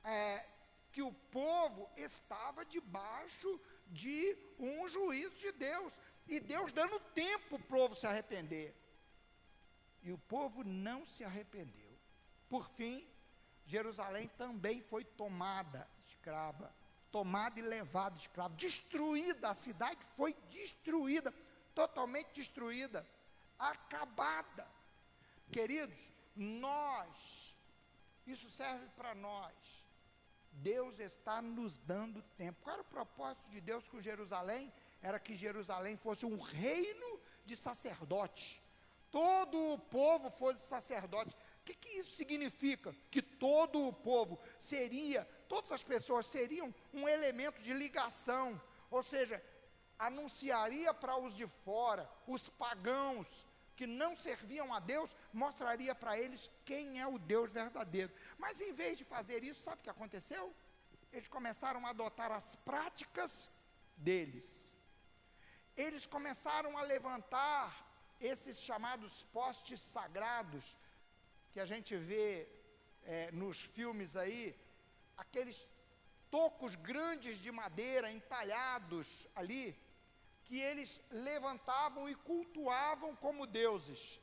é, 0.02 0.44
que 0.90 1.00
o 1.00 1.12
povo 1.30 1.88
estava 1.96 2.66
debaixo 2.66 3.60
de 3.92 4.36
um 4.58 4.88
juízo 4.88 5.38
de 5.38 5.52
Deus. 5.52 5.92
E 6.26 6.40
Deus 6.40 6.72
dando 6.72 6.98
tempo 7.14 7.58
para 7.58 7.76
o 7.76 7.78
povo 7.78 7.94
se 7.94 8.06
arrepender. 8.06 8.74
E 10.02 10.12
o 10.12 10.18
povo 10.18 10.64
não 10.64 11.04
se 11.04 11.22
arrependeu. 11.22 11.92
Por 12.48 12.68
fim, 12.70 13.06
Jerusalém 13.64 14.28
também 14.36 14.82
foi 14.82 15.04
tomada 15.04 15.88
escrava, 16.22 16.74
tomada 17.10 17.58
e 17.58 17.62
levada 17.62 18.16
escrava, 18.16 18.54
destruída, 18.54 19.50
a 19.50 19.54
cidade 19.54 20.00
foi 20.16 20.34
destruída, 20.50 21.32
totalmente 21.74 22.32
destruída, 22.32 23.06
acabada. 23.58 24.68
Queridos, 25.50 26.12
nós, 26.34 27.56
isso 28.26 28.48
serve 28.48 28.86
para 28.96 29.14
nós. 29.14 29.81
Deus 30.52 30.98
está 30.98 31.40
nos 31.40 31.78
dando 31.78 32.22
tempo. 32.36 32.60
Qual 32.62 32.74
era 32.74 32.82
o 32.82 32.86
propósito 32.86 33.50
de 33.50 33.60
Deus 33.60 33.88
com 33.88 34.00
Jerusalém? 34.00 34.72
Era 35.00 35.18
que 35.18 35.34
Jerusalém 35.34 35.96
fosse 35.96 36.24
um 36.26 36.38
reino 36.38 37.20
de 37.44 37.56
sacerdotes. 37.56 38.62
Todo 39.10 39.72
o 39.72 39.78
povo 39.78 40.30
fosse 40.30 40.60
sacerdote. 40.60 41.36
O 41.60 41.64
que, 41.64 41.74
que 41.74 41.88
isso 41.98 42.16
significa? 42.16 42.94
Que 43.10 43.20
todo 43.20 43.86
o 43.86 43.92
povo 43.92 44.38
seria, 44.58 45.24
todas 45.48 45.70
as 45.72 45.84
pessoas 45.84 46.26
seriam 46.26 46.74
um 46.92 47.08
elemento 47.08 47.60
de 47.62 47.74
ligação. 47.74 48.60
Ou 48.90 49.02
seja, 49.02 49.42
anunciaria 49.98 50.92
para 50.94 51.16
os 51.16 51.36
de 51.36 51.46
fora, 51.46 52.10
os 52.26 52.48
pagãos, 52.48 53.46
que 53.82 53.86
não 54.02 54.14
serviam 54.14 54.72
a 54.72 54.78
Deus, 54.78 55.16
mostraria 55.32 55.92
para 55.92 56.16
eles 56.16 56.42
quem 56.64 57.00
é 57.00 57.06
o 57.14 57.18
Deus 57.18 57.50
verdadeiro. 57.50 58.12
Mas 58.38 58.60
em 58.60 58.72
vez 58.72 58.96
de 58.96 59.04
fazer 59.04 59.42
isso, 59.42 59.60
sabe 59.60 59.80
o 59.80 59.84
que 59.84 59.90
aconteceu? 59.90 60.44
Eles 61.12 61.26
começaram 61.26 61.84
a 61.84 61.90
adotar 61.90 62.30
as 62.30 62.54
práticas 62.54 63.50
deles. 63.96 64.76
Eles 65.76 66.06
começaram 66.06 66.78
a 66.78 66.82
levantar 66.82 67.66
esses 68.20 68.62
chamados 68.62 69.24
postes 69.38 69.80
sagrados, 69.80 70.64
que 71.50 71.58
a 71.58 71.66
gente 71.66 71.96
vê 71.96 72.48
é, 73.02 73.32
nos 73.32 73.58
filmes 73.58 74.14
aí, 74.14 74.56
aqueles 75.16 75.68
tocos 76.30 76.76
grandes 76.76 77.36
de 77.40 77.50
madeira 77.50 78.12
entalhados 78.12 79.26
ali, 79.34 79.76
que 80.52 80.60
eles 80.60 81.00
levantavam 81.10 82.06
e 82.10 82.14
cultuavam 82.14 83.16
como 83.16 83.46
deuses. 83.46 84.20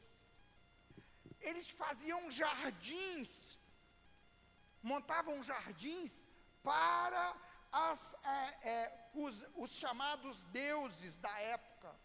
Eles 1.42 1.68
faziam 1.68 2.30
jardins, 2.30 3.58
montavam 4.84 5.42
jardins 5.42 6.28
para 6.62 7.36
as, 7.72 8.14
é, 8.24 8.70
é, 8.70 9.10
os, 9.16 9.44
os 9.56 9.72
chamados 9.72 10.44
deuses 10.44 11.18
da 11.18 11.36
época, 11.40 12.00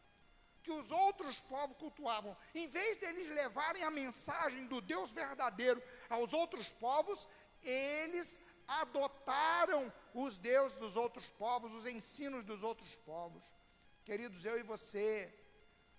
que 0.63 0.73
os 0.73 0.91
outros 0.91 1.43
povos 1.43 1.77
cultuavam. 1.77 2.35
Em 2.55 2.67
vez 2.67 2.97
deles 2.97 3.29
levarem 3.29 3.83
a 3.83 3.91
mensagem 3.91 4.67
do 4.67 4.81
Deus 4.81 5.11
verdadeiro 5.11 5.83
aos 6.09 6.33
outros 6.33 6.73
povos, 6.73 7.29
eles 7.61 8.41
adotaram 8.67 9.93
os 10.15 10.39
deuses 10.39 10.79
dos 10.79 10.97
outros 10.97 11.29
povos, 11.29 11.71
os 11.73 11.85
ensinos 11.85 12.43
dos 12.43 12.63
outros 12.63 12.97
povos. 12.97 13.54
Queridos, 14.05 14.45
eu 14.45 14.59
e 14.59 14.63
você 14.63 15.33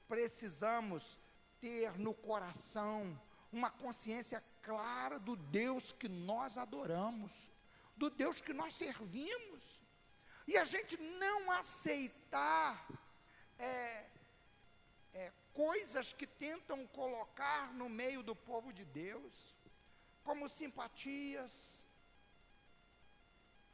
precisamos 0.08 1.18
ter 1.60 1.97
no 1.97 2.14
coração 2.14 3.20
uma 3.51 3.72
consciência 3.72 4.43
clara 4.62 5.18
do 5.18 5.36
Deus 5.36 5.91
que 5.91 6.08
nós 6.08 6.56
adoramos, 6.56 7.51
do 7.97 8.12
Deus 8.12 8.39
que 8.39 8.53
nós 8.53 8.76
servimos. 8.76 9.82
E 10.45 10.56
a 10.56 10.64
gente 10.66 10.95
não 10.97 11.49
aceitar 11.49 12.88
é, 13.58 14.06
é, 15.16 15.34
coisas 15.51 16.14
que 16.14 16.28
tentam 16.28 16.86
colocar 16.88 17.74
no 17.74 17.89
meio 17.89 18.22
do 18.22 18.36
povo 18.36 18.72
de 18.72 18.86
Deus, 18.86 19.58
como 20.24 20.47
simpatias. 20.47 21.88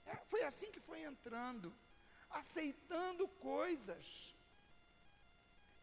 É, 0.05 0.15
foi 0.27 0.43
assim 0.43 0.71
que 0.71 0.79
foi 0.79 1.01
entrando 1.01 1.75
aceitando 2.32 3.27
coisas. 3.27 4.36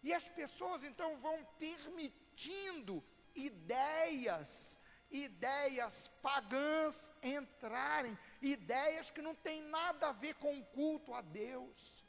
E 0.02 0.12
as 0.12 0.28
pessoas 0.28 0.84
então 0.84 1.16
vão 1.18 1.44
permitindo 1.58 3.02
ideias, 3.34 4.78
ideias 5.10 6.08
pagãs 6.22 7.12
entrarem, 7.22 8.16
ideias 8.40 9.10
que 9.10 9.22
não 9.22 9.34
têm 9.34 9.62
nada 9.62 10.08
a 10.08 10.12
ver 10.12 10.34
com 10.34 10.58
o 10.58 10.64
culto 10.66 11.14
a 11.14 11.20
Deus. 11.20 12.04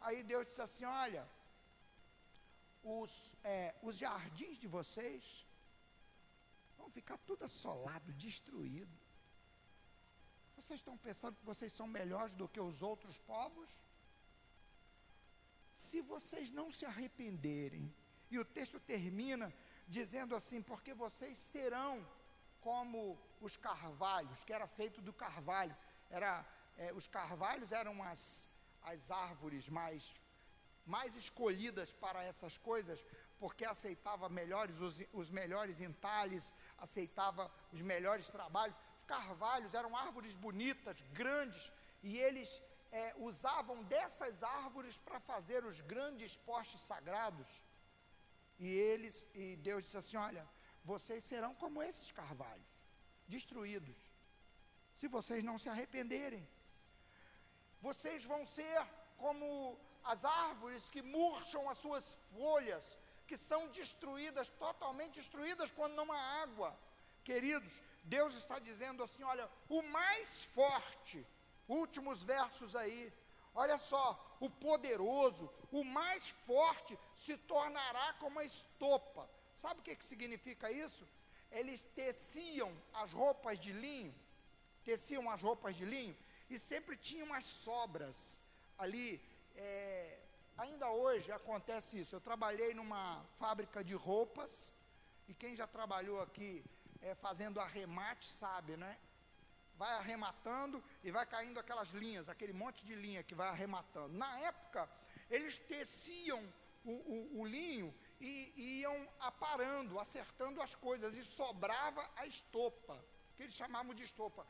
Aí 0.00 0.22
Deus 0.22 0.46
disse 0.46 0.62
assim: 0.62 0.84
olha, 0.84 1.28
os, 2.82 3.36
é, 3.44 3.74
os 3.82 3.96
jardins 3.96 4.56
de 4.56 4.68
vocês 4.68 5.46
vão 6.76 6.90
ficar 6.90 7.18
tudo 7.18 7.44
assolado, 7.44 8.12
destruído. 8.12 9.01
Vocês 10.62 10.80
estão 10.80 10.96
pensando 10.96 11.36
que 11.36 11.44
vocês 11.44 11.72
são 11.72 11.86
melhores 11.86 12.34
do 12.34 12.48
que 12.48 12.60
os 12.60 12.82
outros 12.82 13.18
povos? 13.18 13.68
Se 15.74 16.00
vocês 16.00 16.50
não 16.50 16.70
se 16.70 16.84
arrependerem, 16.86 17.92
e 18.30 18.38
o 18.38 18.44
texto 18.44 18.78
termina 18.78 19.52
dizendo 19.88 20.36
assim: 20.36 20.62
porque 20.62 20.94
vocês 20.94 21.36
serão 21.36 22.06
como 22.60 23.18
os 23.40 23.56
carvalhos, 23.56 24.44
que 24.44 24.52
era 24.52 24.66
feito 24.66 25.02
do 25.02 25.12
carvalho. 25.12 25.76
Era, 26.08 26.46
é, 26.78 26.92
os 26.92 27.08
carvalhos 27.08 27.72
eram 27.72 28.00
as, 28.02 28.48
as 28.82 29.10
árvores 29.10 29.68
mais 29.68 30.14
mais 30.84 31.14
escolhidas 31.14 31.92
para 31.92 32.24
essas 32.24 32.58
coisas, 32.58 33.04
porque 33.38 33.64
aceitava 33.64 34.28
melhores 34.28 34.80
os, 34.80 35.00
os 35.12 35.30
melhores 35.30 35.80
entalhes, 35.80 36.54
aceitava 36.78 37.50
os 37.72 37.80
melhores 37.80 38.28
trabalhos. 38.28 38.76
Os 39.12 39.18
carvalhos 39.18 39.74
eram 39.74 39.94
árvores 39.94 40.34
bonitas, 40.34 40.96
grandes, 41.12 41.70
e 42.02 42.18
eles 42.26 42.48
é, 42.90 43.14
usavam 43.18 43.82
dessas 43.84 44.42
árvores 44.42 44.96
para 45.06 45.20
fazer 45.20 45.66
os 45.70 45.78
grandes 45.82 46.36
postes 46.38 46.80
sagrados. 46.80 47.46
E 48.58 48.66
eles, 48.70 49.26
e 49.34 49.56
Deus 49.56 49.84
disse 49.84 49.98
assim: 49.98 50.16
Olha, 50.16 50.44
vocês 50.82 51.22
serão 51.24 51.52
como 51.62 51.82
esses 51.82 52.10
carvalhos, 52.10 52.72
destruídos, 53.28 53.98
se 54.96 55.08
vocês 55.08 55.44
não 55.44 55.58
se 55.58 55.68
arrependerem. 55.68 56.48
Vocês 57.82 58.24
vão 58.24 58.42
ser 58.46 58.80
como 59.18 59.78
as 60.04 60.24
árvores 60.24 60.90
que 60.90 61.02
murcham 61.02 61.68
as 61.68 61.76
suas 61.84 62.18
folhas, 62.34 62.98
que 63.26 63.36
são 63.36 63.68
destruídas, 63.68 64.48
totalmente 64.66 65.16
destruídas 65.20 65.70
quando 65.70 65.96
não 66.00 66.10
há 66.10 66.22
água. 66.44 66.70
Queridos, 67.22 67.72
Deus 68.02 68.34
está 68.34 68.58
dizendo 68.58 69.02
assim: 69.02 69.22
olha, 69.22 69.48
o 69.68 69.82
mais 69.82 70.44
forte, 70.44 71.26
últimos 71.68 72.22
versos 72.22 72.74
aí, 72.74 73.12
olha 73.54 73.78
só, 73.78 74.36
o 74.40 74.50
poderoso, 74.50 75.50
o 75.70 75.84
mais 75.84 76.28
forte 76.46 76.98
se 77.14 77.36
tornará 77.36 78.14
como 78.14 78.38
a 78.38 78.44
estopa. 78.44 79.28
Sabe 79.54 79.80
o 79.80 79.82
que, 79.82 79.94
que 79.94 80.04
significa 80.04 80.70
isso? 80.70 81.06
Eles 81.50 81.84
teciam 81.94 82.72
as 82.94 83.12
roupas 83.12 83.58
de 83.58 83.72
linho, 83.72 84.14
teciam 84.84 85.28
as 85.30 85.40
roupas 85.40 85.76
de 85.76 85.84
linho, 85.84 86.16
e 86.48 86.58
sempre 86.58 86.96
tinham 86.96 87.32
as 87.32 87.44
sobras 87.44 88.40
ali 88.78 89.20
é, 89.54 90.18
ainda 90.56 90.90
hoje 90.90 91.30
acontece 91.30 91.98
isso. 91.98 92.16
Eu 92.16 92.20
trabalhei 92.20 92.74
numa 92.74 93.24
fábrica 93.36 93.84
de 93.84 93.94
roupas, 93.94 94.72
e 95.28 95.34
quem 95.34 95.54
já 95.54 95.66
trabalhou 95.66 96.20
aqui 96.20 96.64
é, 97.02 97.14
fazendo 97.14 97.60
arremate 97.60 98.26
sabe, 98.30 98.76
né? 98.76 98.98
Vai 99.76 99.92
arrematando 99.94 100.82
e 101.02 101.10
vai 101.10 101.26
caindo 101.26 101.58
aquelas 101.58 101.90
linhas, 101.90 102.28
aquele 102.28 102.52
monte 102.52 102.84
de 102.84 102.94
linha 102.94 103.22
que 103.22 103.34
vai 103.34 103.48
arrematando. 103.48 104.14
Na 104.14 104.38
época, 104.40 104.88
eles 105.30 105.58
teciam 105.58 106.40
o, 106.84 106.92
o, 106.92 107.40
o 107.40 107.46
linho 107.46 107.94
e, 108.20 108.52
e 108.56 108.80
iam 108.80 109.08
aparando, 109.18 109.98
acertando 109.98 110.62
as 110.62 110.74
coisas, 110.74 111.14
e 111.14 111.24
sobrava 111.24 112.08
a 112.16 112.26
estopa, 112.26 113.04
que 113.36 113.42
eles 113.42 113.54
chamavam 113.54 113.94
de 113.94 114.04
estopa. 114.04 114.46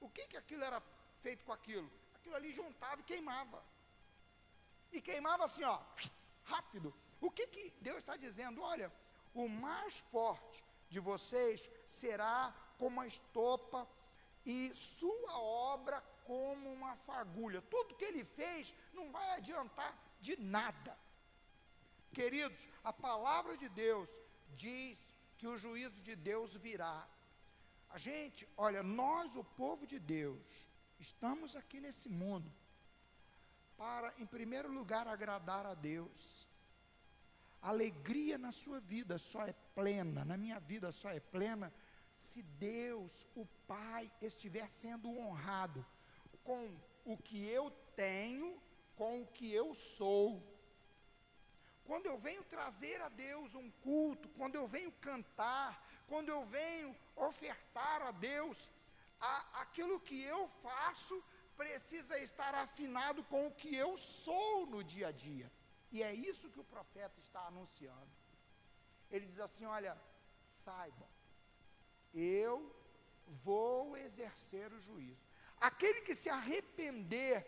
O 0.00 0.10
que, 0.10 0.26
que 0.26 0.36
aquilo 0.36 0.62
era 0.62 0.82
feito 1.22 1.44
com 1.44 1.52
aquilo? 1.52 1.90
Aquilo 2.14 2.34
ali 2.34 2.50
juntava 2.52 3.00
e 3.00 3.04
queimava 3.04 3.62
e 4.92 5.00
queimava 5.00 5.44
assim, 5.44 5.64
ó, 5.64 5.78
rápido. 6.44 6.94
O 7.20 7.30
que, 7.30 7.46
que 7.48 7.70
Deus 7.80 7.98
está 7.98 8.16
dizendo? 8.16 8.62
Olha, 8.62 8.92
o 9.34 9.48
mais 9.48 9.96
forte 10.10 10.64
de 10.88 11.00
vocês 11.00 11.70
será 11.86 12.54
como 12.78 13.00
a 13.00 13.06
estopa 13.06 13.88
e 14.44 14.72
sua 14.74 15.38
obra 15.38 16.00
como 16.24 16.72
uma 16.72 16.94
fagulha. 16.96 17.60
Tudo 17.62 17.94
que 17.94 18.04
ele 18.04 18.24
fez 18.24 18.74
não 18.92 19.10
vai 19.10 19.30
adiantar 19.32 19.96
de 20.20 20.36
nada. 20.36 20.96
Queridos, 22.12 22.66
a 22.82 22.92
palavra 22.92 23.56
de 23.56 23.68
Deus 23.68 24.08
diz 24.54 24.98
que 25.36 25.46
o 25.46 25.58
juízo 25.58 26.00
de 26.02 26.16
Deus 26.16 26.54
virá. 26.54 27.06
A 27.90 27.98
gente, 27.98 28.48
olha, 28.56 28.82
nós, 28.82 29.36
o 29.36 29.44
povo 29.44 29.86
de 29.86 29.98
Deus, 29.98 30.68
estamos 30.98 31.54
aqui 31.54 31.80
nesse 31.80 32.08
mundo 32.08 32.50
para, 33.76 34.12
em 34.18 34.26
primeiro 34.26 34.72
lugar, 34.72 35.06
agradar 35.06 35.66
a 35.66 35.74
Deus. 35.74 36.45
Alegria 37.72 38.38
na 38.38 38.52
sua 38.52 38.78
vida 38.78 39.18
só 39.18 39.44
é 39.44 39.52
plena, 39.74 40.24
na 40.24 40.36
minha 40.36 40.60
vida 40.60 40.92
só 40.92 41.08
é 41.10 41.18
plena, 41.18 41.72
se 42.12 42.40
Deus, 42.42 43.26
o 43.34 43.44
Pai, 43.66 44.08
estiver 44.22 44.68
sendo 44.68 45.08
honrado 45.10 45.84
com 46.44 46.62
o 47.04 47.16
que 47.16 47.44
eu 47.48 47.68
tenho, 47.96 48.62
com 48.94 49.22
o 49.22 49.26
que 49.26 49.52
eu 49.52 49.74
sou. 49.74 50.40
Quando 51.84 52.06
eu 52.06 52.16
venho 52.16 52.44
trazer 52.44 53.00
a 53.02 53.08
Deus 53.08 53.56
um 53.56 53.68
culto, 53.88 54.28
quando 54.38 54.54
eu 54.54 54.68
venho 54.68 54.92
cantar, 55.08 55.84
quando 56.06 56.28
eu 56.28 56.46
venho 56.46 56.94
ofertar 57.16 58.00
a 58.02 58.12
Deus, 58.12 58.70
a, 59.20 59.62
aquilo 59.62 59.98
que 59.98 60.22
eu 60.22 60.46
faço 60.62 61.20
precisa 61.56 62.16
estar 62.20 62.54
afinado 62.54 63.24
com 63.24 63.48
o 63.48 63.52
que 63.52 63.74
eu 63.74 63.98
sou 63.98 64.66
no 64.66 64.84
dia 64.84 65.08
a 65.08 65.12
dia. 65.12 65.50
E 65.96 66.02
é 66.02 66.12
isso 66.30 66.50
que 66.52 66.60
o 66.60 66.70
profeta 66.76 67.18
está 67.26 67.40
anunciando. 67.46 68.12
Ele 69.10 69.26
diz 69.30 69.40
assim: 69.46 69.64
Olha, 69.64 69.92
saibam, 70.64 71.08
eu 72.12 72.54
vou 73.48 73.96
exercer 73.96 74.70
o 74.72 74.80
juízo. 74.86 75.26
Aquele 75.68 76.00
que 76.02 76.14
se 76.14 76.28
arrepender, 76.28 77.38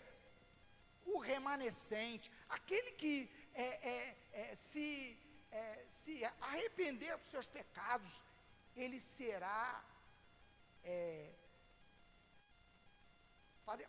o 1.05 1.19
remanescente, 1.19 2.33
aquele 2.49 2.93
que 2.93 3.15
é, 3.53 3.69
é, 3.95 4.17
é, 4.33 4.55
se, 4.55 4.87
é, 5.51 5.85
se 5.87 6.25
arrepender 6.41 7.19
dos 7.19 7.31
seus 7.31 7.49
pecados, 7.59 8.23
ele 8.75 8.99
será 8.99 9.85
é, 10.85 11.35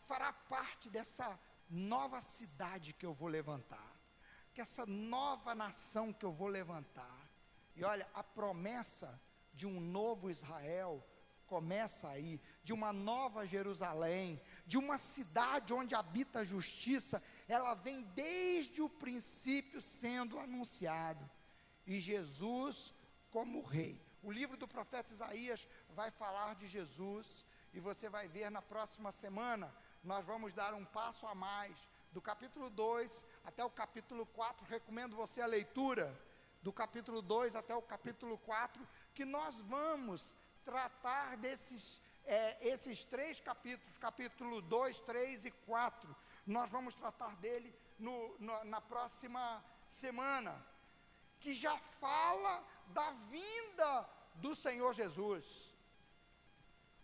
fará 0.03 0.33
parte 0.33 0.89
dessa 0.89 1.39
nova 1.69 2.19
cidade 2.19 2.93
que 2.93 3.05
eu 3.05 3.13
vou 3.13 3.29
levantar, 3.29 3.98
que 4.59 4.63
essa 4.63 4.85
nova 4.85 5.55
nação 5.55 6.11
que 6.11 6.25
eu 6.25 6.33
vou 6.33 6.49
levantar. 6.49 7.17
E 7.77 7.83
olha, 7.85 8.05
a 8.13 8.21
promessa 8.21 9.17
de 9.53 9.65
um 9.65 9.79
novo 9.79 10.29
Israel 10.29 11.01
começa 11.47 12.09
aí, 12.09 12.41
de 12.61 12.73
uma 12.73 12.91
nova 12.91 13.45
Jerusalém, 13.45 14.37
de 14.67 14.77
uma 14.77 14.97
cidade 14.97 15.71
onde 15.71 15.95
habita 15.95 16.39
a 16.39 16.43
justiça, 16.43 17.23
ela 17.47 17.73
vem 17.73 18.01
desde 18.13 18.81
o 18.81 18.89
princípio 18.89 19.81
sendo 19.81 20.37
anunciado. 20.37 21.23
E 21.87 21.97
Jesus 21.97 22.93
como 23.31 23.63
rei. 23.63 23.97
O 24.21 24.29
livro 24.29 24.57
do 24.57 24.67
profeta 24.67 25.13
Isaías 25.13 25.69
vai 25.91 26.11
falar 26.11 26.55
de 26.55 26.67
Jesus 26.67 27.45
e 27.71 27.79
você 27.79 28.09
vai 28.09 28.27
ver 28.27 28.51
na 28.51 28.61
próxima 28.61 29.09
semana, 29.09 29.73
nós 30.03 30.25
vamos 30.25 30.51
dar 30.51 30.73
um 30.73 30.83
passo 30.83 31.25
a 31.27 31.33
mais, 31.33 31.87
do 32.11 32.21
capítulo 32.21 32.69
2 32.69 33.25
até 33.49 33.65
o 33.65 33.69
capítulo 33.69 34.25
4. 34.27 34.65
Recomendo 34.67 35.15
você 35.15 35.41
a 35.41 35.47
leitura 35.47 36.05
do 36.61 36.71
capítulo 36.71 37.21
2 37.21 37.55
até 37.55 37.75
o 37.75 37.81
capítulo 37.81 38.37
4, 38.37 38.87
que 39.13 39.25
nós 39.25 39.59
vamos 39.61 40.35
tratar 40.63 41.35
desses 41.37 42.01
é, 42.25 42.67
esses 42.73 43.05
três 43.05 43.39
capítulos, 43.39 43.97
capítulo 43.97 44.61
2, 44.61 44.99
3 44.99 45.45
e 45.45 45.51
4. 45.51 46.15
Nós 46.45 46.69
vamos 46.69 46.93
tratar 46.93 47.35
dele 47.37 47.73
no, 47.97 48.37
no, 48.37 48.63
na 48.65 48.79
próxima 48.79 49.43
semana, 49.87 50.53
que 51.39 51.55
já 51.55 51.75
fala 51.99 52.63
da 52.87 53.09
vinda 53.35 54.09
do 54.35 54.55
Senhor 54.55 54.93
Jesus. 54.93 55.45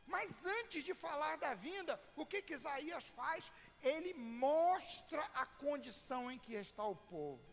Mas 0.05 0.29
antes 0.59 0.83
de 0.83 0.93
falar 0.93 1.37
da 1.37 1.55
vinda, 1.55 1.99
o 2.15 2.25
que, 2.25 2.43
que 2.43 2.53
Isaías 2.53 3.05
faz? 3.07 3.51
Ele 3.93 4.13
mostra 4.15 5.21
a 5.35 5.45
condição 5.45 6.31
em 6.31 6.39
que 6.39 6.55
está 6.55 6.83
o 6.83 6.95
povo. 6.95 7.45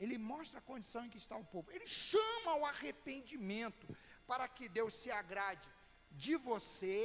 Ele 0.00 0.16
mostra 0.16 0.58
a 0.58 0.62
condição 0.62 1.04
em 1.04 1.10
que 1.10 1.18
está 1.18 1.36
o 1.36 1.44
povo. 1.44 1.70
Ele 1.70 1.86
chama 1.86 2.52
ao 2.52 2.64
arrependimento 2.64 3.86
para 4.26 4.48
que 4.48 4.66
Deus 4.68 4.94
se 4.94 5.10
agrade 5.10 5.68
de 6.10 6.36
você 6.36 6.98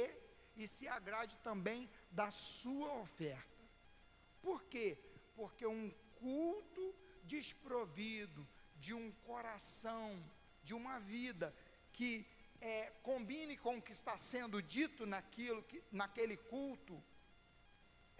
e 0.56 0.66
se 0.66 0.88
agrade 0.88 1.38
também 1.38 1.88
da 2.10 2.30
sua 2.30 2.90
oferta. 2.94 3.64
Por 4.40 4.64
quê? 4.64 4.98
Porque 5.36 5.66
um 5.66 5.90
culto 6.18 6.94
desprovido 7.24 8.48
de 8.76 8.94
um 8.94 9.12
coração, 9.12 10.18
de 10.62 10.72
uma 10.74 10.98
vida 10.98 11.54
que 11.92 12.26
é, 12.60 12.90
combine 13.02 13.56
com 13.58 13.76
o 13.76 13.82
que 13.82 13.92
está 13.92 14.16
sendo 14.16 14.62
dito 14.62 15.06
naquilo 15.06 15.62
que, 15.62 15.82
naquele 15.92 16.36
culto, 16.36 17.02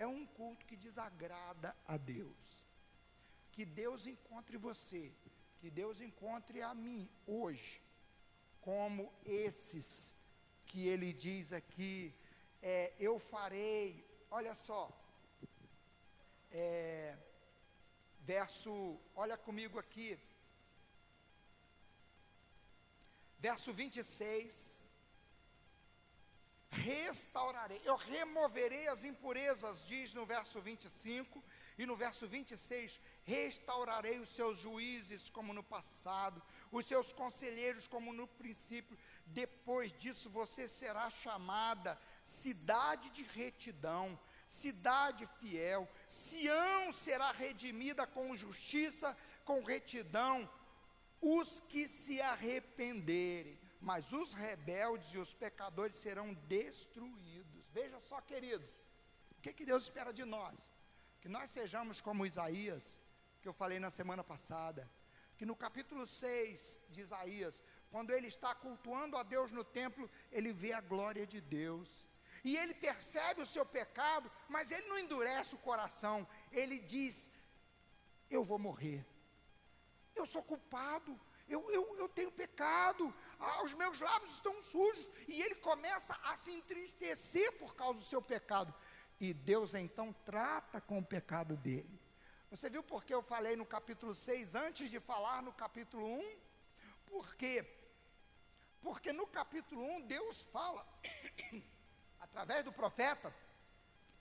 é 0.01 0.07
um 0.07 0.25
culto 0.39 0.65
que 0.65 0.77
desagrada 0.77 1.77
a 1.87 1.97
Deus. 1.99 2.67
Que 3.53 3.65
Deus 3.67 4.07
encontre 4.07 4.57
você, 4.57 5.13
que 5.61 5.71
Deus 5.71 6.01
encontre 6.01 6.63
a 6.63 6.75
mim 6.75 7.09
hoje, 7.27 7.83
como 8.63 9.13
esses 9.25 10.15
que 10.65 10.89
ele 10.89 11.13
diz 11.13 11.53
aqui, 11.53 12.15
é, 12.63 12.95
eu 12.99 13.19
farei, 13.19 13.85
olha 14.31 14.55
só, 14.55 14.83
é, 16.51 17.17
verso, 18.21 18.99
olha 19.15 19.37
comigo 19.37 19.79
aqui, 19.79 20.19
verso 23.39 23.71
26. 23.73 24.80
Restaurarei, 26.71 27.81
eu 27.85 27.97
removerei 27.97 28.87
as 28.89 29.05
impurezas, 29.05 29.85
diz 29.87 30.15
no 30.15 30.25
verso 30.25 30.61
25, 30.61 31.43
E 31.77 31.87
no 31.87 31.97
verso 31.97 32.29
26, 32.29 33.01
restaurarei 33.25 34.19
os 34.19 34.29
seus 34.29 34.59
juízes 34.59 35.31
como 35.31 35.53
no 35.53 35.63
passado, 35.63 36.43
os 36.71 36.85
seus 36.87 37.11
conselheiros 37.11 37.87
como 37.87 38.13
no 38.13 38.27
princípio. 38.29 38.99
Depois 39.27 39.91
disso 39.93 40.29
você 40.29 40.69
será 40.69 41.09
chamada 41.09 41.99
cidade 42.23 43.11
de 43.11 43.23
retidão, 43.23 44.19
cidade 44.47 45.27
fiel. 45.39 45.89
Sião 46.07 46.93
será 46.93 47.33
redimida 47.33 48.07
com 48.07 48.37
justiça, 48.37 49.17
com 49.45 49.63
retidão, 49.63 50.49
os 51.21 51.61
que 51.61 51.87
se 51.87 52.21
arrependerem, 52.21 53.59
mas 53.81 54.13
os 54.13 54.35
rebeldes 54.35 55.15
e 55.15 55.19
os 55.19 55.35
pecadores 55.35 55.97
serão 55.97 56.35
destruídos. 56.35 57.65
Veja 57.73 57.99
só, 57.99 58.21
queridos, 58.21 58.69
o 59.39 59.41
que, 59.41 59.53
que 59.53 59.65
Deus 59.65 59.85
espera 59.85 60.13
de 60.13 60.25
nós? 60.25 60.71
Que 61.21 61.29
nós 61.29 61.51
sejamos 61.51 62.01
como 62.01 62.27
Isaías, 62.27 63.01
que 63.41 63.49
eu 63.49 63.53
falei 63.53 63.79
na 63.79 63.91
semana 63.91 64.23
passada, 64.23 64.91
que 65.39 65.47
no 65.47 65.57
capítulo 65.57 66.07
6 66.07 66.81
de 66.91 67.01
Isaías, 67.01 67.63
quando 67.91 68.11
ele 68.11 68.29
está 68.29 68.55
cultuando 68.55 69.17
a 69.17 69.23
Deus 69.23 69.51
no 69.51 69.65
templo, 69.65 70.11
ele 70.31 70.53
vê 70.53 70.73
a 70.75 70.81
glória 70.81 71.27
de 71.27 71.41
Deus. 71.41 72.09
E 72.45 72.57
ele 72.57 72.75
percebe 72.75 73.43
o 73.43 73.47
seu 73.47 73.65
pecado, 73.65 74.31
mas 74.49 74.71
ele 74.71 74.87
não 74.89 74.99
endurece 74.99 75.55
o 75.55 75.59
coração. 75.59 76.27
Ele 76.53 76.79
diz: 76.79 77.31
Eu 78.29 78.45
vou 78.45 78.59
morrer. 78.59 79.07
Eu 80.15 80.27
sou 80.27 80.43
culpado. 80.43 81.19
Eu, 81.49 81.69
eu, 81.71 81.97
eu 81.97 82.09
tenho 82.09 82.31
pecado. 82.31 83.15
Ah, 83.41 83.63
os 83.65 83.73
meus 83.75 83.99
lábios 83.99 84.33
estão 84.33 84.63
sujos. 84.63 85.09
E 85.27 85.41
ele 85.41 85.55
começa 85.57 86.15
a 86.25 86.37
se 86.37 86.53
entristecer 86.53 87.51
por 87.59 87.75
causa 87.75 87.99
do 87.99 88.05
seu 88.05 88.21
pecado. 88.21 88.73
E 89.19 89.33
Deus 89.33 89.75
então 89.75 90.13
trata 90.25 90.81
com 90.81 90.99
o 90.99 91.05
pecado 91.05 91.57
dele. 91.57 92.01
Você 92.51 92.69
viu 92.69 92.83
por 92.83 93.05
que 93.05 93.15
eu 93.15 93.23
falei 93.23 93.57
no 93.57 93.65
capítulo 93.65 94.15
6 94.15 94.55
antes 94.55 94.91
de 94.91 95.01
falar 95.01 95.43
no 95.43 95.53
capítulo 95.53 96.05
1? 96.07 96.37
Por 97.07 97.35
quê? 97.37 97.65
Porque 98.83 99.13
no 99.13 99.27
capítulo 99.27 99.83
1 99.83 100.07
Deus 100.07 100.43
fala, 100.53 100.87
através 102.21 102.65
do 102.65 102.73
profeta, 102.73 103.33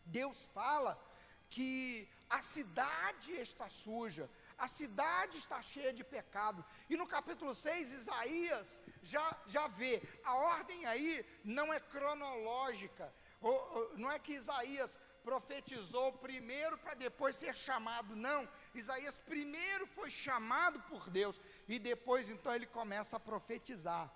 Deus 0.05 0.45
fala 0.53 1.01
que 1.49 2.07
a 2.29 2.41
cidade 2.41 3.33
está 3.33 3.67
suja, 3.67 4.29
a 4.59 4.67
cidade 4.67 5.37
está 5.37 5.61
cheia 5.61 5.93
de 5.93 6.03
pecado. 6.03 6.63
E 6.89 6.97
no 6.97 7.07
capítulo 7.07 7.55
6, 7.55 7.93
Isaías 7.93 8.81
já, 9.01 9.37
já 9.47 9.67
vê, 9.67 10.01
a 10.23 10.35
ordem 10.35 10.85
aí 10.85 11.25
não 11.43 11.73
é 11.73 11.79
cronológica, 11.79 13.11
ou, 13.41 13.97
não 13.97 14.11
é 14.11 14.19
que 14.19 14.33
Isaías 14.33 14.99
profetizou 15.23 16.11
primeiro 16.13 16.77
para 16.77 16.93
depois 16.93 17.35
ser 17.35 17.55
chamado, 17.55 18.15
não. 18.15 18.47
Isaías 18.75 19.17
primeiro 19.17 19.87
foi 19.87 20.09
chamado 20.09 20.79
por 20.89 21.09
Deus 21.09 21.39
e 21.67 21.79
depois 21.79 22.29
então 22.29 22.53
ele 22.53 22.65
começa 22.65 23.15
a 23.15 23.19
profetizar. 23.19 24.13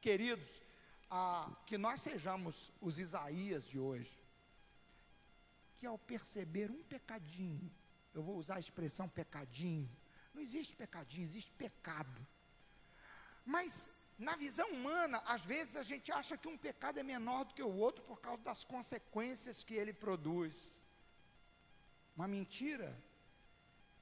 Queridos, 0.00 0.62
a, 1.10 1.50
que 1.66 1.78
nós 1.78 2.00
sejamos 2.00 2.72
os 2.80 2.98
Isaías 2.98 3.64
de 3.66 3.78
hoje, 3.78 4.18
que 5.76 5.86
ao 5.86 5.98
perceber 5.98 6.70
um 6.70 6.82
pecadinho, 6.82 7.70
eu 8.14 8.22
vou 8.22 8.36
usar 8.36 8.56
a 8.56 8.60
expressão 8.60 9.08
pecadinho, 9.08 9.90
não 10.32 10.40
existe 10.40 10.74
pecadinho, 10.76 11.24
existe 11.24 11.50
pecado. 11.52 12.26
Mas 13.44 13.90
na 14.18 14.36
visão 14.36 14.68
humana, 14.70 15.18
às 15.26 15.44
vezes 15.44 15.76
a 15.76 15.82
gente 15.82 16.10
acha 16.12 16.36
que 16.36 16.48
um 16.48 16.56
pecado 16.56 16.98
é 16.98 17.02
menor 17.02 17.44
do 17.44 17.54
que 17.54 17.62
o 17.62 17.76
outro 17.86 18.04
por 18.04 18.20
causa 18.20 18.42
das 18.42 18.64
consequências 18.64 19.64
que 19.64 19.74
ele 19.74 19.92
produz. 19.92 20.82
Uma 22.16 22.28
mentira, 22.28 22.96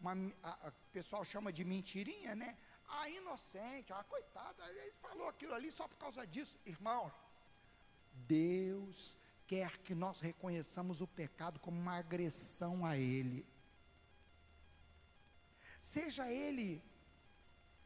uma, 0.01 0.13
a, 0.43 0.67
a, 0.67 0.69
o 0.69 0.93
pessoal 0.93 1.25
chama 1.25 1.53
de 1.53 1.65
mentirinha, 1.65 2.35
né? 2.35 2.57
Ah, 2.89 3.09
inocente, 3.09 3.93
ah, 3.93 4.05
coitada, 4.05 4.63
ele 4.71 4.93
falou 5.01 5.29
aquilo 5.29 5.55
ali 5.55 5.73
só 5.73 5.89
por 5.89 5.97
causa 5.97 6.27
disso. 6.27 6.59
Irmãos, 6.67 7.13
Deus 8.13 9.17
quer 9.47 9.79
que 9.79 9.95
nós 9.95 10.21
reconheçamos 10.21 11.01
o 11.01 11.07
pecado 11.07 11.59
como 11.59 11.79
uma 11.79 11.97
agressão 11.97 12.85
a 12.85 12.97
Ele. 12.99 13.47
Seja 15.83 16.31
ele 16.31 16.81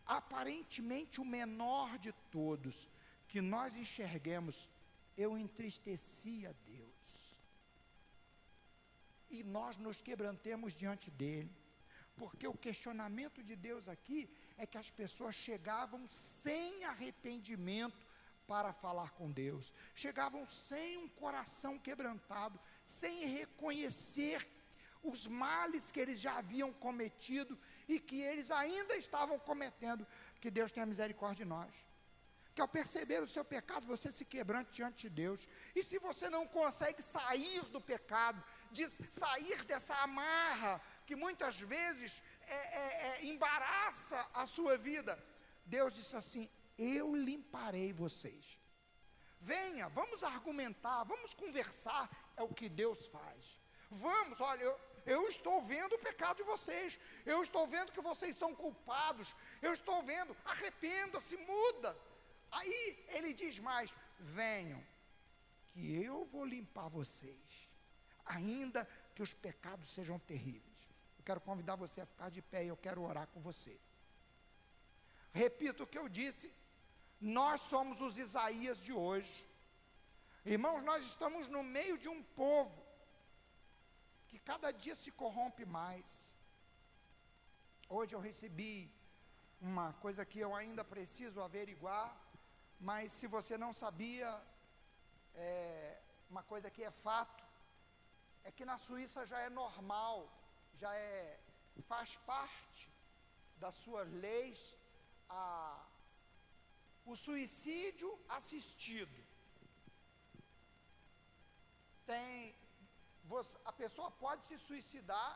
aparentemente 0.04 1.18
o 1.18 1.24
menor 1.24 1.98
de 1.98 2.12
todos, 2.30 2.90
que 3.26 3.40
nós 3.40 3.74
enxerguemos, 3.74 4.68
eu 5.16 5.36
entristeci 5.36 6.46
a 6.46 6.52
Deus. 6.66 7.38
E 9.30 9.42
nós 9.42 9.78
nos 9.78 10.00
quebrantemos 10.02 10.74
diante 10.74 11.10
dele. 11.10 11.50
Porque 12.16 12.46
o 12.46 12.56
questionamento 12.66 13.42
de 13.42 13.56
Deus 13.56 13.88
aqui 13.88 14.28
é 14.58 14.66
que 14.66 14.76
as 14.76 14.90
pessoas 14.90 15.34
chegavam 15.34 16.06
sem 16.06 16.84
arrependimento 16.84 18.06
para 18.46 18.74
falar 18.74 19.10
com 19.12 19.30
Deus, 19.30 19.72
chegavam 19.94 20.46
sem 20.46 20.98
um 20.98 21.08
coração 21.08 21.78
quebrantado, 21.78 22.60
sem 22.84 23.26
reconhecer 23.26 24.46
os 25.02 25.26
males 25.26 25.90
que 25.90 26.00
eles 26.00 26.20
já 26.20 26.38
haviam 26.38 26.72
cometido 26.72 27.58
e 27.88 28.00
que 28.00 28.20
eles 28.20 28.50
ainda 28.50 28.96
estavam 28.96 29.38
cometendo. 29.38 30.06
Que 30.40 30.50
Deus 30.50 30.72
tenha 30.72 30.86
misericórdia 30.86 31.44
de 31.44 31.48
nós. 31.48 31.72
Que 32.54 32.60
ao 32.60 32.68
perceber 32.68 33.22
o 33.22 33.26
seu 33.26 33.44
pecado, 33.44 33.86
você 33.86 34.10
se 34.10 34.24
quebrante 34.24 34.72
diante 34.72 35.02
de 35.02 35.10
Deus. 35.10 35.46
E 35.74 35.82
se 35.82 35.98
você 35.98 36.28
não 36.30 36.46
consegue 36.46 37.02
sair 37.02 37.62
do 37.66 37.80
pecado, 37.80 38.42
de 38.70 38.88
sair 39.10 39.62
dessa 39.64 39.94
amarra 39.96 40.80
que 41.06 41.14
muitas 41.14 41.60
vezes 41.60 42.22
é, 42.46 42.54
é, 42.54 43.06
é, 43.08 43.26
embaraça 43.26 44.28
a 44.34 44.46
sua 44.46 44.76
vida, 44.76 45.22
Deus 45.64 45.94
disse 45.94 46.16
assim: 46.16 46.48
Eu 46.78 47.14
limparei 47.14 47.92
vocês. 47.92 48.58
Venha, 49.40 49.88
vamos 49.90 50.24
argumentar, 50.24 51.04
vamos 51.04 51.34
conversar. 51.34 52.10
É 52.36 52.42
o 52.42 52.48
que 52.48 52.68
Deus 52.68 53.06
faz. 53.06 53.60
Vamos, 53.90 54.40
olha, 54.40 54.62
eu, 54.62 54.80
eu 55.06 55.28
estou 55.28 55.62
vendo 55.62 55.94
o 55.94 55.98
pecado 55.98 56.38
de 56.38 56.42
vocês. 56.42 56.98
Eu 57.24 57.42
estou 57.42 57.66
vendo 57.68 57.92
que 57.92 58.00
vocês 58.00 58.36
são 58.36 58.54
culpados. 58.54 59.34
Eu 59.62 59.72
estou 59.72 60.02
vendo, 60.02 60.36
arrependa-se, 60.44 61.36
muda. 61.36 61.96
Aí 62.50 63.04
ele 63.10 63.32
diz 63.32 63.58
mais: 63.60 63.94
venham, 64.18 64.84
que 65.68 66.02
eu 66.02 66.24
vou 66.26 66.44
limpar 66.44 66.88
vocês, 66.88 67.68
ainda 68.24 68.86
que 69.14 69.22
os 69.22 69.32
pecados 69.32 69.90
sejam 69.90 70.18
terríveis. 70.18 70.76
Eu 71.18 71.24
quero 71.24 71.40
convidar 71.40 71.76
você 71.76 72.00
a 72.00 72.06
ficar 72.06 72.28
de 72.30 72.42
pé 72.42 72.64
e 72.64 72.68
eu 72.68 72.76
quero 72.76 73.02
orar 73.02 73.28
com 73.28 73.40
você. 73.40 73.78
Repito 75.32 75.84
o 75.84 75.86
que 75.86 75.98
eu 75.98 76.08
disse, 76.08 76.52
nós 77.20 77.60
somos 77.60 78.00
os 78.00 78.18
Isaías 78.18 78.78
de 78.80 78.92
hoje. 78.92 79.48
Irmãos, 80.44 80.82
nós 80.82 81.04
estamos 81.04 81.46
no 81.48 81.62
meio 81.62 81.98
de 81.98 82.08
um 82.08 82.22
povo 82.22 82.85
que 84.36 84.42
cada 84.52 84.70
dia 84.70 84.94
se 84.94 85.10
corrompe 85.20 85.64
mais. 85.64 86.34
Hoje 87.88 88.14
eu 88.14 88.20
recebi 88.20 88.74
uma 89.68 89.86
coisa 90.04 90.26
que 90.30 90.38
eu 90.46 90.54
ainda 90.54 90.84
preciso 90.84 91.40
averiguar, 91.40 92.08
mas 92.88 93.12
se 93.18 93.26
você 93.26 93.56
não 93.56 93.72
sabia, 93.72 94.28
é, 95.34 95.98
uma 96.28 96.42
coisa 96.42 96.70
que 96.70 96.82
é 96.84 96.90
fato, 96.90 97.42
é 98.44 98.50
que 98.56 98.66
na 98.70 98.76
Suíça 98.76 99.24
já 99.32 99.40
é 99.40 99.48
normal, 99.48 100.16
já 100.74 100.94
é, 100.94 101.40
faz 101.92 102.16
parte 102.32 102.90
das 103.56 103.74
suas 103.74 104.06
leis 104.26 104.76
a, 105.30 105.82
o 107.06 107.16
suicídio 107.16 108.10
assistido. 108.28 109.18
Tem, 112.04 112.54
você, 113.32 113.56
a 113.64 113.72
pessoa 113.82 114.10
pode 114.24 114.42
se 114.46 114.58
suicidar 114.58 115.32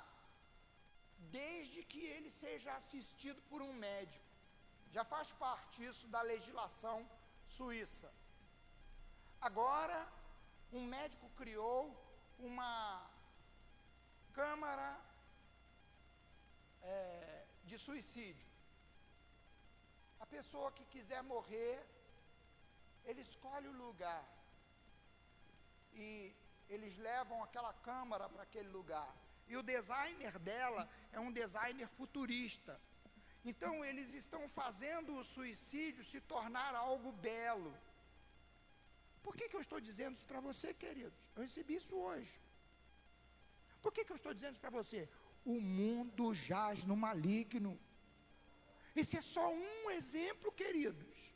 desde 1.38 1.82
que 1.90 2.02
ele 2.14 2.30
seja 2.30 2.70
assistido 2.80 3.40
por 3.50 3.60
um 3.68 3.72
médico. 3.72 4.28
Já 4.94 5.04
faz 5.04 5.32
parte 5.44 5.84
isso 5.90 6.06
da 6.14 6.22
legislação 6.32 6.96
suíça. 7.56 8.12
Agora, 9.48 9.98
um 10.72 10.84
médico 10.96 11.28
criou 11.40 11.80
uma 12.38 13.10
câmara 14.32 14.88
é, 16.82 17.44
de 17.64 17.78
suicídio. 17.78 18.48
A 20.18 20.26
pessoa 20.26 20.72
que 20.72 20.84
quiser 20.84 21.22
morrer, 21.22 21.76
ele 23.04 23.20
escolhe 23.20 23.68
o 23.68 23.78
lugar. 23.84 24.24
E 25.92 26.34
eles 26.74 26.96
levam 27.08 27.42
aquela 27.42 27.72
câmara 27.88 28.28
para 28.28 28.44
aquele 28.44 28.70
lugar. 28.78 29.12
E 29.48 29.56
o 29.56 29.62
designer 29.62 30.38
dela 30.38 30.88
é 31.12 31.20
um 31.20 31.32
designer 31.40 31.88
futurista. 31.98 32.80
Então 33.44 33.84
eles 33.84 34.14
estão 34.22 34.42
fazendo 34.48 35.16
o 35.16 35.24
suicídio 35.24 36.04
se 36.04 36.20
tornar 36.20 36.74
algo 36.74 37.10
belo. 37.12 37.72
Por 39.22 39.34
que, 39.36 39.48
que 39.48 39.56
eu 39.56 39.64
estou 39.66 39.80
dizendo 39.88 40.14
isso 40.16 40.26
para 40.32 40.40
você, 40.40 40.72
queridos? 40.72 41.18
Eu 41.36 41.42
recebi 41.42 41.74
isso 41.74 41.96
hoje. 41.96 42.34
Por 43.82 43.92
que, 43.92 44.04
que 44.04 44.12
eu 44.12 44.20
estou 44.20 44.32
dizendo 44.32 44.52
isso 44.52 44.66
para 44.66 44.78
você? 44.80 45.08
o 45.44 45.60
mundo 45.60 46.34
jaz 46.34 46.84
no 46.84 46.96
maligno. 46.96 47.78
Esse 48.94 49.16
é 49.16 49.22
só 49.22 49.52
um 49.52 49.90
exemplo, 49.90 50.52
queridos. 50.52 51.29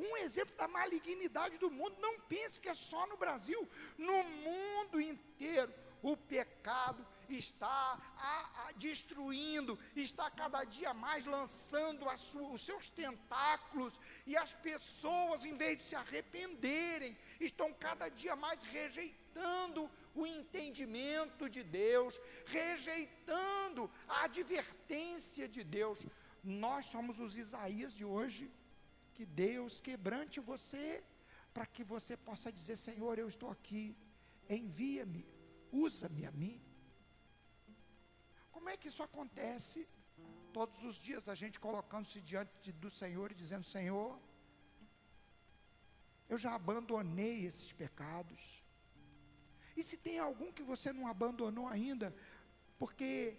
Um 0.00 0.16
exemplo 0.16 0.56
da 0.56 0.66
malignidade 0.66 1.58
do 1.58 1.70
mundo. 1.70 1.94
Não 2.00 2.18
pense 2.20 2.60
que 2.60 2.68
é 2.68 2.74
só 2.74 3.06
no 3.06 3.16
Brasil, 3.16 3.68
no 3.98 4.22
mundo 4.46 5.00
inteiro. 5.00 5.72
O 6.02 6.16
pecado 6.16 7.06
está 7.28 8.00
a, 8.16 8.66
a, 8.68 8.72
destruindo, 8.72 9.78
está 9.94 10.30
cada 10.30 10.64
dia 10.64 10.92
mais 10.94 11.26
lançando 11.26 12.04
sua, 12.16 12.48
os 12.48 12.62
seus 12.62 12.88
tentáculos, 12.90 14.00
e 14.26 14.36
as 14.36 14.54
pessoas, 14.54 15.44
em 15.44 15.56
vez 15.56 15.78
de 15.78 15.84
se 15.84 15.96
arrependerem, 15.96 17.16
estão 17.38 17.72
cada 17.72 18.08
dia 18.08 18.34
mais 18.34 18.62
rejeitando 18.62 19.90
o 20.14 20.26
entendimento 20.26 21.48
de 21.48 21.62
Deus, 21.62 22.20
rejeitando 22.46 23.90
a 24.08 24.24
advertência 24.24 25.46
de 25.46 25.62
Deus. 25.62 25.98
Nós 26.42 26.86
somos 26.86 27.20
os 27.20 27.36
Isaías 27.36 27.92
de 27.94 28.04
hoje. 28.04 28.50
Que 29.20 29.26
Deus 29.26 29.82
quebrante 29.86 30.40
você, 30.40 31.04
para 31.52 31.66
que 31.66 31.84
você 31.84 32.16
possa 32.16 32.50
dizer: 32.50 32.76
Senhor, 32.76 33.18
eu 33.18 33.28
estou 33.28 33.50
aqui, 33.50 33.94
envia-me, 34.48 35.28
usa-me 35.70 36.24
a 36.24 36.32
mim. 36.32 36.58
Como 38.50 38.70
é 38.70 38.78
que 38.78 38.88
isso 38.88 39.02
acontece? 39.02 39.86
Todos 40.54 40.84
os 40.84 40.96
dias 41.08 41.28
a 41.28 41.34
gente 41.34 41.60
colocando-se 41.60 42.22
diante 42.22 42.72
do 42.72 42.88
Senhor 42.88 43.30
e 43.30 43.34
dizendo: 43.34 43.62
Senhor, 43.62 44.18
eu 46.26 46.38
já 46.38 46.54
abandonei 46.54 47.44
esses 47.44 47.74
pecados. 47.74 48.64
E 49.76 49.82
se 49.82 49.98
tem 49.98 50.18
algum 50.18 50.50
que 50.50 50.62
você 50.62 50.94
não 50.94 51.06
abandonou 51.06 51.68
ainda, 51.68 52.16
porque 52.78 53.38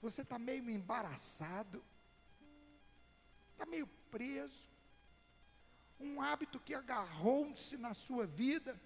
você 0.00 0.22
está 0.22 0.38
meio 0.38 0.70
embaraçado, 0.70 1.84
está 3.50 3.66
meio 3.66 3.88
preso, 4.10 4.70
um 5.98 6.20
hábito 6.20 6.60
que 6.60 6.74
agarrou-se 6.74 7.76
na 7.76 7.94
sua 7.94 8.26
vida, 8.26 8.80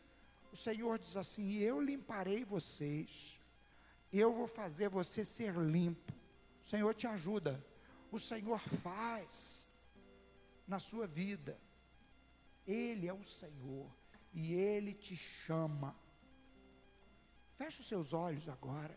o 0.53 0.57
Senhor 0.57 0.99
diz 0.99 1.17
assim: 1.17 1.59
Eu 1.59 1.81
limparei 1.81 2.45
vocês, 2.45 3.41
eu 4.13 4.33
vou 4.33 4.47
fazer 4.47 4.89
você 4.89 5.25
ser 5.25 5.55
limpo. 5.57 6.13
O 6.63 6.67
Senhor 6.67 6.95
te 6.95 7.07
ajuda, 7.07 7.65
o 8.11 8.19
Senhor 8.19 8.59
faz 8.59 9.69
na 10.67 10.79
sua 10.79 11.07
vida. 11.07 11.59
Ele 12.67 13.09
é 13.09 13.13
o 13.13 13.25
Senhor 13.25 13.91
e 14.33 14.53
Ele 14.55 14.95
te 14.95 15.17
chama. 15.17 15.97
Feche 17.57 17.81
os 17.81 17.89
seus 17.89 18.13
olhos 18.13 18.49
agora. 18.49 18.97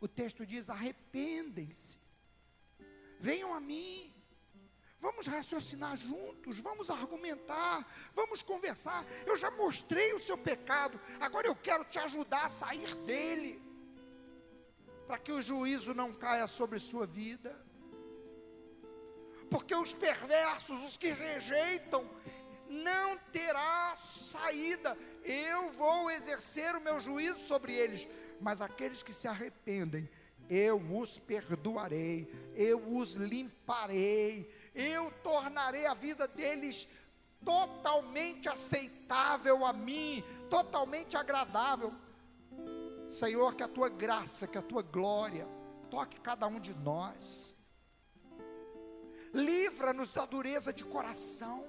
O 0.00 0.08
texto 0.08 0.44
diz: 0.44 0.68
arrependem-se, 0.68 1.98
venham 3.28 3.54
a 3.54 3.60
mim. 3.60 4.12
Vamos 5.00 5.26
raciocinar 5.26 5.96
juntos, 5.96 6.58
vamos 6.68 6.88
argumentar, 6.90 7.76
vamos 8.14 8.40
conversar. 8.42 9.04
Eu 9.26 9.36
já 9.36 9.50
mostrei 9.50 10.14
o 10.14 10.20
seu 10.20 10.38
pecado, 10.50 10.98
agora 11.20 11.46
eu 11.46 11.56
quero 11.56 11.84
te 11.84 11.98
ajudar 11.98 12.44
a 12.46 12.48
sair 12.48 12.94
dele, 13.10 13.52
para 15.06 15.18
que 15.18 15.32
o 15.32 15.42
juízo 15.42 15.92
não 15.94 16.10
caia 16.12 16.46
sobre 16.46 16.78
sua 16.78 17.06
vida 17.06 17.52
porque 19.54 19.72
os 19.72 19.94
perversos, 19.94 20.82
os 20.82 20.96
que 20.96 21.10
rejeitam, 21.10 22.04
não 22.68 23.16
terá 23.30 23.94
saída. 23.96 24.98
Eu 25.22 25.70
vou 25.70 26.10
exercer 26.10 26.74
o 26.74 26.80
meu 26.80 26.98
juízo 26.98 27.38
sobre 27.38 27.72
eles, 27.72 28.08
mas 28.40 28.60
aqueles 28.60 29.00
que 29.00 29.12
se 29.12 29.28
arrependem, 29.28 30.10
eu 30.48 30.76
os 30.76 31.18
perdoarei, 31.18 32.30
eu 32.54 32.78
os 32.96 33.14
limparei, 33.14 34.50
eu 34.74 35.10
tornarei 35.22 35.86
a 35.86 35.94
vida 35.94 36.26
deles 36.28 36.88
totalmente 37.44 38.48
aceitável 38.48 39.64
a 39.64 39.72
mim, 39.72 40.22
totalmente 40.48 41.16
agradável. 41.16 41.92
Senhor, 43.10 43.54
que 43.54 43.62
a 43.62 43.68
tua 43.68 43.88
graça, 43.88 44.46
que 44.46 44.58
a 44.58 44.62
tua 44.62 44.82
glória 44.82 45.46
toque 45.90 46.18
cada 46.20 46.46
um 46.46 46.58
de 46.58 46.74
nós 46.74 47.54
livra-nos 49.34 50.12
da 50.14 50.24
dureza 50.24 50.72
de 50.72 50.84
coração, 50.84 51.66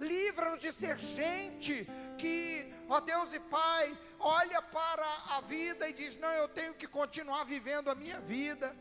livra-nos 0.00 0.58
de 0.58 0.72
ser 0.72 0.98
gente 0.98 1.86
que, 2.18 2.72
ó 2.88 3.00
Deus 3.00 3.34
e 3.34 3.40
Pai, 3.40 3.96
olha 4.24 4.62
para 4.62 5.06
a 5.36 5.40
vida 5.42 5.88
e 5.88 5.92
diz: 5.92 6.16
Não, 6.16 6.30
eu 6.30 6.48
tenho 6.48 6.74
que 6.74 6.88
continuar 6.88 7.44
vivendo 7.44 7.90
a 7.90 7.94
minha 7.94 8.18
vida, 8.20 8.74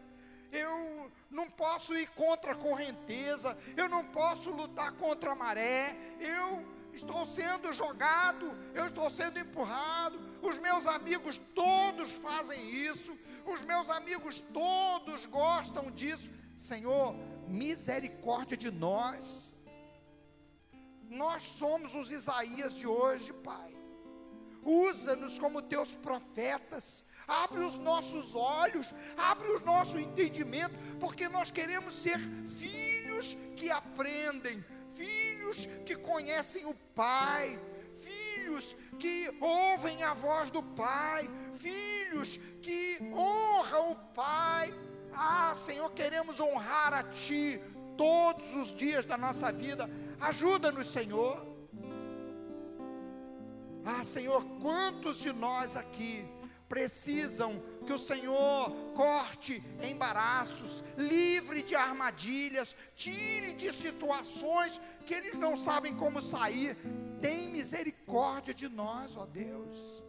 eu 0.52 1.12
não 1.30 1.50
posso 1.50 1.96
ir 1.96 2.08
contra 2.12 2.54
a 2.54 2.56
correnteza, 2.56 3.58
eu 3.76 3.90
não 3.90 4.06
posso 4.06 4.50
lutar 4.52 4.94
contra 4.94 5.34
a 5.34 5.36
maré, 5.36 5.96
eu 6.20 6.66
estou 6.94 7.26
sendo 7.26 7.74
jogado, 7.74 8.58
eu 8.74 8.86
estou 8.88 9.10
sendo 9.10 9.38
empurrado, 9.38 10.18
os 10.42 10.60
meus 10.60 10.88
amigos 10.88 11.38
todos 11.54 12.12
fazem 12.12 12.70
isso, 12.70 13.18
os 13.46 13.64
meus 13.64 13.90
amigos 13.90 14.42
todos 14.54 15.26
gostam 15.26 15.92
disso. 15.92 16.32
Senhor, 16.56 17.16
misericórdia 17.48 18.56
de 18.56 18.72
nós. 18.72 19.54
Nós 21.10 21.44
somos 21.44 21.94
os 21.96 22.12
Isaías 22.12 22.74
de 22.76 22.88
hoje, 22.88 23.34
Pai. 23.34 23.73
Usa-nos 24.66 25.40
como 25.40 25.62
teus 25.62 25.94
profetas. 25.94 27.06
Abre 27.28 27.64
os 27.64 27.78
nossos 27.78 28.36
olhos, 28.36 28.88
abre 29.18 29.48
o 29.50 29.60
nosso 29.62 29.98
entendimento, 29.98 30.76
porque 31.00 31.30
nós 31.30 31.50
queremos 31.50 31.94
ser 31.94 32.20
filhos 32.58 33.38
que 33.56 33.72
aprendem, 33.72 34.64
filhos 34.92 35.68
que 35.86 35.96
conhecem 35.96 36.66
o 36.66 36.74
Pai, 36.94 37.58
filhos 37.94 38.76
que 39.00 39.34
ouvem 39.40 40.04
a 40.04 40.14
voz 40.14 40.52
do 40.52 40.62
Pai, 40.62 41.30
filhos 41.56 42.38
que 42.62 43.00
honram 43.14 43.94
o 43.94 43.96
Pai 44.14 44.74
ah, 45.16 45.54
Senhor, 45.56 45.92
queremos 45.92 46.40
honrar 46.40 46.94
a 46.94 47.04
Ti 47.04 47.62
todos 47.96 48.54
os 48.56 48.74
dias 48.74 49.06
da 49.06 49.18
nossa 49.18 49.52
vida. 49.52 49.90
Ajuda-nos, 50.20 50.88
Senhor. 50.88 51.53
Ah, 53.86 54.04
Senhor, 54.04 54.44
quantos 54.62 55.18
de 55.18 55.34
nós 55.34 55.76
aqui 55.76 56.26
precisam 56.70 57.62
que 57.86 57.94
o 57.94 58.00
Senhor 58.00 58.72
corte 58.96 59.64
embaraços, 59.84 60.84
livre 60.98 61.62
de 61.62 61.76
armadilhas, 61.76 62.76
tire 62.96 63.54
de 63.54 63.72
situações 63.72 64.82
que 65.06 65.14
eles 65.14 65.36
não 65.36 65.56
sabem 65.56 65.96
como 65.96 66.22
sair. 66.22 66.78
Tem 67.22 67.50
misericórdia 67.50 68.54
de 68.54 68.70
nós, 68.70 69.16
ó 69.18 69.26
Deus. 69.26 70.04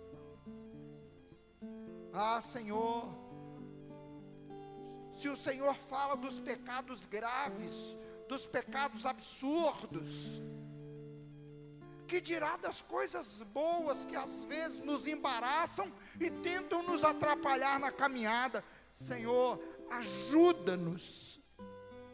Ah, 2.12 2.40
Senhor, 2.40 3.08
se 5.12 5.28
o 5.28 5.36
Senhor 5.36 5.74
fala 5.74 6.16
dos 6.16 6.38
pecados 6.38 7.06
graves, 7.06 7.96
dos 8.28 8.46
pecados 8.46 9.04
absurdos, 9.04 10.42
que 12.06 12.20
dirá 12.20 12.56
das 12.56 12.80
coisas 12.80 13.40
boas 13.52 14.04
que 14.04 14.16
às 14.16 14.44
vezes 14.44 14.78
nos 14.78 15.06
embaraçam 15.06 15.90
e 16.20 16.30
tentam 16.30 16.82
nos 16.82 17.04
atrapalhar 17.04 17.78
na 17.80 17.90
caminhada? 17.90 18.62
Senhor, 18.92 19.60
ajuda-nos. 19.90 21.40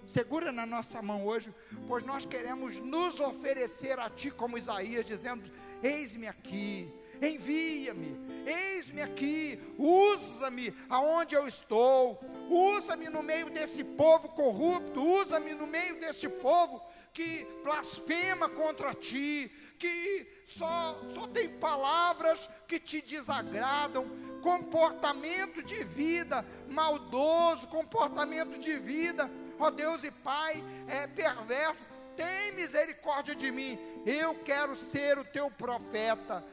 Segura 0.07 0.51
na 0.51 0.67
nossa 0.67 1.01
mão 1.01 1.25
hoje, 1.25 1.55
pois 1.87 2.03
nós 2.03 2.25
queremos 2.25 2.77
nos 2.77 3.21
oferecer 3.21 3.99
a 3.99 4.11
Ti 4.11 4.31
como 4.31 4.59
Isaías, 4.59 5.07
dizendo: 5.07 5.49
Eis-me 5.83 6.27
aqui, 6.27 6.93
envia-me, 7.23 8.17
eis-me 8.47 9.03
aqui, 9.03 9.61
usa-me 9.79 10.75
aonde 10.89 11.35
eu 11.35 11.47
estou, 11.47 12.19
usa-me 12.49 13.09
no 13.09 13.23
meio 13.23 13.51
desse 13.51 13.85
povo 13.85 14.31
corrupto, 14.31 15.01
usa-me 15.01 15.55
no 15.55 15.67
meio 15.67 16.01
deste 16.01 16.29
povo 16.29 16.83
que 17.13 17.47
blasfema 17.63 18.49
contra 18.49 18.95
ti, 18.95 19.51
que 19.81 20.29
só, 20.45 21.01
só 21.15 21.27
tem 21.27 21.49
palavras 21.59 22.49
que 22.69 22.79
te 22.79 23.01
desagradam, 23.01 24.07
comportamento 24.43 25.63
de 25.63 25.83
vida 25.83 26.45
maldoso, 26.69 27.67
comportamento 27.67 28.59
de 28.59 28.77
vida, 28.77 29.29
ó 29.59 29.71
Deus 29.71 30.05
e 30.05 30.11
Pai, 30.11 30.63
é 30.87 31.07
perverso, 31.07 31.83
tem 32.17 32.53
misericórdia 32.53 33.35
de 33.35 33.51
mim, 33.51 33.79
eu 34.07 34.35
quero 34.45 34.77
ser 34.77 35.19
o 35.19 35.25
teu 35.25 35.51
profeta, 35.51 36.45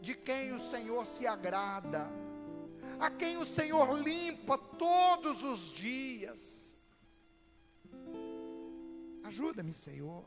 de 0.00 0.14
quem 0.14 0.52
o 0.52 0.58
Senhor 0.58 1.06
se 1.06 1.26
agrada, 1.26 2.10
a 2.98 3.10
quem 3.10 3.36
o 3.36 3.44
Senhor 3.44 3.92
limpa 4.00 4.56
todos 4.56 5.44
os 5.44 5.70
dias. 5.72 6.74
Ajuda-me, 9.22 9.72
Senhor. 9.74 10.24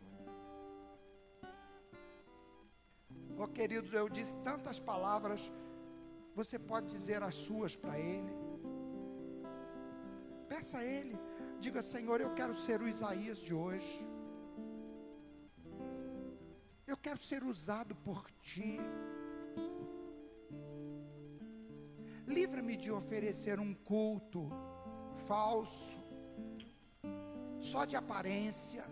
Oh, 3.37 3.47
queridos, 3.47 3.93
eu 3.93 4.07
disse 4.07 4.35
tantas 4.37 4.79
palavras 4.79 5.51
Você 6.35 6.57
pode 6.57 6.87
dizer 6.87 7.21
as 7.21 7.35
suas 7.35 7.75
para 7.75 7.97
Ele. 7.99 8.33
Peça 10.47 10.79
a 10.79 10.85
Ele. 10.85 11.17
Diga, 11.59 11.81
Senhor, 11.81 12.19
eu 12.21 12.33
quero 12.33 12.55
ser 12.55 12.81
o 12.81 12.87
Isaías 12.87 13.37
de 13.37 13.53
hoje. 13.53 14.07
Eu 16.85 16.97
quero 16.97 17.19
ser 17.19 17.43
usado 17.43 17.95
por 17.95 18.29
Ti. 18.41 18.79
Livra-me 22.27 22.75
de 22.75 22.91
oferecer 22.91 23.59
um 23.59 23.73
culto 23.73 24.49
falso, 25.27 25.99
só 27.59 27.85
de 27.85 27.95
aparência. 27.95 28.83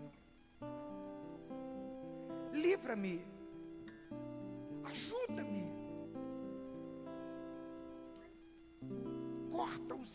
Livra-me, 2.52 3.24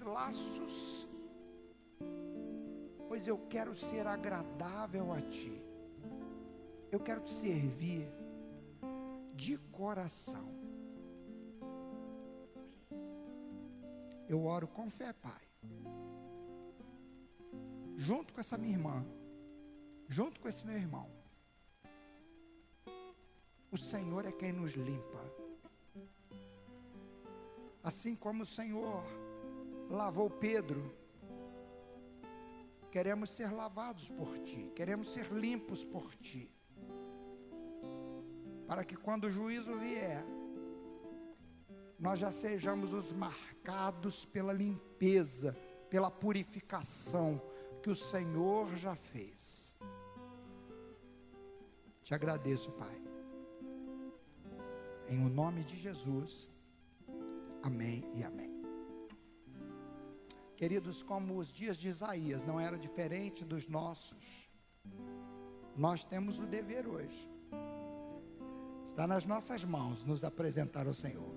Laços, 0.02 1.08
pois 3.08 3.28
eu 3.28 3.38
quero 3.48 3.74
ser 3.74 4.06
agradável 4.08 5.12
a 5.12 5.22
Ti. 5.22 5.64
Eu 6.92 7.00
quero 7.00 7.22
te 7.22 7.32
servir 7.32 8.08
de 9.34 9.58
coração. 9.72 10.56
Eu 14.28 14.44
oro 14.46 14.68
com 14.68 14.90
fé, 14.90 15.14
Pai. 15.14 15.42
Junto 17.96 18.34
com 18.34 18.40
essa 18.40 18.58
minha 18.58 18.74
irmã, 18.74 19.06
junto 20.08 20.40
com 20.40 20.48
esse 20.48 20.66
meu 20.66 20.76
irmão. 20.76 21.10
O 23.72 23.78
Senhor 23.78 24.26
é 24.26 24.32
quem 24.32 24.54
nos 24.54 24.74
limpa. 24.74 25.24
Assim 27.84 28.16
como 28.16 28.44
o 28.44 28.46
Senhor 28.46 29.04
lavou 29.90 30.30
Pedro, 30.30 30.94
queremos 32.92 33.30
ser 33.30 33.52
lavados 33.52 34.10
por 34.10 34.38
Ti, 34.40 34.72
queremos 34.76 35.14
ser 35.14 35.32
limpos 35.32 35.84
por 35.84 36.16
Ti. 36.16 36.52
Para 38.68 38.84
que 38.84 38.96
quando 38.96 39.26
o 39.26 39.32
juízo 39.32 39.76
vier, 39.76 40.24
nós 42.00 42.20
já 42.20 42.30
sejamos 42.30 42.94
os 42.94 43.12
marcados 43.12 44.26
pela 44.26 44.54
limpeza, 44.54 45.58
pela 45.90 46.12
purificação 46.12 47.42
que 47.82 47.90
o 47.90 47.96
Senhor 47.96 48.76
já 48.76 48.96
fez. 48.96 49.76
Te 52.04 52.14
agradeço, 52.14 52.72
Pai. 52.72 53.02
Em 55.10 55.26
o 55.26 55.30
nome 55.30 55.64
de 55.64 55.78
Jesus. 55.78 56.52
Amém 57.64 58.04
e 58.14 58.24
amém. 58.24 58.47
Queridos, 60.58 61.04
como 61.04 61.38
os 61.38 61.50
dias 61.50 61.78
de 61.78 61.88
Isaías 61.88 62.42
não 62.42 62.60
eram 62.60 62.80
diferente 62.80 63.46
dos 63.46 63.68
nossos, 63.68 64.50
nós 65.76 66.04
temos 66.04 66.40
o 66.40 66.48
dever 66.48 66.88
hoje. 66.88 67.30
Está 68.88 69.06
nas 69.06 69.24
nossas 69.24 69.64
mãos 69.64 70.04
nos 70.04 70.24
apresentar 70.24 70.88
ao 70.88 70.96
Senhor. 70.96 71.32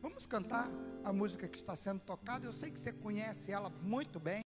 Vamos 0.00 0.26
cantar 0.26 0.68
a 1.04 1.12
música 1.12 1.46
que 1.46 1.56
está 1.56 1.76
sendo 1.76 2.00
tocada. 2.00 2.44
Eu 2.44 2.52
sei 2.52 2.72
que 2.72 2.80
você 2.80 2.92
conhece 2.92 3.52
ela 3.52 3.70
muito 3.70 4.18
bem. 4.18 4.40